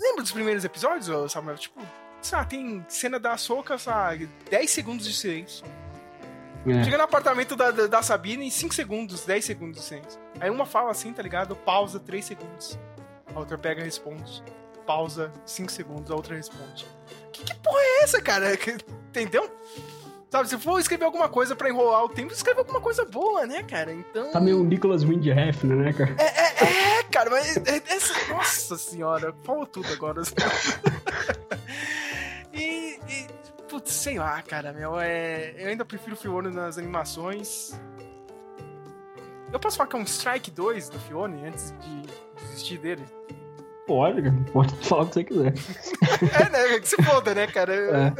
Lembra 0.00 0.22
dos 0.22 0.30
primeiros 0.30 0.64
episódios, 0.64 1.32
Samuel? 1.32 1.58
Tipo, 1.58 1.80
sabe, 2.20 2.50
tem 2.50 2.84
cena 2.86 3.18
da 3.18 3.36
Soca, 3.36 3.76
sabe, 3.78 4.30
10 4.48 4.70
segundos 4.70 5.04
de 5.04 5.12
silêncio. 5.12 5.66
É. 6.66 6.84
Chega 6.84 6.96
no 6.96 7.04
apartamento 7.04 7.56
da, 7.56 7.70
da, 7.70 7.86
da, 7.86 8.02
Sabine 8.02 8.46
em 8.46 8.50
5 8.50 8.74
segundos, 8.74 9.24
10 9.24 9.44
segundos. 9.44 9.90
Aí 10.38 10.48
uma 10.48 10.64
fala 10.64 10.90
assim, 10.90 11.12
tá 11.12 11.22
ligado? 11.22 11.56
Pausa 11.56 11.98
3 11.98 12.24
segundos. 12.24 12.78
A 13.34 13.38
outra 13.38 13.58
pega 13.58 13.80
e 13.80 13.84
responde. 13.84 14.42
Pausa 14.86 15.32
5 15.44 15.72
segundos, 15.72 16.10
a 16.10 16.14
outra 16.14 16.36
responde. 16.36 16.86
Que, 17.32 17.44
que 17.44 17.54
porra 17.56 17.80
é 17.80 18.02
essa, 18.02 18.20
cara? 18.20 18.52
Entendeu? 19.08 19.50
Sabe, 20.30 20.48
se 20.48 20.56
for 20.56 20.80
escrever 20.80 21.04
alguma 21.04 21.28
coisa 21.28 21.54
pra 21.54 21.68
enrolar 21.68 22.04
o 22.04 22.08
tempo, 22.08 22.32
escreve 22.32 22.60
alguma 22.60 22.80
coisa 22.80 23.04
boa, 23.04 23.46
né, 23.46 23.62
cara? 23.62 23.92
Então. 23.92 24.30
Tá 24.30 24.40
meio 24.40 24.64
Nicholas 24.64 25.04
Windhefner, 25.04 25.76
né, 25.76 25.92
cara? 25.92 26.16
É, 26.18 26.24
é, 26.24 27.00
é 27.00 27.02
cara, 27.02 27.28
mas. 27.28 27.58
É, 27.58 27.82
essa... 27.86 28.14
Nossa 28.32 28.78
senhora, 28.78 29.34
falou 29.44 29.66
tudo 29.66 29.92
agora. 29.92 30.22
e, 32.54 32.98
e. 33.08 33.41
Putz, 33.72 33.90
sei 33.90 34.18
lá, 34.18 34.42
cara, 34.42 34.70
meu. 34.70 35.00
É, 35.00 35.54
eu 35.56 35.68
ainda 35.68 35.82
prefiro 35.82 36.14
o 36.14 36.18
Fione 36.18 36.50
nas 36.50 36.76
animações. 36.76 37.72
Eu 39.50 39.58
posso 39.58 39.78
falar 39.78 39.88
que 39.88 39.96
é 39.96 39.98
um 39.98 40.02
Strike 40.02 40.50
2 40.50 40.90
do 40.90 40.98
Fione 40.98 41.46
antes 41.46 41.72
de 41.80 42.02
desistir 42.36 42.76
dele? 42.76 43.02
Pode, 43.86 44.30
pode 44.52 44.76
falar 44.84 45.04
o 45.04 45.06
que 45.06 45.14
você 45.14 45.24
quiser. 45.24 45.54
é, 46.38 46.48
né? 46.50 46.80
Que 46.80 46.86
se 46.86 47.02
foda, 47.02 47.34
né, 47.34 47.46
cara? 47.46 47.74
É. 47.74 48.12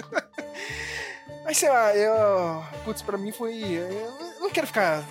Mas 1.45 1.59
sei 1.59 1.69
lá, 1.69 1.95
eu. 1.95 2.65
Putz, 2.83 3.03
pra 3.03 3.19
mim 3.19 3.31
foi. 3.31 3.63
Eu 3.63 4.41
não 4.41 4.49
quero 4.49 4.67
ficar. 4.67 5.05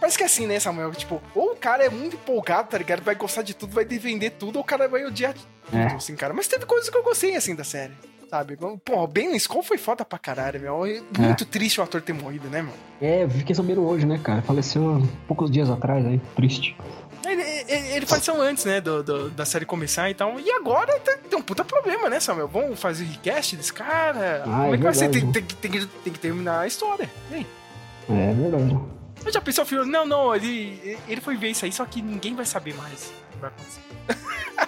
Parece 0.00 0.16
que 0.16 0.22
é 0.22 0.26
assim, 0.26 0.46
né, 0.46 0.58
Samuel? 0.58 0.92
Tipo, 0.92 1.20
ou 1.34 1.52
o 1.52 1.56
cara 1.56 1.84
é 1.84 1.90
muito 1.90 2.16
empolgado, 2.16 2.70
tá 2.70 2.78
ligado? 2.78 3.02
Vai 3.02 3.16
gostar 3.16 3.42
de 3.42 3.52
tudo, 3.52 3.74
vai 3.74 3.84
defender 3.84 4.30
tudo, 4.30 4.56
ou 4.56 4.62
o 4.62 4.66
cara 4.66 4.88
vai 4.88 5.04
odiar 5.04 5.34
tudo, 5.34 5.76
é. 5.76 5.92
assim, 5.92 6.16
cara. 6.16 6.32
Mas 6.32 6.48
teve 6.48 6.64
coisas 6.64 6.88
que 6.88 6.96
eu 6.96 7.02
gostei, 7.02 7.36
assim, 7.36 7.54
da 7.54 7.64
série. 7.64 7.92
Sabe? 8.34 8.56
Pô, 8.56 9.04
o 9.04 9.06
Ben 9.06 9.36
Skull 9.36 9.62
foi 9.62 9.78
foda 9.78 10.04
pra 10.04 10.18
caralho, 10.18 10.60
meu. 10.60 10.84
É 10.84 11.00
muito 11.16 11.44
é. 11.44 11.46
triste 11.46 11.78
o 11.78 11.84
ator 11.84 12.02
ter 12.02 12.12
morrido, 12.12 12.48
né, 12.48 12.62
meu? 12.62 12.72
É, 13.00 13.22
eu 13.22 13.30
fiquei 13.30 13.54
sabendo 13.54 13.86
hoje, 13.86 14.04
né, 14.04 14.18
cara? 14.20 14.42
Faleceu 14.42 15.06
poucos 15.28 15.48
dias 15.48 15.70
atrás 15.70 16.04
aí, 16.04 16.20
triste. 16.34 16.76
Ele, 17.24 17.40
ele, 17.68 17.92
ele 17.92 18.06
faleceu 18.06 18.42
antes, 18.42 18.64
né, 18.64 18.80
do, 18.80 19.04
do, 19.04 19.30
da 19.30 19.44
série 19.44 19.64
começar 19.64 20.10
e 20.10 20.14
tal. 20.14 20.40
E 20.40 20.50
agora 20.50 20.98
tem, 20.98 21.16
tem 21.16 21.38
um 21.38 21.42
puta 21.42 21.64
problema, 21.64 22.10
né, 22.10 22.18
Samuel? 22.18 22.48
Vamos 22.48 22.80
fazer 22.80 23.04
recast 23.04 23.54
desse 23.54 23.72
cara? 23.72 24.42
Ah, 24.42 24.46
Como 24.46 24.64
é, 24.64 24.74
é 24.74 24.76
que 24.78 24.82
vai 24.82 24.94
ser? 24.94 25.10
Tem, 25.10 25.30
tem, 25.30 25.42
tem, 25.44 25.70
que, 25.70 25.86
tem 25.86 26.12
que 26.12 26.18
terminar 26.18 26.62
a 26.62 26.66
história. 26.66 27.08
É 27.30 28.34
verdade. 28.34 28.76
Eu 29.24 29.32
já 29.32 29.40
pensei, 29.40 29.64
filho, 29.64 29.86
não, 29.86 30.04
não, 30.04 30.34
ele, 30.34 30.98
ele 31.06 31.20
foi 31.20 31.36
ver 31.36 31.50
isso 31.50 31.64
aí, 31.64 31.70
só 31.70 31.84
que 31.84 32.02
ninguém 32.02 32.34
vai 32.34 32.44
saber 32.44 32.74
mais 32.74 33.12
vai 33.44 33.50
acontecer. 33.50 33.80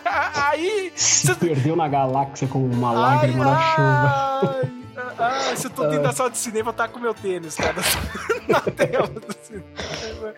aí. 0.49 0.93
Se 0.95 1.35
perdeu 1.35 1.77
na 1.77 1.89
galáxia 1.89 2.49
como 2.49 2.67
uma 2.67 2.93
lágrima 2.93 3.45
ai, 3.45 3.51
na 3.51 3.61
chuva. 3.61 4.61
Ai, 4.97 5.17
ai, 5.19 5.57
se 5.57 5.67
eu 5.67 5.71
tô 5.71 5.87
dentro 5.87 6.03
da 6.03 6.13
sala 6.13 6.31
de 6.31 6.39
cinema, 6.39 6.73
tá 6.73 6.89
com 6.89 6.99
meu 6.99 7.15
tênis, 7.15 7.57
cara. 7.57 7.77
na 8.49 8.61
tela 8.61 9.09
do 9.09 9.35
cinema. 9.43 10.35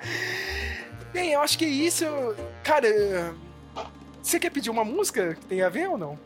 Bem, 1.12 1.32
eu 1.32 1.40
acho 1.40 1.58
que 1.58 1.64
é 1.64 1.68
isso. 1.68 2.04
Cara, 2.62 3.34
você 4.22 4.38
quer 4.38 4.50
pedir 4.50 4.70
uma 4.70 4.84
música 4.84 5.34
que 5.34 5.46
tem 5.46 5.62
a 5.62 5.68
ver 5.68 5.88
ou 5.88 5.98
não? 5.98 6.18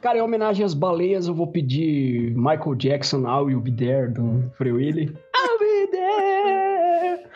Cara, 0.00 0.16
em 0.16 0.22
homenagem 0.22 0.64
às 0.64 0.72
baleias, 0.72 1.26
eu 1.26 1.34
vou 1.34 1.46
pedir 1.46 2.34
Michael 2.34 2.74
Jackson, 2.74 3.20
I 3.26 3.42
Will 3.42 3.60
Be 3.60 3.70
There, 3.70 4.08
do 4.08 4.50
Free 4.56 4.72
Willy. 4.72 5.14
I'll 5.36 5.58
Be 5.58 5.90
There! 5.90 7.26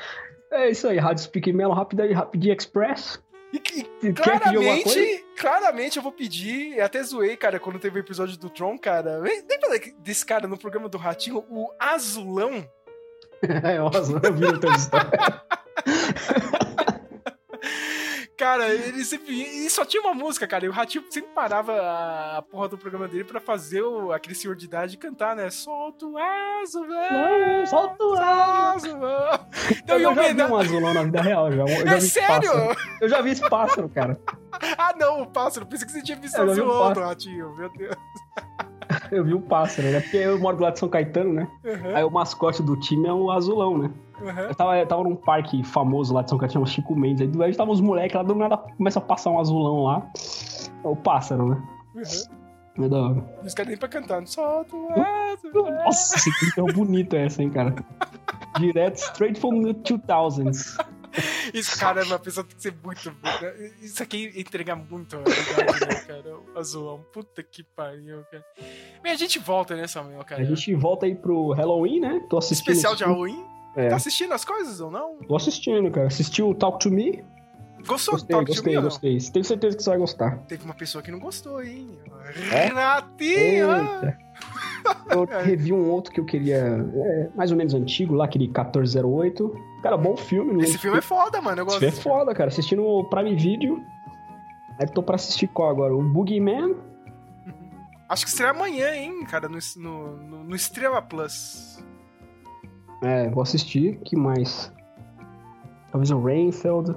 É 0.53 0.71
isso 0.71 0.89
aí, 0.89 0.97
Rádio 0.97 1.25
Speak 1.25 1.53
Melo, 1.53 1.75
rapidinho, 1.75 2.15
rapidinho 2.15 2.55
Express. 2.55 3.23
E, 3.55 4.09
e 4.09 4.13
claramente, 4.13 5.25
claramente 5.37 5.97
eu 5.97 6.03
vou 6.03 6.11
pedir, 6.11 6.81
até 6.81 7.01
zoei, 7.03 7.37
cara, 7.37 7.61
quando 7.61 7.79
teve 7.79 8.01
o 8.01 8.01
episódio 8.01 8.37
do 8.37 8.51
Tron, 8.51 8.77
cara. 8.77 9.19
Lembra 9.19 9.81
desse 9.99 10.27
cara 10.27 10.49
no 10.49 10.59
programa 10.59 10.89
do 10.89 10.99
Ratinho, 10.99 11.45
o 11.49 11.71
Azulão? 11.79 12.69
é, 13.63 13.81
o 13.81 13.97
Azulão, 13.97 14.23
eu 14.25 14.35
vi 14.35 14.45
o 14.47 14.59
teu 14.59 14.73
história. 14.73 15.09
Cara, 18.45 18.69
ele 18.75 19.03
sempre. 19.07 19.33
E 19.33 19.71
só 19.71 19.87
tinha 19.87 20.03
uma 20.03 20.13
música, 20.13 20.47
cara. 20.47 20.67
E 20.67 20.69
o 20.69 20.73
Ratinho 20.73 21.03
sempre 21.09 21.31
parava 21.35 21.73
a, 22.37 22.43
porra 22.43 22.69
do 22.69 22.77
programa 22.77 23.09
dele 23.09 23.25
pra 23.25 23.41
fazer 23.41 23.81
o, 23.81 24.13
aquele 24.13 24.35
senhor 24.35 24.55
de 24.55 24.67
idade 24.67 24.99
cantar, 24.99 25.35
né? 25.35 25.49
Solta 25.49 26.05
o 26.05 26.19
azul, 26.19 26.87
velho. 26.87 27.67
Solta 27.67 28.05
o 28.05 28.15
azul, 28.15 28.99
Então, 29.83 29.99
eu, 29.99 30.11
eu 30.11 30.15
já 30.15 30.33
vi 30.35 30.43
um 30.43 30.57
azulão 30.57 30.93
na 30.93 31.03
vida 31.05 31.23
real, 31.23 31.51
já. 31.51 31.63
Eu 31.63 31.87
já 31.87 31.97
é 31.97 32.01
sério? 32.01 32.51
Eu 33.01 33.09
já 33.09 33.23
vi 33.23 33.31
esse 33.31 33.49
pássaro, 33.49 33.89
cara. 33.89 34.21
ah, 34.77 34.95
não, 35.01 35.23
o 35.23 35.27
pássaro. 35.27 35.65
Pensei 35.65 35.87
que 35.87 35.93
você 35.93 36.03
tinha 36.03 36.19
visto 36.19 36.37
o 36.37 36.43
azulão 36.43 36.93
do 36.93 37.01
Ratinho, 37.01 37.57
meu 37.57 37.71
Deus. 37.71 37.97
Eu 39.15 39.25
vi 39.25 39.35
o 39.35 39.41
pássaro, 39.41 39.89
né? 39.91 40.01
Porque 40.01 40.17
eu 40.17 40.39
moro 40.39 40.57
do 40.57 40.63
lado 40.63 40.75
de 40.75 40.81
São 40.81 40.89
Caetano, 40.89 41.33
né? 41.33 41.49
Uhum. 41.65 41.97
Aí 41.97 42.05
o 42.05 42.11
mascote 42.11 42.63
do 42.63 42.77
time 42.79 43.09
é 43.09 43.13
o 43.13 43.31
azulão, 43.31 43.79
né? 43.79 43.91
Uhum. 44.21 44.41
Eu, 44.41 44.55
tava, 44.55 44.79
eu 44.79 44.87
tava 44.87 45.05
num 45.05 45.17
parque 45.17 45.63
famoso 45.65 46.15
lá 46.15 46.23
de 46.23 46.31
São 46.31 46.39
Caetano, 46.39 46.67
Chico 46.67 46.95
Mendes. 46.95 47.23
Aí 47.23 47.29
do 47.29 47.39
lado 47.39 47.57
tava 47.57 47.71
os 47.71 47.81
moleques 47.81 48.15
lá, 48.15 48.23
do 48.23 48.35
nada 48.35 48.57
começa 48.57 48.99
a 48.99 49.03
passar 49.03 49.31
um 49.31 49.39
azulão 49.39 49.85
lá. 49.85 50.07
É 50.83 50.89
o 50.89 50.97
pássaro, 50.97 51.49
né? 51.49 51.63
Uhum. 51.95 52.85
É 52.85 52.89
da 52.89 52.99
hora. 52.99 53.25
Os 53.45 53.55
caras 53.55 53.69
nem 53.69 53.79
pra 53.79 53.89
cantar, 53.89 54.27
solta 54.27 54.75
o 54.75 54.89
Nossa, 55.53 56.17
esse 56.17 56.39
clipe 56.39 56.61
é 56.61 56.73
bonito 56.73 57.15
essa, 57.15 57.43
hein, 57.43 57.51
cara. 57.51 57.75
Direto, 58.59 58.97
straight 58.97 59.39
from 59.39 59.63
the 59.63 59.75
2000s. 59.75 60.77
Isso, 61.53 61.79
cara, 61.79 62.03
é 62.03 62.05
uma 62.05 62.19
pessoa 62.19 62.45
tem 62.45 62.57
que 62.57 62.63
ser 62.63 62.75
muito. 62.83 63.11
Né? 63.11 63.71
Isso 63.81 64.03
aqui 64.03 64.33
entrega 64.37 64.75
muito 64.75 65.17
a 65.17 65.21
verdade, 65.21 65.87
né, 65.87 65.95
cara? 66.07 66.37
O 66.37 66.59
azulão. 66.59 67.05
Puta 67.13 67.43
que 67.43 67.63
pariu, 67.63 68.25
cara. 68.31 68.45
Bem, 69.03 69.13
a 69.13 69.17
gente 69.17 69.39
volta, 69.39 69.77
né, 69.77 69.87
Samuel, 69.87 70.25
cara? 70.25 70.43
A 70.43 70.45
gente 70.45 70.75
volta 70.75 71.07
aí 71.07 71.15
pro 71.15 71.53
Halloween, 71.53 72.01
né? 72.01 72.27
Tô 72.29 72.39
assistindo. 72.39 72.71
Especial 72.71 72.97
de 72.97 73.05
Halloween? 73.05 73.45
É. 73.77 73.89
Tá 73.89 73.97
assistindo 73.97 74.33
as 74.33 74.45
coisas 74.45 74.81
ou 74.81 74.91
não? 74.91 75.19
Tô 75.19 75.37
assistindo, 75.37 75.91
cara. 75.91 76.07
Assistiu 76.07 76.51
o 76.51 76.55
Talk 76.55 76.79
to 76.79 76.91
Me? 76.91 77.25
Gostou 77.87 78.15
gostei, 78.15 78.35
Talk 78.35 78.47
gostei, 78.47 78.75
to 78.75 78.81
Me? 78.81 78.85
Gostei, 78.85 79.15
gostei. 79.15 79.33
Tenho 79.33 79.45
certeza 79.45 79.77
que 79.77 79.83
você 79.83 79.91
vai 79.91 79.99
gostar. 79.99 80.39
Teve 80.47 80.65
uma 80.65 80.75
pessoa 80.75 81.03
que 81.03 81.11
não 81.11 81.19
gostou, 81.19 81.63
hein? 81.63 81.99
É? 82.53 82.67
Renatinha! 82.67 84.19
Eu 85.11 85.25
revi 85.45 85.73
um 85.73 85.91
outro 85.91 86.13
que 86.13 86.21
eu 86.21 86.25
queria. 86.25 86.57
É, 86.57 87.29
mais 87.35 87.51
ou 87.51 87.57
menos 87.57 87.75
antigo, 87.75 88.15
lá, 88.15 88.25
aquele 88.25 88.47
1408. 88.47 89.74
Cara, 89.85 89.99
bom 89.99 90.17
filme. 90.17 90.65
Esse 90.65 90.79
filme 90.79 90.97
é 90.97 91.03
foda, 91.03 91.43
mano. 91.43 91.61
Eu 91.61 91.67
gosto 91.67 91.83
Esse 91.85 92.01
filme 92.01 92.17
é 92.17 92.19
foda, 92.19 92.35
cara. 92.35 92.49
Assistindo 92.49 92.83
o 92.83 93.05
Prime 93.05 93.37
Video. 93.37 93.85
Aí 94.81 94.89
tô 94.89 95.03
pra 95.03 95.17
assistir 95.17 95.47
qual 95.47 95.69
agora? 95.69 95.95
O 95.95 96.03
Boogeyman. 96.03 96.75
Acho 98.09 98.25
que 98.25 98.31
será 98.31 98.53
amanhã, 98.53 98.95
hein, 98.95 99.27
cara, 99.27 99.47
no, 99.47 99.59
no, 99.77 100.45
no 100.45 100.57
Estrela 100.57 101.03
Plus. 101.03 101.85
É, 103.03 103.29
vou 103.29 103.43
assistir. 103.43 104.01
que 104.07 104.17
mais? 104.17 104.73
Talvez 105.91 106.11
o 106.11 106.19
Rainfield. 106.19 106.97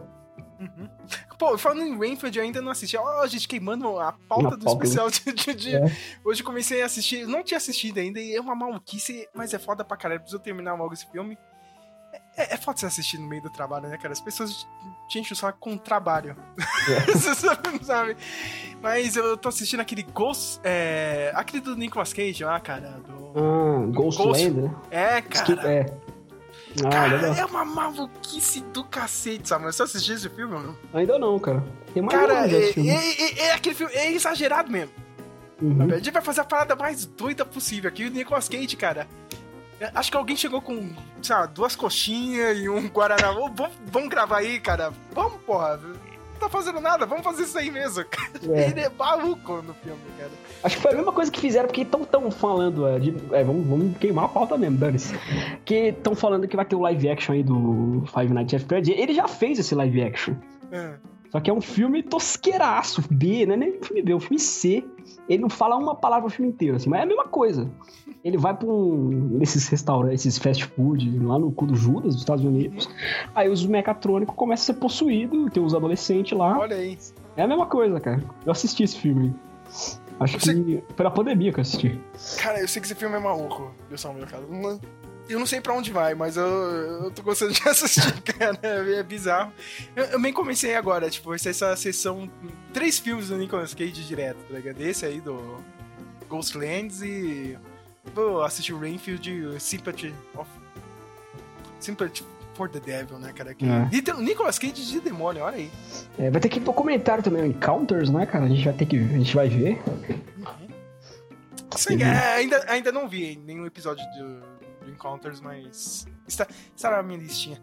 Uhum. 0.58 0.90
Pô, 1.38 1.58
falando 1.58 1.82
em 1.82 2.00
Rainfield, 2.00 2.38
eu 2.38 2.46
ainda 2.46 2.62
não 2.62 2.72
assisti. 2.72 2.96
Ó, 2.96 3.04
oh, 3.04 3.20
a 3.20 3.28
gente 3.28 3.50
queimando 3.50 4.00
a 4.00 4.14
pauta 4.30 4.56
do 4.56 4.64
pauta 4.64 4.86
especial 4.86 5.10
de. 5.12 5.34
de, 5.34 5.54
de... 5.54 5.76
É. 5.76 5.92
Hoje 6.24 6.42
comecei 6.42 6.82
a 6.82 6.86
assistir. 6.86 7.28
Não 7.28 7.44
tinha 7.44 7.58
assistido 7.58 7.98
ainda, 7.98 8.18
e 8.22 8.34
é 8.34 8.40
uma 8.40 8.56
maluquice, 8.56 9.28
mas 9.36 9.54
é 9.54 9.60
foda 9.60 9.84
pra 9.84 9.98
caralho. 9.98 10.22
Preciso 10.22 10.42
terminar 10.42 10.76
logo 10.76 10.94
esse 10.94 11.06
filme. 11.12 11.38
É, 12.38 12.54
é 12.54 12.58
foda 12.58 12.78
você 12.78 12.86
assistir 12.86 13.18
no 13.18 13.28
meio 13.28 13.42
do 13.42 13.50
trabalho, 13.50 13.90
né, 13.90 13.98
cara? 13.98 14.14
As 14.14 14.22
pessoas 14.22 14.68
te 15.08 15.20
enchem 15.20 15.34
o 15.34 15.36
saco 15.36 15.58
com 15.60 15.76
trabalho. 15.76 16.36
É. 16.88 17.18
sabe? 17.84 18.16
Mas 18.82 19.16
eu 19.16 19.36
tô 19.36 19.50
assistindo 19.50 19.80
aquele 19.80 20.04
Ghost. 20.04 20.60
É, 20.64 21.32
aquele 21.34 21.62
do 21.62 21.76
Nicolas 21.76 22.14
Cage 22.14 22.44
lá, 22.44 22.60
cara. 22.60 23.02
Do, 23.08 23.34
ah, 23.36 23.86
Ghost, 23.92 24.22
Ghost 24.22 24.44
Land, 24.44 24.62
né? 24.62 24.76
É, 24.92 25.22
cara. 25.22 25.74
É. 25.74 25.86
Ah, 26.86 26.90
cara, 26.90 27.28
é 27.40 27.46
uma 27.46 27.66
maluquice 27.66 28.62
do 28.62 28.84
cacete, 28.84 29.50
sabe? 29.50 29.66
Você 29.66 29.82
assistiu 29.82 30.14
esse 30.14 30.30
filme 30.30 30.54
não? 30.54 30.78
Ainda 30.94 31.18
não, 31.18 31.40
cara. 31.40 31.64
Tem 31.92 32.04
mais 32.04 32.16
cara, 32.16 32.48
é, 32.48 32.54
é, 32.54 32.74
é, 32.78 33.40
é, 33.48 33.54
aquele 33.54 33.74
filme, 33.74 33.94
é 33.96 34.12
exagerado 34.12 34.72
mesmo. 34.72 34.92
Uhum. 35.60 35.92
A 35.92 35.98
gente 35.98 36.12
vai 36.12 36.22
fazer 36.22 36.42
a 36.42 36.44
parada 36.44 36.76
mais 36.76 37.06
doida 37.06 37.44
possível 37.44 37.88
aqui. 37.88 38.06
O 38.06 38.12
Nicolas 38.12 38.48
Cage, 38.48 38.76
cara. 38.76 39.08
Acho 39.94 40.12
que 40.12 40.18
alguém 40.18 40.36
chegou 40.36 40.62
com, 40.62 40.92
sei 41.22 41.36
lá, 41.36 41.46
duas 41.46 41.76
coxinhas 41.76 42.58
e 42.58 42.68
um 42.68 42.88
Guaraná. 42.88 43.32
vamos, 43.32 43.72
vamos 43.86 44.10
gravar 44.10 44.38
aí, 44.38 44.60
cara. 44.60 44.92
Vamos, 45.14 45.42
porra 45.42 45.80
tá 46.38 46.48
fazendo 46.50 46.80
nada, 46.80 47.06
vamos 47.06 47.24
fazer 47.24 47.44
isso 47.44 47.58
aí 47.58 47.70
mesmo. 47.70 48.06
É. 48.50 48.70
Ele 48.70 48.82
é 48.82 48.90
maluco 48.90 49.62
no 49.62 49.74
filme, 49.74 50.00
cara. 50.18 50.32
Acho 50.64 50.76
que 50.76 50.82
foi 50.82 50.92
a 50.92 50.96
mesma 50.96 51.12
coisa 51.12 51.32
que 51.32 51.40
fizeram, 51.40 51.68
porque 51.68 51.82
estão 51.82 52.04
tão 52.06 52.30
falando. 52.32 52.88
É, 52.88 53.00
de, 53.00 53.16
é, 53.32 53.44
vamos, 53.44 53.66
vamos 53.68 53.98
queimar 53.98 54.26
a 54.26 54.28
pauta 54.28 54.58
mesmo, 54.58 54.78
dane-se. 54.78 55.14
Que 55.66 55.90
estão 55.90 56.16
falando 56.16 56.48
que 56.48 56.56
vai 56.56 56.66
ter 56.66 56.76
o 56.76 56.82
live 56.82 57.10
action 57.10 57.34
aí 57.34 57.44
do 57.44 58.04
Five 58.14 58.34
Nights 58.34 58.62
at 58.62 58.68
Freddy. 58.68 58.92
Ele 58.92 59.14
já 59.14 59.28
fez 59.28 59.60
esse 59.60 59.74
live 59.76 60.02
action. 60.02 60.36
É. 60.72 60.94
Só 61.32 61.40
que 61.40 61.50
é 61.50 61.54
um 61.54 61.62
filme 61.62 62.04
tosqueiraço, 62.04 63.04
B, 63.10 63.46
né? 63.46 63.58
Nem 63.58 63.82
filme 63.82 64.02
B, 64.02 64.14
é 64.14 64.16
um 64.16 64.20
filme 64.20 64.40
C. 64.40 64.86
Ele 65.28 65.42
não 65.42 65.50
fala 65.50 65.76
uma 65.76 65.96
palavra 65.96 66.28
o 66.28 66.32
filme 66.32 66.52
inteiro, 66.52 66.78
assim, 66.78 66.90
mas 66.90 67.02
é 67.02 67.04
a 67.04 67.06
mesma 67.06 67.26
coisa. 67.26 67.70
Ele 68.28 68.38
vai 68.38 68.54
pra 68.54 68.68
um 68.68 69.40
desses 69.40 69.70
restaurantes, 69.70 70.26
esses 70.26 70.38
fast 70.38 70.66
food, 70.66 71.18
lá 71.20 71.40
no 71.40 71.50
cu 71.50 71.66
do 71.66 71.76
Judas, 71.76 72.14
dos 72.14 72.18
Estados 72.18 72.44
Unidos. 72.44 72.90
Aí 73.34 73.48
os 73.48 73.66
mecatrônicos 73.66 74.36
começam 74.36 74.64
a 74.64 74.76
ser 74.76 74.82
possuídos, 74.82 75.50
tem 75.54 75.64
os 75.64 75.74
adolescentes 75.74 76.38
lá. 76.38 76.60
Olha 76.60 76.76
aí. 76.76 76.98
É 77.38 77.44
a 77.44 77.48
mesma 77.48 77.66
coisa, 77.66 78.02
cara. 78.02 78.22
Eu 78.46 78.52
assisti 78.52 78.84
esse 78.84 79.00
filme. 79.00 79.34
Acho 80.20 80.38
que 80.40 80.84
foi 80.94 81.04
na 81.06 81.10
pandemia 81.10 81.54
que 81.54 81.60
eu 81.60 81.62
assisti. 81.62 82.02
Cara, 82.38 82.60
eu 82.60 82.68
sei 82.68 82.82
que 82.82 82.88
esse 82.88 82.96
filme 82.96 83.16
é 83.16 83.20
maluco, 83.20 83.72
viu, 83.88 83.98
Samuel, 83.98 84.28
cara? 84.28 84.44
Eu 85.30 85.40
não 85.40 85.46
sei 85.46 85.62
pra 85.62 85.74
onde 85.74 85.90
vai, 85.90 86.14
mas 86.14 86.36
eu, 86.36 86.46
eu 86.46 87.12
tô 87.12 87.22
gostando 87.22 87.54
de 87.54 87.62
assistir, 87.70 88.22
cara. 88.24 88.60
É 88.62 89.04
bizarro. 89.04 89.54
Eu, 89.96 90.04
eu 90.04 90.20
nem 90.20 90.34
comecei 90.34 90.76
agora, 90.76 91.10
tipo, 91.10 91.34
essa 91.34 91.78
sessão. 91.78 92.30
Três 92.74 93.00
filmes 93.00 93.30
do 93.30 93.38
Nicolas 93.38 93.74
Cage 93.74 94.06
direto, 94.06 94.40
tá 94.50 94.54
ligado? 94.54 94.82
Esse 94.82 95.06
aí 95.06 95.22
do 95.22 95.64
Ghostlands 96.28 97.02
e. 97.02 97.58
Vou 98.14 98.44
assistir 98.44 98.74
o 98.74 98.80
Rainfield 98.80 99.60
Sympathy 99.60 100.14
of. 100.36 100.50
Sympathy 101.80 102.24
for 102.56 102.68
the 102.68 102.80
Devil, 102.80 103.20
né, 103.20 103.32
cara? 103.34 103.52
É. 103.52 103.96
E 103.96 104.02
tem 104.02 104.14
o 104.14 104.22
Nicolas 104.22 104.58
Cage 104.58 104.74
de 104.74 105.00
demônio, 105.00 105.44
olha 105.44 105.58
aí. 105.58 105.72
É, 106.18 106.32
vai 106.32 106.42
ter 106.42 106.50
que 106.50 106.58
ir 106.58 106.62
pro 106.62 106.74
comentário 106.74 107.24
também, 107.24 107.44
o 107.44 107.46
Encounters, 107.46 108.10
né, 108.10 108.26
cara? 108.26 108.46
A 108.46 108.50
gente 108.50 108.66
vai 108.66 108.74
ter 108.74 108.86
que. 108.86 108.98
A 108.98 109.18
gente 109.18 109.36
vai 109.36 109.48
ver. 109.48 109.82
Uhum. 109.88 110.68
Sim, 111.76 112.02
é, 112.02 112.36
ainda, 112.36 112.66
ainda 112.68 112.92
não 112.92 113.08
vi 113.08 113.40
nenhum 113.46 113.66
episódio 113.66 114.04
do 114.18 114.58
do 114.88 114.92
Encounters, 114.92 115.42
mas 115.42 116.08
está, 116.28 116.48
está 116.76 116.92
na 116.92 117.04
minha 117.04 117.20
listinha. 117.20 117.62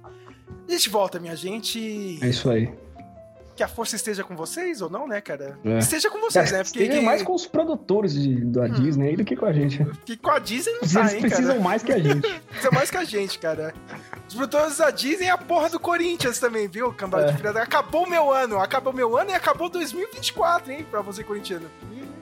A 0.68 0.70
gente 0.70 0.88
volta, 0.88 1.18
minha 1.18 1.34
gente. 1.34 2.18
É 2.22 2.28
isso 2.28 2.50
aí. 2.50 2.72
Que 3.56 3.62
a 3.62 3.68
força 3.68 3.94
esteja 3.94 4.24
com 4.24 4.34
vocês 4.34 4.80
ou 4.80 4.90
não, 4.90 5.06
né, 5.06 5.20
cara? 5.20 5.58
É. 5.64 5.78
Esteja 5.78 6.10
com 6.10 6.20
vocês, 6.20 6.52
é, 6.52 6.58
né? 6.58 6.64
Porque 6.64 6.82
esteja 6.82 7.02
mais 7.02 7.22
com 7.22 7.34
os 7.34 7.46
produtores 7.46 8.14
de, 8.14 8.44
da 8.44 8.64
hum. 8.64 8.70
Disney 8.70 9.16
do 9.16 9.24
que 9.24 9.36
com 9.36 9.46
a 9.46 9.52
gente. 9.52 9.84
Que 10.04 10.16
com 10.16 10.30
a 10.30 10.38
Disney 10.38 10.72
não 10.72 10.80
Eles 10.80 10.92
tá, 10.92 11.14
hein, 11.14 11.20
precisam 11.20 11.52
cara? 11.52 11.60
mais 11.60 11.82
que 11.82 11.92
a 11.92 11.98
gente. 11.98 12.40
precisam 12.48 12.72
mais 12.72 12.90
que 12.90 12.96
a 12.96 13.04
gente, 13.04 13.38
cara. 13.38 13.74
Os 14.28 14.34
produtores 14.34 14.78
da 14.78 14.90
Disney 14.90 15.26
é 15.26 15.30
a 15.30 15.38
porra 15.38 15.70
do 15.70 15.78
Corinthians 15.78 16.38
também, 16.38 16.66
viu? 16.66 16.92
Cambada 16.92 17.26
é. 17.26 17.32
de 17.32 17.36
filha 17.36 17.50
Acabou 17.50 18.04
o 18.04 18.10
meu 18.10 18.32
ano, 18.32 18.58
acabou 18.58 18.92
meu 18.92 19.16
ano 19.16 19.30
e 19.30 19.34
acabou 19.34 19.68
2024, 19.68 20.72
hein, 20.72 20.86
pra 20.90 21.00
você 21.00 21.22
corintiano. 21.22 21.70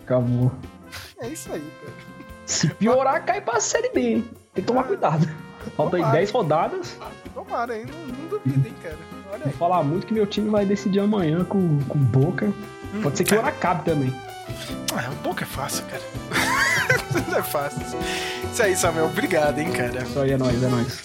Acabou. 0.04 0.52
É 1.18 1.28
isso 1.28 1.50
aí, 1.52 1.72
cara. 1.80 1.94
Se 2.44 2.68
piorar, 2.74 3.24
cai 3.24 3.40
pra 3.40 3.60
Série 3.60 3.88
B, 3.90 4.00
hein? 4.00 4.30
Tem 4.52 4.62
que 4.62 4.68
tomar 4.68 4.84
cuidado. 4.84 5.26
Faltam 5.76 6.04
aí 6.04 6.12
10 6.12 6.30
rodadas. 6.30 6.96
Tomara, 7.34 7.78
hein? 7.78 7.86
Não, 7.88 8.16
não 8.16 8.28
duvido, 8.28 8.66
hein, 8.68 8.74
cara. 8.82 8.98
Olha 9.32 9.44
Vou 9.44 9.52
falar 9.54 9.82
muito 9.82 10.06
que 10.06 10.12
meu 10.12 10.26
time 10.26 10.50
vai 10.50 10.66
decidir 10.66 11.00
amanhã 11.00 11.44
com, 11.44 11.78
com 11.88 11.98
Boca. 11.98 12.46
Hum, 12.94 13.00
Pode 13.02 13.16
ser 13.16 13.24
que 13.24 13.34
o 13.34 13.40
acabe 13.40 13.84
também. 13.84 14.14
Ah, 14.94 15.10
o 15.10 15.14
Boca 15.22 15.44
é 15.44 15.46
fácil, 15.46 15.84
cara. 15.86 16.02
não 17.28 17.38
é 17.38 17.42
fácil. 17.42 17.98
Isso 18.52 18.62
aí, 18.62 18.76
Samuel. 18.76 19.06
Obrigado, 19.06 19.58
hein, 19.58 19.70
cara. 19.72 20.02
Isso 20.02 20.18
aí, 20.20 20.32
é 20.32 20.36
nóis, 20.36 20.62
é 20.62 20.68
nóis. 20.68 21.04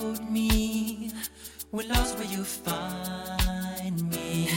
showed 0.00 0.30
me 0.30 1.10
were 1.72 1.82
lost 1.84 2.18
where 2.18 2.28
you 2.28 2.44
find 2.44 4.10
me. 4.10 4.48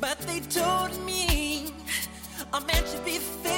But 0.00 0.18
they 0.20 0.40
told 0.40 0.92
me 1.04 1.72
I'm 2.52 2.66
meant 2.66 2.86
to 2.86 2.98
be 3.04 3.18
fair. 3.18 3.55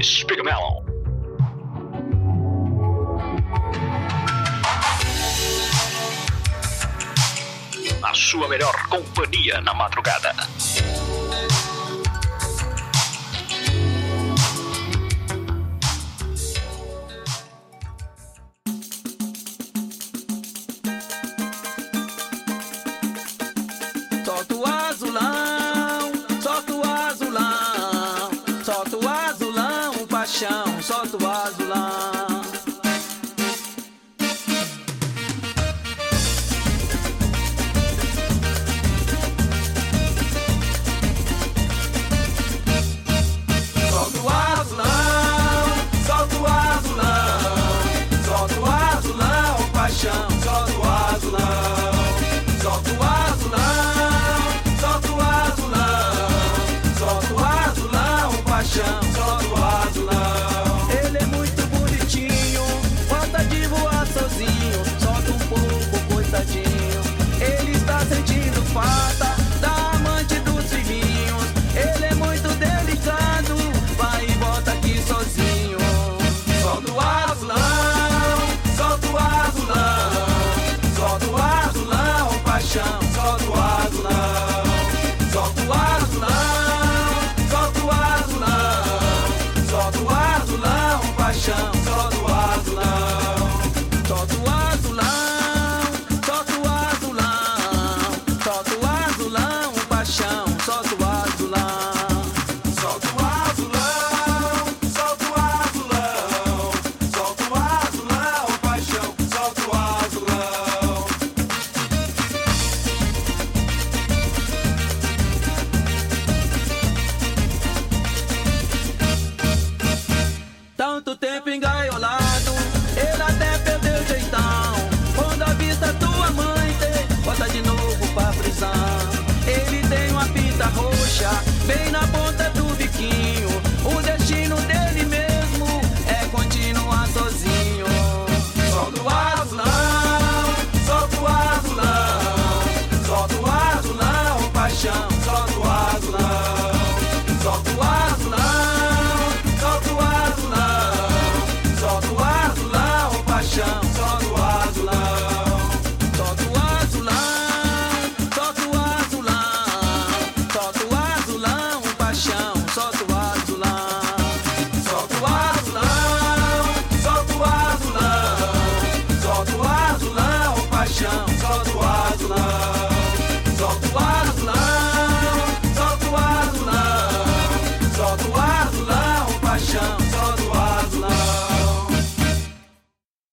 Rádio 0.00 0.08
Espigmelon. 0.08 0.84
A 8.02 8.14
sua 8.14 8.48
melhor 8.48 8.74
companhia 8.88 9.60
na 9.60 9.74
madrugada. 9.74 10.34